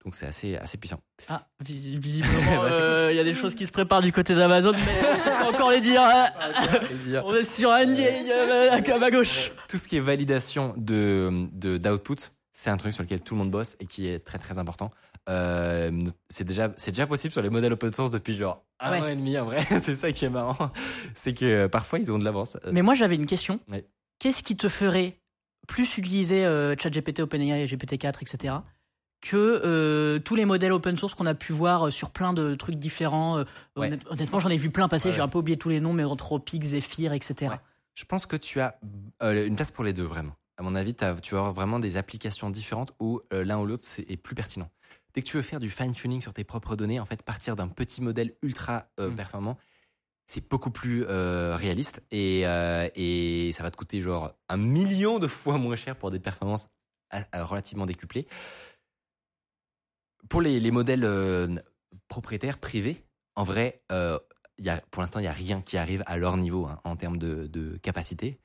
Donc 0.04 0.16
c'est 0.16 0.26
assez, 0.26 0.56
assez 0.56 0.78
puissant. 0.78 1.00
Ah, 1.28 1.46
vis- 1.60 1.96
visiblement, 2.00 2.62
Bah, 2.62 2.72
euh, 2.72 3.08
il 3.12 3.16
y 3.16 3.20
a 3.20 3.24
des 3.24 3.34
choses 3.34 3.54
qui 3.54 3.66
se 3.66 3.72
préparent 3.72 4.02
du 4.02 4.10
côté 4.12 4.34
d'Amazon, 4.34 4.72
mais 4.72 5.08
on 5.44 5.50
peut 5.50 5.56
encore 5.56 5.70
les 5.70 5.80
dire. 5.80 6.02
hein. 6.02 6.28
On 7.24 7.34
est 7.34 7.44
sur 7.44 7.70
un 7.70 7.94
à 7.94 8.98
ma 8.98 9.10
gauche. 9.10 9.52
tout 9.68 9.76
ce 9.76 9.86
qui 9.86 9.96
est 9.96 10.00
validation 10.00 10.74
de 10.76 11.46
de- 11.52 11.76
d'output, 11.78 12.16
c'est 12.52 12.70
un 12.70 12.76
truc 12.76 12.92
sur 12.92 13.02
lequel 13.02 13.20
tout 13.20 13.34
le 13.34 13.38
monde 13.40 13.50
bosse 13.50 13.76
et 13.80 13.86
qui 13.86 14.08
est 14.08 14.18
très 14.20 14.38
très 14.38 14.58
important. 14.58 14.90
Euh, 15.28 15.92
c'est 16.28 16.44
déjà 16.44 16.72
c'est 16.76 16.90
déjà 16.90 17.06
possible 17.06 17.32
sur 17.32 17.42
les 17.42 17.50
modèles 17.50 17.72
open 17.72 17.92
source 17.92 18.10
depuis 18.10 18.34
genre 18.34 18.64
un 18.80 18.90
Ouais. 18.90 19.00
an 19.00 19.06
et 19.08 19.16
demi 19.16 19.38
en 19.38 19.44
vrai. 19.44 19.60
c'est 19.80 19.94
ça 19.94 20.10
qui 20.12 20.24
est 20.24 20.28
marrant, 20.30 20.70
c'est 21.14 21.32
que 21.34 21.44
euh, 21.44 21.68
parfois 21.68 21.98
ils 22.00 22.10
ont 22.10 22.18
de 22.18 22.24
l'avance. 22.24 22.56
Euh, 22.66 22.70
Mais 22.72 22.82
moi, 22.82 22.94
j'avais 22.94 23.14
une 23.14 23.26
question. 23.26 23.60
Ouais. 23.70 23.86
Qu'est-ce 24.18 24.42
qui 24.42 24.56
te 24.56 24.68
ferait 24.68 25.20
plus 25.68 25.96
utiliser 25.96 26.44
euh, 26.44 26.74
ChatGPT, 26.76 27.20
OpenAI, 27.20 27.66
GPT-4, 27.66 28.22
etc. 28.22 28.54
que 29.20 29.36
euh, 29.64 30.18
tous 30.18 30.34
les 30.34 30.44
modèles 30.44 30.72
open 30.72 30.96
source 30.96 31.14
qu'on 31.14 31.26
a 31.26 31.34
pu 31.34 31.52
voir 31.52 31.92
sur 31.92 32.10
plein 32.10 32.32
de 32.32 32.56
trucs 32.56 32.76
différents. 32.76 33.44
Ouais. 33.76 33.96
Honnêtement, 34.10 34.40
j'en 34.40 34.48
ai 34.50 34.56
vu 34.56 34.70
plein 34.70 34.88
passer. 34.88 35.12
J'ai 35.12 35.20
un 35.20 35.28
peu 35.28 35.38
oublié 35.38 35.56
tous 35.56 35.68
les 35.68 35.78
noms, 35.80 35.92
mais 35.92 36.02
Anthropic, 36.04 36.64
Zephyr, 36.64 37.12
etc. 37.12 37.54
Je 37.94 38.04
pense 38.04 38.26
que 38.26 38.34
tu 38.36 38.60
as 38.60 38.76
une 39.20 39.54
place 39.54 39.70
pour 39.70 39.84
les 39.84 39.92
deux 39.92 40.02
vraiment. 40.02 40.32
À 40.58 40.62
mon 40.64 40.74
avis, 40.74 40.94
tu 40.94 41.04
vas 41.04 41.40
avoir 41.40 41.52
vraiment 41.52 41.78
des 41.78 41.96
applications 41.96 42.50
différentes 42.50 42.92
où 43.00 43.20
euh, 43.32 43.44
l'un 43.44 43.58
ou 43.58 43.66
l'autre 43.66 43.84
est 44.08 44.16
plus 44.16 44.34
pertinent. 44.34 44.68
Dès 45.14 45.22
que 45.22 45.26
tu 45.28 45.36
veux 45.36 45.42
faire 45.42 45.60
du 45.60 45.70
fine 45.70 45.92
tuning 45.94 46.20
sur 46.20 46.32
tes 46.32 46.44
propres 46.44 46.74
données, 46.76 46.98
en 47.00 47.04
fait, 47.04 47.22
partir 47.22 47.54
d'un 47.56 47.68
petit 47.68 48.00
modèle 48.02 48.34
ultra 48.42 48.86
euh, 48.98 49.10
Mm. 49.10 49.16
performant, 49.16 49.58
c'est 50.26 50.48
beaucoup 50.48 50.70
plus 50.70 51.04
euh, 51.08 51.54
réaliste 51.56 52.02
et, 52.10 52.46
euh, 52.46 52.88
et 52.94 53.50
ça 53.52 53.62
va 53.62 53.70
te 53.70 53.76
coûter 53.76 54.00
genre 54.00 54.32
un 54.48 54.56
million 54.56 55.18
de 55.18 55.26
fois 55.26 55.58
moins 55.58 55.76
cher 55.76 55.96
pour 55.96 56.10
des 56.10 56.18
performances 56.20 56.68
à- 57.10 57.24
à 57.32 57.44
relativement 57.44 57.84
décuplées. 57.84 58.26
Pour 60.28 60.40
les, 60.40 60.60
les 60.60 60.70
modèles 60.70 61.62
propriétaires 62.08 62.58
privés, 62.58 63.04
en 63.34 63.44
vrai, 63.44 63.82
il 63.90 64.64
y 64.64 64.70
a, 64.70 64.80
pour 64.90 65.02
l'instant, 65.02 65.18
il 65.18 65.22
n'y 65.22 65.28
a 65.28 65.32
rien 65.32 65.60
qui 65.60 65.76
arrive 65.76 66.02
à 66.06 66.16
leur 66.16 66.36
niveau 66.36 66.66
hein, 66.66 66.80
en 66.84 66.96
termes 66.96 67.18
de, 67.18 67.46
de 67.48 67.76
capacité. 67.78 68.38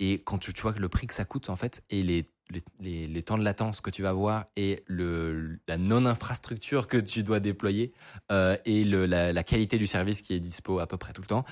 Et 0.00 0.20
quand 0.22 0.38
tu, 0.38 0.52
tu 0.52 0.62
vois 0.62 0.72
que 0.72 0.80
le 0.80 0.88
prix 0.88 1.06
que 1.06 1.14
ça 1.14 1.24
coûte, 1.24 1.48
en 1.50 1.56
fait, 1.56 1.82
et 1.90 2.02
les, 2.02 2.26
les, 2.50 2.62
les, 2.80 3.06
les 3.06 3.22
temps 3.22 3.38
de 3.38 3.44
latence 3.44 3.80
que 3.82 3.90
tu 3.90 4.02
vas 4.02 4.08
avoir, 4.08 4.46
et 4.56 4.82
le, 4.86 5.58
la 5.68 5.76
non-infrastructure 5.76 6.88
que 6.88 6.96
tu 6.96 7.22
dois 7.22 7.38
déployer, 7.38 7.92
euh, 8.32 8.56
et 8.64 8.84
le, 8.84 9.06
la, 9.06 9.32
la 9.32 9.42
qualité 9.44 9.78
du 9.78 9.86
service 9.86 10.22
qui 10.22 10.34
est 10.34 10.40
dispo 10.40 10.78
à 10.80 10.86
peu 10.86 10.96
près 10.96 11.12
tout 11.12 11.20
le 11.20 11.26
temps, 11.26 11.44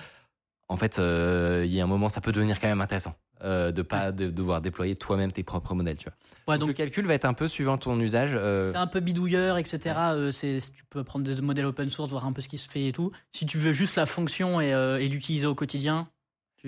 en 0.68 0.76
fait, 0.76 0.98
euh, 0.98 1.62
il 1.66 1.72
y 1.72 1.80
a 1.80 1.84
un 1.84 1.86
moment, 1.86 2.08
ça 2.08 2.20
peut 2.20 2.32
devenir 2.32 2.60
quand 2.60 2.68
même 2.68 2.80
intéressant 2.82 3.14
euh, 3.42 3.70
de 3.72 3.82
pas 3.82 4.12
de, 4.12 4.28
devoir 4.28 4.60
déployer 4.60 4.96
toi-même 4.96 5.32
tes 5.32 5.42
propres 5.42 5.74
modèles. 5.74 5.96
Tu 5.96 6.04
vois. 6.04 6.14
Ouais, 6.46 6.58
donc, 6.58 6.68
donc 6.68 6.68
le 6.68 6.74
calcul 6.74 7.06
va 7.06 7.14
être 7.14 7.24
un 7.24 7.32
peu 7.34 7.48
suivant 7.48 7.78
ton 7.78 7.98
usage. 8.00 8.32
euh, 8.34 8.70
c'est 8.70 8.76
un 8.76 8.86
peu 8.86 9.00
bidouilleur, 9.00 9.56
etc. 9.56 9.94
Euh, 9.96 10.30
c'est, 10.30 10.58
tu 10.74 10.84
peux 10.90 11.04
prendre 11.04 11.24
des 11.24 11.40
modèles 11.40 11.64
open 11.66 11.88
source, 11.88 12.10
voir 12.10 12.26
un 12.26 12.32
peu 12.32 12.42
ce 12.42 12.48
qui 12.48 12.58
se 12.58 12.68
fait 12.68 12.88
et 12.88 12.92
tout. 12.92 13.12
Si 13.32 13.46
tu 13.46 13.56
veux 13.58 13.72
juste 13.72 13.96
la 13.96 14.04
fonction 14.06 14.60
et, 14.60 14.70
et 14.70 15.08
l'utiliser 15.08 15.46
au 15.46 15.54
quotidien. 15.54 16.08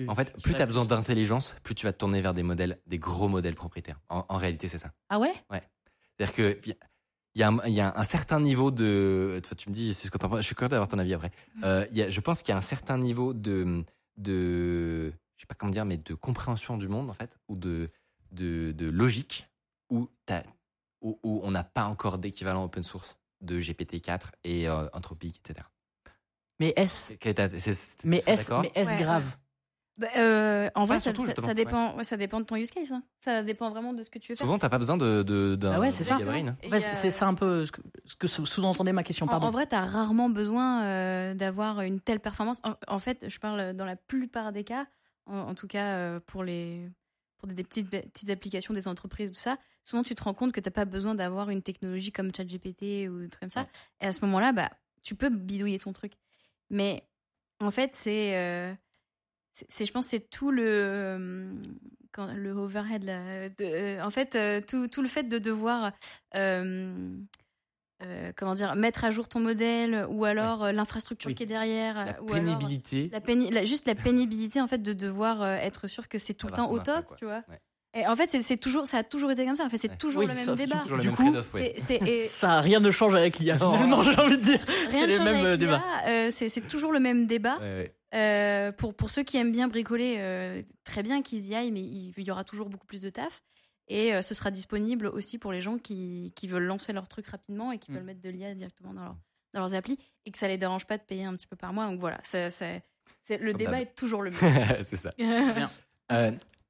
En 0.07 0.15
fait, 0.15 0.33
plus 0.41 0.53
tu 0.55 0.61
as 0.61 0.65
besoin 0.65 0.85
d'intelligence, 0.85 1.55
plus 1.63 1.75
tu 1.75 1.85
vas 1.85 1.93
te 1.93 1.97
tourner 1.97 2.21
vers 2.21 2.33
des 2.33 2.43
modèles, 2.43 2.79
des 2.87 2.99
gros 2.99 3.27
modèles 3.27 3.55
propriétaires. 3.55 3.99
En, 4.09 4.25
en 4.29 4.37
réalité, 4.37 4.67
c'est 4.67 4.77
ça. 4.77 4.91
Ah 5.09 5.19
ouais? 5.19 5.33
C'est-à-dire 6.17 6.35
que 6.35 6.59
il 7.33 7.39
y 7.39 7.43
a, 7.43 7.47
un, 7.47 7.57
il 7.65 7.73
y 7.73 7.79
a 7.81 7.97
un 7.97 8.03
certain 8.03 8.39
niveau 8.41 8.71
de. 8.71 9.39
Toi, 9.47 9.55
tu 9.55 9.69
me 9.69 9.73
dis, 9.73 9.93
c'est 9.93 10.07
ce 10.07 10.11
que 10.11 10.17
t'en 10.17 10.27
penses. 10.29 10.39
Je 10.41 10.45
suis 10.45 10.55
curieux 10.55 10.69
d'avoir 10.69 10.87
ton 10.89 10.99
avis 10.99 11.13
après. 11.13 11.31
Euh, 11.63 11.85
il 11.91 11.97
y 11.97 12.01
a, 12.03 12.09
je 12.09 12.19
pense 12.19 12.41
qu'il 12.41 12.49
y 12.51 12.55
a 12.55 12.57
un 12.57 12.61
certain 12.61 12.97
niveau 12.97 13.33
de, 13.33 13.83
de, 14.17 15.09
je 15.37 15.41
sais 15.41 15.47
pas 15.47 15.55
comment 15.55 15.71
dire, 15.71 15.85
mais 15.85 15.97
de 15.97 16.13
compréhension 16.13 16.77
du 16.77 16.87
monde 16.87 17.09
en 17.09 17.13
fait, 17.13 17.37
ou 17.47 17.55
de, 17.55 17.89
de, 18.31 18.71
de 18.73 18.89
logique, 18.89 19.47
où, 19.89 20.09
t'as- 20.25 20.43
où, 21.01 21.19
où 21.23 21.39
on 21.43 21.51
n'a 21.51 21.63
pas 21.63 21.85
encore 21.85 22.17
d'équivalent 22.17 22.63
open 22.65 22.83
source 22.83 23.17
de 23.41 23.59
GPT-4 23.59 24.31
et 24.43 24.67
euh, 24.69 24.87
Anthropic, 24.93 25.37
etc. 25.39 25.65
Mais 26.59 26.73
est-ce, 26.75 27.13
mais 28.05 28.17
est-ce, 28.27 28.51
mais 28.61 28.71
est-ce 28.75 28.91
Ouais, 28.91 29.01
grave? 29.01 29.37
Bah, 29.97 30.07
euh, 30.17 30.69
en 30.73 30.85
vrai, 30.85 30.95
ça, 30.97 31.01
surtout, 31.13 31.25
ça- 31.25 31.53
dépend, 31.53 31.95
ouais, 31.95 32.03
ça 32.03 32.17
dépend 32.17 32.39
de 32.39 32.45
ton 32.45 32.55
use 32.55 32.71
case. 32.71 32.91
hein. 32.91 33.03
Ça 33.19 33.43
dépend 33.43 33.69
vraiment 33.69 33.93
de 33.93 34.01
ce 34.03 34.09
que 34.09 34.17
tu 34.19 34.31
veux 34.31 34.35
faire. 34.35 34.45
Souvent, 34.47 34.57
t'as 34.57 34.69
pas 34.69 34.77
besoin 34.79 34.97
de, 34.97 35.21
de, 35.21 35.55
d'un 35.55 35.73
Ah 35.73 35.79
ouais, 35.79 35.91
c'est 35.91 36.03
ça. 36.03 36.15
hein. 36.15 36.57
Ouais, 36.71 36.79
c'est 36.79 37.11
ça 37.11 37.27
un 37.27 37.33
peu 37.35 37.65
ce 37.65 37.71
que, 37.71 37.81
ce 38.05 38.15
que 38.15 38.27
sous-entendait 38.27 38.93
ma 38.93 39.03
question. 39.03 39.25
En, 39.25 39.29
Pardon. 39.29 39.47
en 39.47 39.51
vrai, 39.51 39.67
tu 39.67 39.75
as 39.75 39.85
rarement 39.85 40.29
besoin 40.29 40.83
euh, 40.85 41.33
d'avoir 41.33 41.81
une 41.81 41.99
telle 41.99 42.19
performance. 42.19 42.61
En, 42.63 42.75
en 42.87 42.99
fait, 42.99 43.27
je 43.29 43.37
parle 43.39 43.73
dans 43.73 43.85
la 43.85 43.95
plupart 43.95 44.51
des 44.53 44.63
cas, 44.63 44.87
en, 45.27 45.37
en 45.39 45.55
tout 45.55 45.67
cas 45.67 45.85
euh, 45.97 46.19
pour, 46.25 46.43
les, 46.43 46.89
pour 47.37 47.47
des, 47.47 47.53
des 47.53 47.63
petites, 47.63 47.89
petites 47.89 48.29
applications 48.29 48.73
des 48.73 48.87
entreprises, 48.87 49.29
tout 49.31 49.37
ça, 49.37 49.57
souvent 49.83 50.03
tu 50.03 50.15
te 50.15 50.23
rends 50.23 50.33
compte 50.33 50.51
que 50.53 50.59
tu 50.61 50.67
n'as 50.67 50.71
pas 50.73 50.85
besoin 50.85 51.13
d'avoir 51.15 51.49
une 51.51 51.61
technologie 51.61 52.11
comme 52.11 52.33
ChatGPT 52.33 53.07
ou 53.09 53.19
des 53.19 53.29
trucs 53.29 53.41
comme 53.41 53.49
ça. 53.49 53.61
Ouais. 53.61 53.67
Et 54.01 54.05
à 54.07 54.11
ce 54.13 54.21
moment-là, 54.25 54.51
bah, 54.53 54.69
tu 55.03 55.15
peux 55.15 55.29
bidouiller 55.29 55.77
ton 55.79 55.91
truc. 55.93 56.13
Mais 56.71 57.03
en 57.59 57.69
fait, 57.71 57.91
c'est. 57.93 58.75
C'est- 59.53 59.85
je 59.85 59.91
pense 59.91 60.05
que 60.05 60.09
c'est 60.11 60.29
tout 60.29 60.51
le 60.51 60.63
euh, 60.65 61.53
quand, 62.13 62.27
le 62.33 62.51
overhead 62.51 63.03
là, 63.03 63.49
de- 63.49 63.53
euh, 63.61 64.03
en 64.03 64.09
fait 64.11 64.35
euh, 64.35 64.61
tout, 64.61 64.87
tout 64.87 65.01
le 65.01 65.07
fait 65.07 65.23
de 65.23 65.37
devoir 65.39 65.91
euh, 66.35 67.15
euh, 68.03 68.31
comment 68.35 68.53
dire, 68.55 68.75
mettre 68.75 69.05
à 69.05 69.11
jour 69.11 69.27
ton 69.27 69.39
modèle 69.39 70.05
ou 70.09 70.25
alors 70.25 70.63
euh, 70.65 70.71
l'infrastructure 70.71 71.27
Oui. 71.29 71.35
qui 71.35 71.43
est 71.43 71.47
derrière. 71.47 71.95
La 72.05 72.21
ou 72.23 72.33
alors, 72.33 72.43
pénibilité. 72.45 73.09
la 73.11 73.19
péni- 73.21 73.51
la- 73.51 73.63
juste 73.63 73.87
la 73.87 73.95
pénibilité 73.95 74.59
en 74.59 74.67
fait 74.67 74.81
de 74.81 74.93
devoir 74.93 75.41
euh, 75.43 75.55
être 75.57 75.87
sûr 75.87 76.07
que 76.07 76.17
c'est 76.17 76.33
tout 76.33 76.47
le 76.47 76.53
temps 76.53 76.71
au 76.71 76.79
top, 76.79 77.05
quoi. 77.05 77.17
tu 77.17 77.25
vois. 77.25 77.43
Ouais. 77.47 77.59
Et 77.93 78.07
en 78.07 78.15
fait, 78.15 78.29
c'est 78.29 78.55
toujours, 78.57 78.87
ça 78.87 78.99
a 78.99 79.03
toujours 79.03 79.31
été 79.31 79.45
comme 79.45 79.57
ça. 79.57 79.65
En 79.65 79.69
fait, 79.69 79.77
c'est 79.77 79.89
Ouais. 79.91 79.97
toujours 79.97 80.21
Oui, 80.21 80.27
le 80.27 80.33
même 80.33 80.45
ça, 80.45 80.55
débat. 80.55 80.81
Le 80.89 80.97
Du 80.99 81.07
même 81.07 81.15
coup, 81.17 81.33
ouais. 81.53 81.75
C'est- 81.77 81.99
c'est- 81.99 82.09
et 82.09 82.25
Ça, 82.25 82.61
rien 82.61 82.79
ne 82.79 82.89
change 82.89 83.13
avec 83.13 83.37
l'IA, 83.37 83.57
Non. 83.57 83.73
finalement, 83.73 84.01
j'ai 84.03 84.17
envie 84.17 84.37
de 84.37 84.41
dire. 84.41 84.59
C'est 84.89 85.11
change 85.11 85.19
mêmes 85.19 85.27
avec 85.27 85.45
euh, 85.45 85.49
l'IA, 85.49 85.57
débats. 85.57 86.31
c'est 86.31 86.47
c'est 86.49 86.61
toujours 86.61 86.93
le 86.93 86.99
même 87.01 87.27
débat. 87.27 87.57
Ouais, 87.59 87.63
ouais. 87.77 87.93
Euh, 88.13 88.71
pour, 88.73 88.93
pour 88.93 89.09
ceux 89.09 89.23
qui 89.23 89.37
aiment 89.37 89.51
bien 89.51 89.67
bricoler, 89.67 90.15
euh, 90.19 90.61
très 90.83 91.01
bien 91.03 91.21
qu'ils 91.21 91.47
y 91.47 91.55
aillent, 91.55 91.71
mais 91.71 91.81
il, 91.81 92.13
il 92.17 92.23
y 92.25 92.31
aura 92.31 92.43
toujours 92.43 92.69
beaucoup 92.69 92.85
plus 92.87 93.01
de 93.01 93.09
taf. 93.09 93.41
Et 93.87 94.13
euh, 94.13 94.21
ce 94.21 94.33
sera 94.33 94.51
disponible 94.51 95.07
aussi 95.07 95.37
pour 95.37 95.51
les 95.51 95.61
gens 95.61 95.77
qui, 95.77 96.33
qui 96.35 96.47
veulent 96.47 96.65
lancer 96.65 96.93
leur 96.93 97.07
truc 97.07 97.27
rapidement 97.27 97.71
et 97.71 97.77
qui 97.77 97.91
Mm. 97.91 97.95
veulent 97.95 98.03
mettre 98.03 98.21
de 98.21 98.29
l'IA 98.29 98.53
directement 98.53 98.93
dans, 98.93 99.03
leur, 99.03 99.15
dans 99.53 99.59
leurs 99.61 99.73
applis 99.73 99.97
et 100.25 100.31
que 100.31 100.37
ça 100.37 100.47
les 100.47 100.57
dérange 100.57 100.85
pas 100.85 100.97
de 100.97 101.03
payer 101.03 101.23
un 101.25 101.35
petit 101.35 101.47
peu 101.47 101.55
par 101.55 101.73
mois. 101.73 101.87
Donc 101.87 101.99
voilà, 101.99 102.19
ça- 102.23 102.51
ça- 102.51 102.65
c'est- 103.23 103.37
le 103.37 103.51
Comme 103.51 103.59
débat 103.59 103.81
est 103.81 103.95
toujours 103.95 104.21
le 104.21 104.31
même. 104.41 104.83
c'est 104.83 104.95
ça. 104.97 105.11
Bien. 105.17 105.69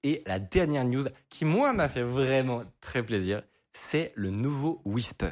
Et 0.04 0.24
la 0.26 0.40
dernière 0.40 0.84
news 0.86 1.04
qui, 1.30 1.46
moi, 1.46 1.74
m'a 1.74 1.90
fait 1.90 2.02
vraiment 2.04 2.64
très 2.82 3.04
plaisir, 3.04 3.42
c'est 3.74 4.12
le 4.16 4.30
nouveau 4.32 4.82
Whisper. 4.86 5.32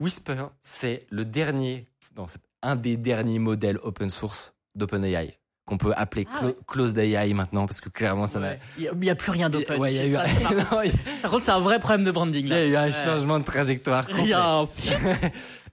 Whisper, 0.00 0.46
c'est 0.60 1.06
le 1.10 1.24
dernier, 1.24 1.86
non, 2.16 2.26
un 2.62 2.76
des 2.76 2.96
derniers 2.96 3.38
modèles 3.38 3.78
open 3.82 4.10
source 4.10 4.52
d'OpenAI 4.74 5.38
qu'on 5.64 5.78
peut 5.78 5.92
appeler 5.96 6.26
Ah 6.32 6.38
clo- 6.38 6.46
ouais. 6.48 6.56
Closed 6.66 6.98
AI 6.98 7.32
maintenant 7.34 7.66
parce 7.66 7.80
que 7.80 7.88
clairement 7.88 8.26
ça 8.26 8.40
n'a 8.40 8.48
Ouais. 8.50 8.60
Il 8.78 8.90
n'y 8.98 9.10
a, 9.10 9.14
plus 9.14 9.30
rien 9.30 9.48
d'open. 9.48 9.80
Ouais, 9.80 9.94
y 9.94 10.08
eu 10.08 10.10
Ça, 10.10 10.24
c'est 11.38 11.50
un 11.52 11.60
vrai 11.60 11.78
problème 11.78 12.04
de 12.04 12.10
branding. 12.10 12.44
il 12.46 12.48
y 12.50 12.52
a 12.54 12.66
eu 12.66 12.74
un 12.76 12.90
changement 12.90 13.38
de 13.38 13.44
trajectoire 13.44 14.06
Il 14.18 14.26
y 14.26 14.32
a 14.32 14.44
un- 14.60 14.68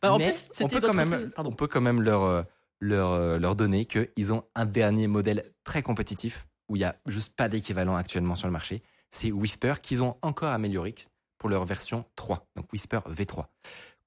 Bah, 0.01 0.13
en 0.13 0.17
Mais 0.17 0.25
plus, 0.27 0.49
on 0.61 0.67
peut 0.67 0.79
quand 0.79 0.93
même, 0.93 1.31
Pardon. 1.35 1.49
on 1.49 1.53
peut 1.53 1.67
quand 1.67 1.81
même 1.81 2.01
leur, 2.01 2.23
euh, 2.23 2.43
leur, 2.79 3.11
euh, 3.11 3.37
leur 3.39 3.55
donner 3.55 3.85
qu'ils 3.85 4.31
ont 4.31 4.43
un 4.55 4.65
dernier 4.65 5.07
modèle 5.07 5.43
très 5.63 5.81
compétitif 5.81 6.47
où 6.69 6.75
il 6.75 6.79
n'y 6.79 6.85
a 6.85 6.95
juste 7.07 7.35
pas 7.35 7.49
d'équivalent 7.49 7.95
actuellement 7.95 8.35
sur 8.35 8.47
le 8.47 8.53
marché. 8.53 8.81
C'est 9.11 9.31
Whisper 9.31 9.73
qu'ils 9.81 10.03
ont 10.03 10.15
encore 10.21 10.49
amélioré 10.53 10.93
pour 11.39 11.49
leur 11.49 11.65
version 11.65 12.05
3, 12.15 12.45
donc 12.55 12.71
Whisper 12.71 12.99
V3. 13.09 13.45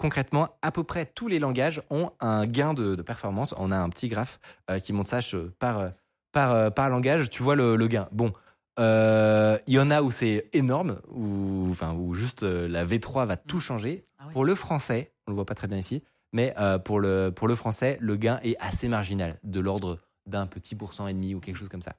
Concrètement, 0.03 0.49
à 0.63 0.73
peu 0.73 0.83
près 0.83 1.07
tous 1.07 1.29
les 1.29 1.39
langages 1.39 1.81
ont 1.89 2.11
un 2.19 2.45
gain 2.45 2.75
de, 2.75 2.97
de 2.97 3.03
performance. 3.03 3.55
On 3.57 3.71
a 3.71 3.79
un 3.79 3.89
petit 3.89 4.09
graphe 4.09 4.41
euh, 4.69 4.81
qui 4.81 4.93
montre 4.93 5.09
ça 5.09 5.21
je- 5.21 5.49
par, 5.61 5.79
euh, 5.79 5.91
par, 6.33 6.51
euh, 6.51 6.71
par 6.71 6.91
langage. 6.91 7.31
Tu 7.31 7.41
vois 7.45 7.55
le, 7.55 7.77
le 7.77 7.87
gain. 7.87 8.09
Bon, 8.11 8.33
euh, 8.81 9.57
il 9.69 9.75
y 9.75 9.79
en 9.79 9.93
a 9.93 10.03
où 10.03 10.11
c'est 10.11 10.49
énorme, 10.53 11.01
où, 11.09 11.69
enfin, 11.71 11.95
où 11.95 12.15
juste 12.15 12.43
euh, 12.43 12.67
la 12.67 12.85
V3 12.85 13.27
va 13.27 13.37
tout 13.37 13.61
changer. 13.61 14.05
Ah. 14.19 14.25
Pour 14.33 14.45
le 14.45 14.57
français, 14.57 15.13
on 15.29 15.31
le 15.31 15.37
voit 15.37 15.47
pas 15.47 15.55
très 15.55 15.69
bien 15.69 15.79
ici, 15.79 16.03
mais 16.33 16.53
euh, 16.59 16.81
pour, 16.81 16.99
le, 16.99 17.31
pour 17.31 17.47
le 17.47 17.55
français, 17.55 17.97
le 18.01 18.17
gain 18.17 18.41
est 18.43 18.57
assez 18.61 18.89
marginal, 18.89 19.39
de 19.45 19.61
l'ordre 19.61 20.01
d'un 20.27 20.49
petit 20.49 20.75
pourcent 20.75 21.07
et 21.07 21.13
demi 21.13 21.33
ou 21.37 21.39
quelque 21.39 21.57
chose 21.57 21.69
comme 21.69 21.83
ça. 21.83 21.95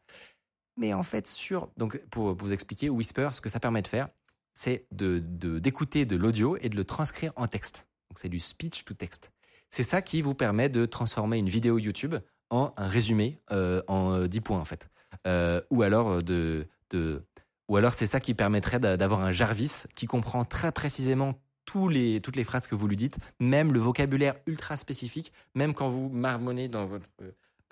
Mais 0.75 0.93
en 0.93 1.03
fait, 1.03 1.25
sur 1.25 1.69
donc 1.77 2.01
pour 2.09 2.35
vous 2.35 2.51
expliquer, 2.51 2.89
Whisper, 2.89 3.29
ce 3.31 3.39
que 3.39 3.47
ça 3.49 3.61
permet 3.61 3.81
de 3.81 3.87
faire, 3.87 4.09
c'est 4.53 4.87
de 4.91 5.19
de- 5.25 5.59
d'écouter 5.59 6.05
de, 6.05 6.17
l'audio 6.17 6.57
et 6.59 6.67
de 6.67 6.75
le 6.75 6.83
transcrire 6.83 7.31
en 7.37 7.47
texte. 7.47 7.87
Donc 8.13 8.19
c'est 8.19 8.29
du 8.29 8.37
speech 8.37 8.85
to 8.85 8.93
text. 8.93 9.31
C'est 9.71 9.81
ça 9.81 10.03
qui 10.03 10.21
vous 10.21 10.35
permet 10.35 10.69
de 10.69 10.85
transformer 10.85 11.39
une 11.39 11.49
vidéo 11.49 11.79
YouTube 11.79 12.13
en 12.51 12.71
un 12.77 12.87
résumé 12.87 13.39
euh, 13.51 13.81
en 13.87 14.13
euh, 14.13 14.27
10 14.27 14.41
points 14.41 14.59
en 14.59 14.65
fait. 14.65 14.87
Euh, 15.25 15.61
ou 15.71 15.81
alors 15.81 16.09
euh, 16.09 16.21
de, 16.21 16.67
de 16.91 17.23
ou 17.69 17.75
alors 17.75 17.93
c'est 17.93 18.05
ça 18.05 18.19
qui 18.19 18.35
permettrait 18.35 18.79
d'a- 18.79 18.97
d'avoir 18.97 19.21
un 19.21 19.31
Jarvis 19.31 19.85
qui 19.95 20.05
comprend 20.05 20.45
très 20.45 20.71
précisément 20.71 21.41
tous 21.65 21.89
les, 21.89 22.21
toutes 22.21 22.35
les 22.35 22.43
phrases 22.43 22.67
que 22.67 22.75
vous 22.75 22.87
lui 22.87 22.95
dites, 22.97 23.17
même 23.39 23.73
le 23.73 23.79
vocabulaire 23.79 24.35
ultra 24.45 24.77
spécifique, 24.77 25.33
même 25.55 25.73
quand 25.73 25.87
vous 25.87 26.07
marmonnez 26.07 26.67
dans 26.67 26.85
votre, 26.85 27.07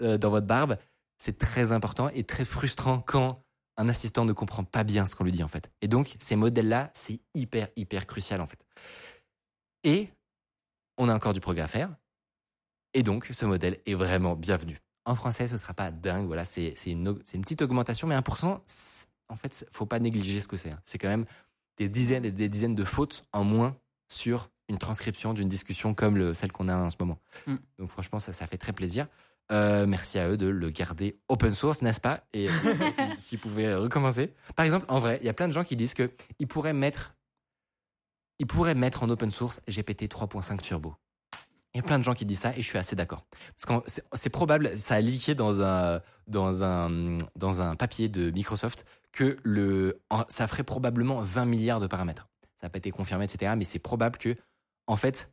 euh, 0.01 0.17
dans 0.17 0.31
votre 0.31 0.47
barbe, 0.47 0.77
c'est 1.19 1.37
très 1.37 1.71
important 1.71 2.09
et 2.15 2.23
très 2.23 2.45
frustrant 2.45 2.99
quand 2.99 3.43
un 3.77 3.89
assistant 3.89 4.25
ne 4.25 4.33
comprend 4.33 4.63
pas 4.63 4.83
bien 4.83 5.05
ce 5.05 5.13
qu'on 5.13 5.23
lui 5.23 5.31
dit 5.33 5.43
en 5.43 5.47
fait. 5.47 5.69
Et 5.83 5.87
donc 5.87 6.15
ces 6.17 6.35
modèles-là, 6.35 6.89
c'est 6.95 7.19
hyper 7.35 7.67
hyper 7.75 8.07
crucial 8.07 8.41
en 8.41 8.47
fait. 8.47 8.65
Et 9.83 10.09
on 10.97 11.09
a 11.09 11.15
encore 11.15 11.33
du 11.33 11.39
progrès 11.39 11.63
à 11.63 11.67
faire. 11.67 11.89
Et 12.93 13.03
donc 13.03 13.27
ce 13.31 13.45
modèle 13.45 13.77
est 13.85 13.93
vraiment 13.93 14.35
bienvenu. 14.35 14.79
En 15.05 15.15
français, 15.15 15.47
ce 15.47 15.57
sera 15.57 15.73
pas 15.73 15.91
dingue. 15.91 16.27
Voilà, 16.27 16.45
c'est 16.45 16.73
une, 16.85 17.15
petite 17.17 17.61
augmentation, 17.61 18.07
mais 18.07 18.15
1%, 18.15 18.61
c'est- 18.65 19.07
en 19.29 19.35
fait, 19.35 19.67
faut 19.71 19.85
pas 19.85 19.99
négliger 19.99 20.41
ce 20.41 20.47
que 20.47 20.57
c'est. 20.57 20.71
hein. 20.71 20.79
C'est 20.83 20.97
quand 20.97 21.07
même 21.07 21.25
des 21.77 21.87
dizaines 21.89 22.25
et 22.25 22.31
des 22.31 22.49
dizaines 22.49 22.75
de 22.75 22.83
fautes 22.83 23.25
en 23.31 23.43
moins 23.43 23.77
sur 24.09 24.49
une 24.67 24.77
transcription 24.77 25.33
d'une 25.33 25.47
discussion 25.47 25.93
comme 25.93 26.17
le- 26.17 26.33
celle 26.33 26.51
qu'on 26.51 26.67
a 26.67 26.75
en 26.75 26.89
ce 26.89 26.97
moment. 26.99 27.19
Mm. 27.47 27.55
Donc 27.79 27.89
franchement, 27.89 28.19
ça, 28.19 28.33
ça 28.33 28.45
fait 28.45 28.57
très 28.57 28.73
plaisir. 28.73 29.07
Euh, 29.51 29.85
merci 29.87 30.19
à 30.19 30.29
eux 30.29 30.37
de 30.37 30.47
le 30.47 30.69
garder 30.69 31.19
open 31.29 31.51
source, 31.53 31.81
n'est-ce 31.81 31.99
pas? 32.01 32.23
Et 32.33 32.47
s'ils- 33.17 33.19
s'ils 33.19 33.39
pouvaient 33.39 33.73
recommencer. 33.73 34.33
Par 34.55 34.65
exemple, 34.65 34.85
en 34.89 34.99
vrai, 34.99 35.17
il 35.21 35.25
y 35.25 35.29
a 35.29 35.33
plein 35.33 35.47
de 35.47 35.53
gens 35.53 35.63
qui 35.63 35.75
disent 35.75 35.93
que 35.93 36.11
ils 36.39 36.47
pourraient 36.47 36.73
mettre, 36.73 37.15
ils 38.41 38.47
pourraient 38.47 38.73
mettre 38.73 39.03
en 39.03 39.09
open 39.11 39.29
source 39.29 39.61
GPT 39.69 40.07
3.5 40.11 40.61
Turbo. 40.61 40.95
Il 41.73 41.77
y 41.77 41.79
a 41.79 41.83
plein 41.83 41.99
de 41.99 42.03
gens 42.03 42.15
qui 42.15 42.25
disent 42.25 42.39
ça 42.39 42.53
et 42.57 42.63
je 42.63 42.67
suis 42.67 42.79
assez 42.79 42.95
d'accord. 42.95 43.27
Parce 43.55 43.83
que 43.83 44.01
c'est- 44.15 44.29
probable, 44.31 44.75
ça 44.75 44.95
a 44.95 44.99
leaké 44.99 45.35
dans 45.35 45.61
un, 45.61 46.01
dans 46.25 46.63
un, 46.63 47.17
dans 47.35 47.61
un 47.61 47.75
papier 47.75 48.09
de 48.09 48.31
Microsoft 48.31 48.83
que 49.11 49.37
le, 49.43 50.01
ça 50.29 50.47
ferait 50.47 50.63
probablement 50.63 51.21
20 51.21 51.45
milliards 51.45 51.79
de 51.79 51.85
paramètres. 51.85 52.27
Ça 52.59 52.65
n'a 52.65 52.71
pas 52.71 52.79
été 52.79 52.89
confirmé, 52.89 53.25
etc. 53.25 53.53
Mais 53.55 53.63
c'est 53.63 53.77
probable 53.77 54.17
que, 54.17 54.35
en 54.87 54.95
fait, 54.97 55.31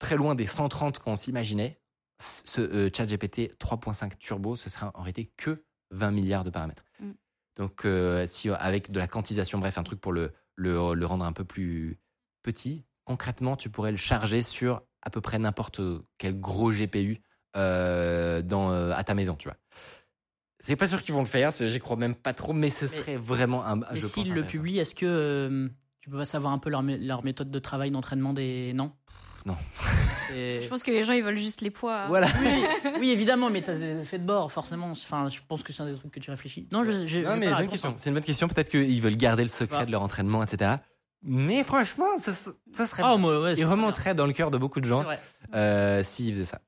très 0.00 0.16
loin 0.16 0.34
des 0.34 0.46
130 0.46 0.98
qu'on 0.98 1.14
s'imaginait, 1.14 1.78
ce 2.18 2.60
euh, 2.60 2.90
ChatGPT 2.92 3.56
3.5 3.60 4.18
Turbo, 4.18 4.56
ce 4.56 4.68
serait 4.68 4.86
en 4.92 5.02
réalité 5.02 5.30
que 5.36 5.62
20 5.92 6.10
milliards 6.10 6.42
de 6.42 6.50
paramètres. 6.50 6.84
Mm. 6.98 7.12
Donc, 7.56 7.84
euh, 7.84 8.26
si 8.26 8.50
avec 8.50 8.90
de 8.90 8.98
la 8.98 9.06
quantisation, 9.06 9.60
bref, 9.60 9.78
un 9.78 9.84
truc 9.84 10.00
pour 10.00 10.12
le, 10.12 10.32
le, 10.56 10.94
le 10.94 11.06
rendre 11.06 11.24
un 11.24 11.32
peu 11.32 11.44
plus 11.44 12.00
petit, 12.42 12.84
concrètement, 13.04 13.56
tu 13.56 13.70
pourrais 13.70 13.90
le 13.90 13.96
charger 13.96 14.42
sur 14.42 14.82
à 15.02 15.10
peu 15.10 15.20
près 15.20 15.38
n'importe 15.38 15.80
quel 16.18 16.38
gros 16.38 16.70
GPU 16.72 17.22
euh, 17.56 18.42
dans, 18.42 18.70
euh, 18.72 18.92
à 18.94 19.04
ta 19.04 19.14
maison, 19.14 19.34
tu 19.36 19.48
vois. 19.48 19.56
C'est 20.60 20.76
pas 20.76 20.86
sûr 20.88 21.02
qu'ils 21.02 21.14
vont 21.14 21.20
le 21.20 21.26
faire, 21.26 21.50
j'y 21.52 21.78
crois 21.78 21.96
même 21.96 22.14
pas 22.14 22.34
trop, 22.34 22.52
mais 22.52 22.68
ce 22.68 22.86
serait 22.86 23.16
vraiment 23.16 23.64
un. 23.64 23.76
Mais 23.92 24.00
s'ils 24.00 24.34
le 24.34 24.44
publient, 24.44 24.78
est-ce 24.78 24.94
que 24.94 25.06
euh, 25.06 25.68
tu 26.00 26.10
peux 26.10 26.18
pas 26.18 26.24
savoir 26.24 26.52
un 26.52 26.58
peu 26.58 26.68
leur, 26.68 26.82
mé- 26.82 26.98
leur 26.98 27.24
méthode 27.24 27.50
de 27.50 27.58
travail, 27.58 27.90
d'entraînement 27.90 28.32
des. 28.32 28.72
Non? 28.74 28.92
Non. 29.46 29.56
Je 30.34 30.68
pense 30.68 30.82
que 30.82 30.90
les 30.90 31.04
gens 31.04 31.14
ils 31.14 31.22
veulent 31.22 31.38
juste 31.38 31.60
les 31.62 31.70
poids. 31.70 32.06
Voilà. 32.08 32.26
Oui, 32.42 32.64
oui, 33.00 33.10
évidemment, 33.10 33.48
mais 33.50 33.62
t'as 33.62 33.76
des 33.76 34.00
effets 34.00 34.18
de 34.18 34.26
bord, 34.26 34.50
forcément. 34.52 34.90
Enfin, 34.90 35.28
je 35.30 35.38
pense 35.46 35.62
que 35.62 35.72
c'est 35.72 35.82
un 35.82 35.86
des 35.86 35.94
trucs 35.94 36.10
que 36.12 36.20
tu 36.20 36.30
réfléchis. 36.30 36.68
Non, 36.72 36.84
je, 36.84 37.06
je, 37.06 37.20
Non, 37.20 37.36
mais 37.36 37.48
bonne 37.50 37.68
question. 37.68 37.94
C'est 37.96 38.10
une 38.10 38.14
bonne 38.14 38.24
question. 38.24 38.46
Peut-être 38.48 38.68
qu'ils 38.68 39.00
veulent 39.00 39.16
garder 39.16 39.42
le 39.44 39.48
secret 39.48 39.78
Bah. 39.78 39.86
de 39.86 39.92
leur 39.92 40.02
entraînement, 40.02 40.42
etc. 40.42 40.76
Mais 41.22 41.62
franchement, 41.64 42.16
ça, 42.18 42.32
ça 42.32 42.86
serait. 42.86 43.02
Ah, 43.04 43.10
bien. 43.10 43.18
moi, 43.18 43.40
ouais, 43.42 43.52
Ils 43.52 43.58
c'est 43.58 43.64
remonteraient 43.64 44.14
dans 44.14 44.26
le 44.26 44.32
cœur 44.32 44.50
de 44.50 44.58
beaucoup 44.58 44.80
de 44.80 44.86
gens 44.86 45.04
euh, 45.54 46.02
s'ils 46.02 46.32
faisaient 46.34 46.44
ça. 46.44 46.60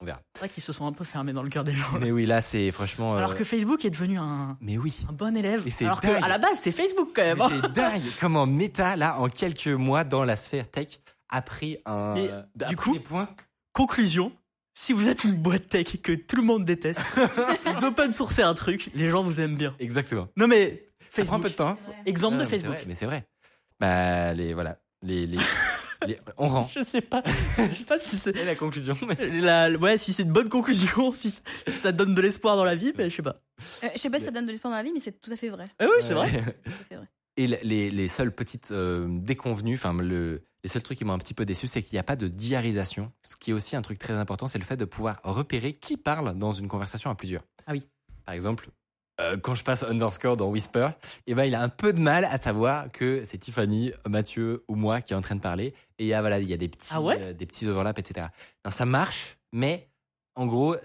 On 0.00 0.04
verra. 0.04 0.20
C'est 0.34 0.40
vrai 0.40 0.48
qu'ils 0.50 0.62
se 0.62 0.72
sont 0.74 0.86
un 0.86 0.92
peu 0.92 1.04
fermés 1.04 1.32
dans 1.32 1.42
le 1.42 1.48
cœur 1.48 1.64
des 1.64 1.72
gens. 1.74 1.92
là. 1.94 1.98
Mais 2.00 2.10
oui, 2.10 2.26
là, 2.26 2.40
c'est 2.42 2.70
franchement. 2.70 3.14
euh, 3.14 3.18
Alors 3.18 3.34
que 3.34 3.44
Facebook 3.44 3.84
est 3.84 3.90
devenu 3.90 4.18
un, 4.18 4.58
Mais 4.60 4.76
oui. 4.76 5.06
un 5.08 5.12
bon 5.12 5.34
élève. 5.34 5.66
Et 5.66 5.70
c'est 5.70 5.86
Alors 5.86 6.00
dingue. 6.00 6.20
qu'à 6.20 6.28
la 6.28 6.36
base, 6.38 6.60
c'est 6.60 6.70
Facebook 6.72 7.10
quand 7.16 7.22
même. 7.22 7.38
Mais 7.38 7.44
hein. 7.44 7.60
c'est 7.64 7.72
dingue 7.72 8.02
comment 8.20 8.46
Meta, 8.46 8.94
là, 8.96 9.18
en 9.18 9.28
quelques 9.28 9.68
mois 9.68 10.04
dans 10.04 10.22
la 10.22 10.36
sphère 10.36 10.70
tech, 10.70 11.00
a 11.30 11.40
pris 11.42 11.78
un. 11.86 12.14
Et 12.16 12.30
a 12.30 12.68
du 12.68 12.76
pris 12.76 12.90
coup- 12.90 12.92
des 12.92 13.00
points. 13.00 13.28
Conclusion. 13.72 14.32
Si 14.74 14.92
vous 14.92 15.08
êtes 15.08 15.24
une 15.24 15.34
boîte 15.36 15.68
tech 15.68 16.00
que 16.02 16.12
tout 16.12 16.36
le 16.36 16.42
monde 16.42 16.66
déteste, 16.66 17.00
vous 17.64 17.84
open 17.84 18.12
sourcez 18.12 18.42
un 18.42 18.52
truc, 18.52 18.90
les 18.94 19.08
gens 19.08 19.22
vous 19.22 19.40
aiment 19.40 19.56
bien. 19.56 19.74
Exactement. 19.78 20.28
Non 20.36 20.46
mais 20.46 20.90
Ça 21.10 21.24
prend 21.24 21.36
un 21.36 21.40
Facebook. 21.40 21.42
peu 21.42 21.48
de 21.48 21.54
temps. 21.54 21.76
Exemple 22.04 22.36
Non, 22.36 22.44
de 22.44 22.44
mais 22.44 22.50
c'est 22.50 22.56
Facebook. 22.58 22.74
vrai, 22.76 22.84
Mais 22.86 22.94
c'est 22.94 23.06
vrai. 23.06 23.26
Bah, 23.80 24.32
les. 24.34 24.54
Voilà. 24.54 24.78
Les. 25.02 25.26
les, 25.26 25.38
les- 26.06 26.18
on 26.38 26.48
rend. 26.48 26.68
Je 26.68 26.82
sais 26.82 27.00
pas. 27.00 27.22
Je 27.56 27.74
sais 27.74 27.84
pas 27.84 27.98
si 27.98 28.16
c'est 28.16 28.36
Et 28.36 28.44
la 28.44 28.54
conclusion. 28.54 28.96
mais- 29.06 29.40
la, 29.40 29.70
ouais, 29.70 29.98
si 29.98 30.12
c'est 30.12 30.22
une 30.24 30.32
bonne 30.32 30.48
conclusion, 30.48 31.12
si 31.12 31.40
ça 31.68 31.92
donne 31.92 32.14
de 32.14 32.20
l'espoir 32.22 32.56
dans 32.56 32.64
la 32.64 32.74
vie, 32.74 32.92
mais 32.96 33.10
je 33.10 33.16
sais 33.16 33.22
pas. 33.22 33.40
Euh, 33.84 33.88
je 33.94 33.98
sais 33.98 34.10
pas 34.10 34.18
si 34.18 34.24
ça 34.24 34.30
donne 34.30 34.46
de 34.46 34.50
l'espoir 34.50 34.70
dans 34.70 34.76
la 34.78 34.82
vie, 34.82 34.92
mais 34.92 35.00
c'est 35.00 35.20
tout 35.20 35.30
à 35.32 35.36
fait 35.36 35.48
vrai. 35.48 35.66
Ah 35.78 35.86
oui, 35.86 35.96
c'est 36.00 36.14
vrai. 36.14 36.30
Ouais. 36.30 36.42
Tout 36.64 36.70
à 36.70 36.84
fait 36.88 36.96
vrai. 36.96 37.08
Et 37.38 37.46
le- 37.48 37.58
les, 37.62 37.90
les 37.90 38.08
seules 38.08 38.32
petites 38.34 38.70
euh, 38.72 39.06
déconvenues, 39.10 39.74
enfin 39.74 39.92
le, 39.94 40.42
les 40.64 40.68
seuls 40.70 40.82
trucs 40.82 40.96
qui 40.98 41.04
m'ont 41.04 41.12
un 41.12 41.18
petit 41.18 41.34
peu 41.34 41.44
déçu, 41.44 41.66
c'est 41.66 41.82
qu'il 41.82 41.94
n'y 41.94 41.98
a 42.00 42.02
pas 42.02 42.16
de 42.16 42.28
diarisation. 42.28 43.12
Ce 43.28 43.36
qui 43.36 43.50
est 43.50 43.54
aussi 43.54 43.76
un 43.76 43.82
truc 43.82 43.98
très 43.98 44.14
important, 44.14 44.46
c'est 44.46 44.58
le 44.58 44.64
fait 44.64 44.76
de 44.78 44.86
pouvoir 44.86 45.20
repérer 45.22 45.74
qui 45.74 45.96
parle 45.98 46.38
dans 46.38 46.52
une 46.52 46.66
conversation 46.68 47.10
à 47.10 47.14
plusieurs. 47.14 47.42
Ah 47.66 47.72
oui. 47.72 47.82
Par 48.24 48.34
exemple, 48.34 48.68
euh, 49.20 49.36
quand 49.36 49.54
je 49.54 49.64
passe 49.64 49.82
underscore 49.82 50.36
dans 50.36 50.48
Whisper, 50.48 50.88
eh 51.26 51.34
ben, 51.34 51.44
il 51.44 51.54
a 51.54 51.62
un 51.62 51.68
peu 51.68 51.92
de 51.92 52.00
mal 52.00 52.24
à 52.24 52.38
savoir 52.38 52.90
que 52.92 53.24
c'est 53.24 53.38
Tiffany, 53.38 53.92
Mathieu 54.08 54.64
ou 54.68 54.74
moi 54.74 55.00
qui 55.00 55.12
est 55.12 55.16
en 55.16 55.22
train 55.22 55.36
de 55.36 55.40
parler. 55.40 55.74
Et 55.98 56.04
il 56.04 56.06
y 56.08 56.14
a, 56.14 56.20
voilà, 56.20 56.38
il 56.38 56.48
y 56.48 56.52
a 56.54 56.58
des 56.58 56.68
petits, 56.68 56.90
Ah 56.92 57.00
ouais 57.00 57.16
euh, 57.20 57.32
des 57.32 57.46
petits 57.46 57.66
overlaps, 57.66 57.98
etc. 57.98 58.28
Non, 58.64 58.70
ça 58.70 58.84
marche, 58.84 59.38
mais 59.52 59.88
en 60.34 60.46
gros, 60.46 60.76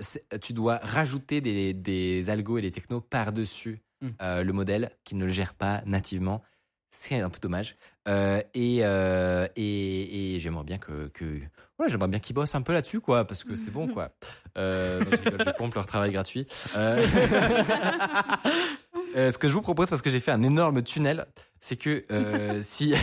tu 0.42 0.54
dois 0.54 0.78
rajouter 0.82 1.42
des, 1.42 1.74
des 1.74 2.30
algos 2.30 2.58
et 2.58 2.62
des 2.62 2.72
technos 2.72 3.02
par-dessus 3.02 3.82
Hmm. 4.04 4.10
euh, 4.24 4.44
le 4.44 4.52
modèle 4.52 4.90
qui 5.04 5.14
ne 5.14 5.26
le 5.26 5.32
gère 5.32 5.54
pas 5.54 5.84
nativement. 5.86 6.42
C'est 6.92 7.20
un 7.20 7.30
peu 7.30 7.40
dommage. 7.40 7.78
Euh, 8.08 8.42
et, 8.54 8.80
euh, 8.82 9.48
et, 9.56 10.36
et 10.36 10.40
j'aimerais 10.40 10.66
bien 10.66 10.78
que, 10.78 11.08
que 11.08 11.26
ouais, 11.80 11.88
j'aimerais 11.88 12.10
bien 12.10 12.20
qu'ils 12.20 12.36
bossent 12.36 12.54
un 12.54 12.62
peu 12.62 12.74
là-dessus, 12.74 13.00
quoi, 13.00 13.26
parce 13.26 13.44
que 13.44 13.56
c'est 13.56 13.72
bon, 13.72 13.88
quoi. 13.88 14.12
Euh, 14.58 15.00
non, 15.00 15.12
je 15.12 15.30
rigole, 15.30 15.46
je 15.48 15.58
pompe 15.58 15.76
leur 15.76 15.86
travail 15.86 16.12
gratuit. 16.12 16.46
Euh, 19.16 19.30
ce 19.30 19.38
que 19.38 19.50
je 19.50 19.54
vous 19.54 19.62
propose, 19.62 19.90
parce 19.90 20.02
que 20.02 20.10
j'ai 20.10 20.22
fait 20.22 20.32
un 20.32 20.42
énorme 20.42 20.84
tunnel, 20.84 21.26
c'est 21.60 21.76
que 21.76 22.04
si 22.62 22.94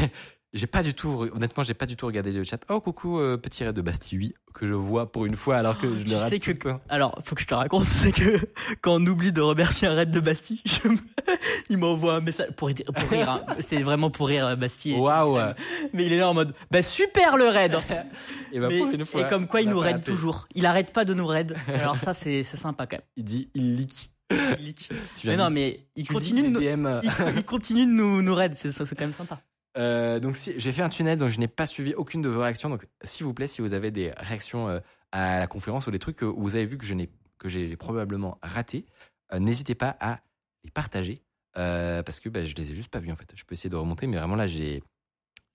j'ai 0.54 0.66
pas 0.66 0.82
du 0.82 0.94
tout, 0.94 1.26
honnêtement, 1.34 1.62
j'ai 1.62 1.74
pas 1.74 1.86
du 1.86 1.96
tout 1.96 2.06
regardé 2.06 2.32
le 2.32 2.42
chat. 2.44 2.58
Oh 2.70 2.80
coucou, 2.80 3.18
euh, 3.18 3.36
petit 3.36 3.64
raid 3.64 3.74
de 3.74 3.82
Bastille, 3.82 4.18
oui, 4.18 4.34
que 4.54 4.66
je 4.66 4.72
vois 4.72 5.12
pour 5.12 5.26
une 5.26 5.36
fois, 5.36 5.56
alors 5.58 5.76
que 5.78 5.96
je 5.96 6.02
Tu 6.04 6.10
le 6.10 6.16
rate 6.16 6.30
sais 6.30 6.38
tout 6.38 6.52
que- 6.54 6.68
temps. 6.70 6.80
Alors, 6.88 7.18
faut 7.24 7.34
que 7.34 7.42
je 7.42 7.46
te 7.46 7.54
raconte, 7.54 7.84
c'est 7.84 8.12
que 8.12 8.38
quand 8.80 8.94
on 9.00 9.06
oublie 9.06 9.32
de 9.32 9.40
remercier 9.42 9.88
un 9.88 9.94
raid 9.94 10.10
de 10.10 10.20
Bastille, 10.20 10.60
je 10.64 10.88
il 11.70 11.76
m'envoie 11.78 12.14
un 12.14 12.20
message 12.20 12.50
pour, 12.56 12.68
rire- 12.68 12.76
pour 12.94 13.10
rire. 13.10 13.28
hein. 13.30 13.44
C'est 13.60 13.82
vraiment 13.82 14.10
pour 14.10 14.28
rire, 14.28 14.56
Bastille. 14.56 14.94
et 14.94 14.98
Waouh. 14.98 15.38
tout. 15.38 15.62
Mais 15.92 16.06
il 16.06 16.12
est 16.12 16.18
là 16.18 16.30
en 16.30 16.34
mode, 16.34 16.54
bah 16.70 16.80
super 16.82 17.36
le 17.36 17.46
raid. 17.48 17.76
Et 18.52 18.58
bah, 18.60 18.68
Mais- 18.70 18.78
pour 18.78 18.88
une 18.90 19.04
fois, 19.04 19.20
et 19.22 19.26
comme 19.28 19.46
quoi, 19.46 19.60
il 19.60 19.68
nous 19.68 19.78
raid 19.78 20.02
toujours. 20.02 20.48
Il 20.54 20.64
arrête 20.64 20.92
pas 20.94 21.04
de 21.04 21.12
nous 21.12 21.26
raid. 21.26 21.54
Alors 21.68 21.96
ça, 21.98 22.14
c'est 22.14 22.42
sympa 22.44 22.86
quand 22.86 22.98
Il 23.16 23.24
dit, 23.24 23.50
il 23.54 23.74
leak. 23.76 24.10
même. 24.30 24.56
Il- 24.60 24.74
Tu 24.74 25.26
Mais 25.26 25.36
non, 25.36 25.50
mais 25.50 25.86
il 25.96 26.06
continue 26.08 26.50
de 26.50 26.58
DM. 26.58 27.00
il, 27.02 27.10
il 27.36 27.44
continue 27.44 27.84
de 27.86 27.90
nous, 27.90 28.22
nous 28.22 28.34
raid. 28.34 28.54
C'est 28.54 28.72
quand 28.72 29.00
même 29.00 29.12
sympa. 29.12 29.40
Euh, 29.78 30.18
donc 30.18 30.36
si, 30.36 30.58
j'ai 30.58 30.72
fait 30.72 30.82
un 30.82 30.88
tunnel, 30.88 31.18
donc 31.18 31.30
je 31.30 31.38
n'ai 31.38 31.48
pas 31.48 31.66
suivi 31.66 31.94
aucune 31.94 32.20
de 32.20 32.28
vos 32.28 32.40
réactions. 32.40 32.68
Donc 32.68 32.86
s'il 33.02 33.24
vous 33.24 33.34
plaît, 33.34 33.46
si 33.46 33.62
vous 33.62 33.72
avez 33.72 33.90
des 33.90 34.12
réactions 34.16 34.68
euh, 34.68 34.80
à 35.12 35.38
la 35.38 35.46
conférence 35.46 35.86
ou 35.86 35.90
des 35.90 35.98
trucs 35.98 36.16
que 36.16 36.24
vous 36.24 36.56
avez 36.56 36.66
vu 36.66 36.76
que 36.78 36.84
je 36.84 36.94
n'ai 36.94 37.08
que 37.38 37.48
j'ai 37.48 37.76
probablement 37.76 38.38
raté, 38.42 38.86
euh, 39.32 39.38
n'hésitez 39.38 39.76
pas 39.76 39.96
à 40.00 40.20
les 40.64 40.70
partager 40.70 41.22
parce 41.54 42.20
que 42.20 42.28
bah, 42.28 42.44
je 42.44 42.54
les 42.54 42.70
ai 42.70 42.74
juste 42.74 42.90
pas 42.90 43.00
vus 43.00 43.10
en 43.10 43.16
fait. 43.16 43.32
Je 43.34 43.44
peux 43.44 43.52
essayer 43.54 43.70
de 43.70 43.76
remonter, 43.76 44.06
mais 44.06 44.16
vraiment 44.16 44.36
là 44.36 44.46
j'ai 44.46 44.82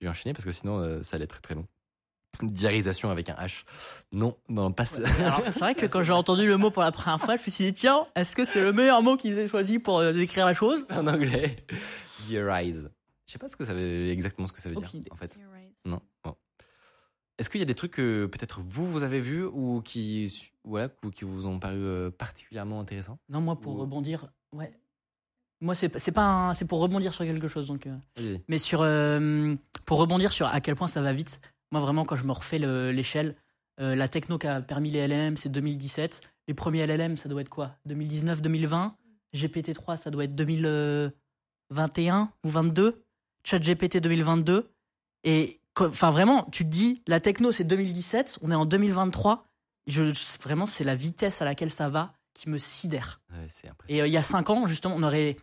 j'ai 0.00 0.08
enchaîné 0.08 0.34
parce 0.34 0.44
que 0.44 0.50
sinon 0.50 1.02
ça 1.02 1.16
allait 1.16 1.24
être 1.24 1.40
très 1.40 1.40
très 1.40 1.54
long. 1.54 1.66
Diarisation 2.42 3.10
avec 3.10 3.30
un 3.30 3.34
H. 3.34 3.62
Non, 4.12 4.36
non, 4.48 4.72
pas 4.72 4.84
ça. 4.84 5.02
C'est 5.52 5.60
vrai 5.60 5.74
que 5.76 5.86
quand 5.86 6.02
j'ai 6.02 6.12
entendu 6.12 6.46
le 6.46 6.56
mot 6.56 6.70
pour 6.70 6.82
la 6.82 6.90
première 6.90 7.20
fois, 7.20 7.36
je 7.36 7.42
me 7.42 7.50
suis 7.52 7.64
dit, 7.64 7.72
tiens, 7.72 8.08
est-ce 8.16 8.34
que 8.34 8.44
c'est 8.44 8.60
le 8.60 8.72
meilleur 8.72 9.04
mot 9.04 9.16
qu'ils 9.16 9.38
aient 9.38 9.46
choisi 9.46 9.78
pour 9.78 10.02
décrire 10.12 10.44
la 10.44 10.52
chose? 10.52 10.82
En 10.90 11.06
anglais. 11.06 11.64
Diarize. 12.26 12.90
Je 13.26 13.32
sais 13.32 13.38
pas 13.38 13.48
ce 13.48 13.56
que 13.56 13.64
ça 13.64 13.74
veut 13.74 14.08
exactement 14.10 14.46
ce 14.46 14.52
que 14.52 14.60
ça 14.60 14.68
veut 14.68 14.76
dire 14.76 14.94
idée. 14.94 15.08
en 15.10 15.16
fait. 15.16 15.38
Non. 15.86 16.00
Bon. 16.22 16.34
Est-ce 17.38 17.50
qu'il 17.50 17.58
y 17.60 17.62
a 17.62 17.66
des 17.66 17.74
trucs 17.74 17.92
que 17.92 18.26
peut-être 18.26 18.60
vous 18.60 18.86
vous 18.86 19.02
avez 19.02 19.20
vus 19.20 19.44
ou 19.44 19.80
qui 19.82 20.50
voilà 20.62 20.88
ou 21.04 21.10
qui 21.10 21.24
vous 21.24 21.46
ont 21.46 21.58
paru 21.58 21.76
euh, 21.78 22.10
particulièrement 22.10 22.78
intéressants 22.80 23.18
Non, 23.28 23.40
moi, 23.40 23.58
pour 23.60 23.74
Ou- 23.74 23.80
rebondir, 23.80 24.28
ouais. 24.52 24.70
Moi, 25.60 25.74
c'est 25.74 25.88
pas- 25.88 25.98
c'est 25.98 26.12
pas 26.12 26.24
un- 26.50 26.54
c'est 26.54 26.66
pour 26.66 26.78
rebondir 26.80 27.12
sur 27.14 27.24
quelque 27.24 27.48
chose. 27.48 27.66
Donc, 27.66 27.86
euh. 27.86 28.38
Mais 28.48 28.58
sur, 28.58 28.82
euh, 28.82 29.54
pour 29.86 29.98
rebondir 29.98 30.30
sur 30.32 30.46
à 30.46 30.60
quel 30.60 30.76
point 30.76 30.86
ça 30.86 31.00
va 31.02 31.12
vite, 31.12 31.40
moi, 31.72 31.80
vraiment, 31.80 32.04
quand 32.04 32.16
je 32.16 32.24
me 32.24 32.32
refais 32.32 32.58
le- 32.58 32.92
l'échelle, 32.92 33.34
euh, 33.80 33.94
la 33.96 34.06
techno 34.08 34.38
qui 34.38 34.46
a 34.46 34.60
permis 34.60 34.90
les 34.90 34.98
LLM, 35.00 35.36
c'est 35.36 35.48
2017. 35.48 36.20
Les 36.46 36.54
premiers 36.54 36.80
LLM, 36.86 37.16
ça 37.16 37.28
doit 37.28 37.40
être 37.40 37.48
quoi? 37.48 37.76
2019, 37.86 38.42
2020. 38.42 38.96
GPT-3, 39.34 39.96
ça 39.96 40.10
doit 40.12 40.24
être 40.24 40.34
2021 40.36 42.30
ou 42.44 42.48
22. 42.48 43.03
ChatGPT 43.44 43.98
2022. 43.98 44.70
Et 45.24 45.60
enfin, 45.78 46.10
vraiment, 46.10 46.48
tu 46.52 46.64
te 46.64 46.68
dis, 46.70 47.02
la 47.06 47.20
techno, 47.20 47.52
c'est 47.52 47.64
2017, 47.64 48.38
on 48.42 48.50
est 48.50 48.54
en 48.54 48.66
2023. 48.66 49.46
Je, 49.86 50.04
vraiment, 50.42 50.66
c'est 50.66 50.84
la 50.84 50.94
vitesse 50.94 51.42
à 51.42 51.44
laquelle 51.44 51.70
ça 51.72 51.88
va 51.88 52.14
qui 52.34 52.48
me 52.48 52.58
sidère. 52.58 53.20
Ouais. 53.30 53.46
Et 53.88 54.02
euh, 54.02 54.06
il 54.06 54.12
y 54.12 54.16
a 54.16 54.22
5 54.22 54.50
ans, 54.50 54.66
justement, 54.66 54.94
on 54.96 55.02
aurait. 55.02 55.36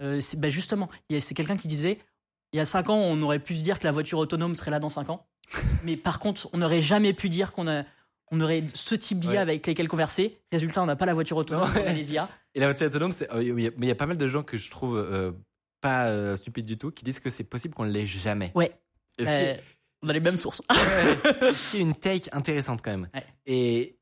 euh, 0.00 0.20
ben 0.38 0.50
justement, 0.50 0.88
c'est 1.20 1.34
quelqu'un 1.34 1.56
qui 1.56 1.68
disait 1.68 1.98
il 2.54 2.56
y 2.56 2.60
a 2.60 2.64
5 2.64 2.88
ans, 2.88 2.96
on 2.96 3.20
aurait 3.22 3.40
pu 3.40 3.54
se 3.54 3.62
dire 3.62 3.78
que 3.78 3.84
la 3.84 3.92
voiture 3.92 4.18
autonome 4.18 4.54
serait 4.54 4.70
là 4.70 4.78
dans 4.78 4.88
5 4.88 5.10
ans. 5.10 5.26
Mais 5.84 5.96
par 5.96 6.18
contre, 6.18 6.48
on 6.52 6.58
n'aurait 6.58 6.80
jamais 6.80 7.12
pu 7.12 7.28
dire 7.28 7.52
qu'on 7.52 7.68
a. 7.68 7.84
On 8.30 8.40
aurait 8.42 8.64
ce 8.74 8.94
type 8.94 9.20
d'IA 9.20 9.30
Ouais. 9.32 9.36
avec 9.38 9.66
lesquels 9.66 9.88
converser. 9.88 10.38
Résultat, 10.52 10.82
on 10.82 10.86
n'a 10.86 10.96
pas 10.96 11.06
la 11.06 11.14
voiture 11.14 11.38
autonome, 11.38 11.66
Non, 11.74 11.80
on 11.82 11.88
a 11.88 11.92
les 11.94 12.12
IA. 12.12 12.28
Et 12.54 12.60
la 12.60 12.66
voiture 12.66 12.86
autonome, 12.86 13.10
c'est 13.12 13.30
euh, 13.32 13.42
il 13.42 13.48
y 13.60 13.66
a- 13.66 13.70
mais 13.78 13.86
il 13.86 13.88
y 13.88 13.90
a 13.90 13.94
pas 13.94 14.04
mal 14.06 14.18
de 14.18 14.26
gens 14.26 14.42
que 14.42 14.56
je 14.58 14.70
trouve 14.70 14.96
euh, 14.98 15.32
pas 15.80 16.06
euh, 16.08 16.36
stupides 16.36 16.64
du 16.66 16.76
tout 16.78 16.90
qui 16.90 17.04
disent 17.04 17.20
que 17.20 17.30
c'est 17.30 17.44
possible 17.44 17.74
qu'on 17.74 17.84
ne 17.84 17.90
l'ait 17.90 18.06
jamais. 18.06 18.52
Ouais, 18.54 18.72
Est-ce 19.18 19.26
qu'il 19.28 19.36
y 19.36 19.46
a- 19.46 19.50
euh, 19.50 19.56
on 20.02 20.08
a 20.08 20.12
les 20.12 20.20
mêmes 20.20 20.36
sources. 20.36 20.62
Ouais. 20.70 20.78
Est-ce 21.48 21.70
qu'il 21.70 21.80
y 21.80 21.82
a 21.82 21.86
une 21.86 21.94
take 21.94 22.28
intéressante 22.32 22.80
quand 22.84 22.90
même? 22.92 23.08
Ouais. 23.14 23.24
Et, 23.46 23.96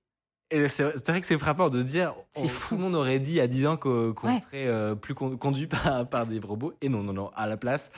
et 0.51 0.69
c'est 0.69 0.93
c'est 0.97 1.09
vrai 1.09 1.21
que 1.21 1.27
c'est 1.27 1.39
frappant 1.39 1.69
de 1.71 1.81
se 1.81 1.85
dire, 1.87 2.15
C'est 2.35 2.43
on- 2.45 2.47
tout 2.49 2.77
le 2.77 2.83
monde 2.83 2.95
aurait 2.95 3.19
dit 3.19 3.41
à 3.41 3.47
10 3.47 3.67
ans 3.67 3.77
qu'on 3.77 4.13
Ouais. 4.23 4.41
serait 4.41 4.67
euh, 4.67 4.95
plus 4.95 5.15
con- 5.15 5.37
conduit 5.37 5.67
par, 5.67 6.09
par 6.09 6.27
des 6.27 6.39
robots. 6.39 6.75
Et 6.83 6.89
non, 6.89 7.03
non, 7.03 7.13
non. 7.13 7.31
À 7.35 7.47
la 7.47 7.57
place, 7.57 7.91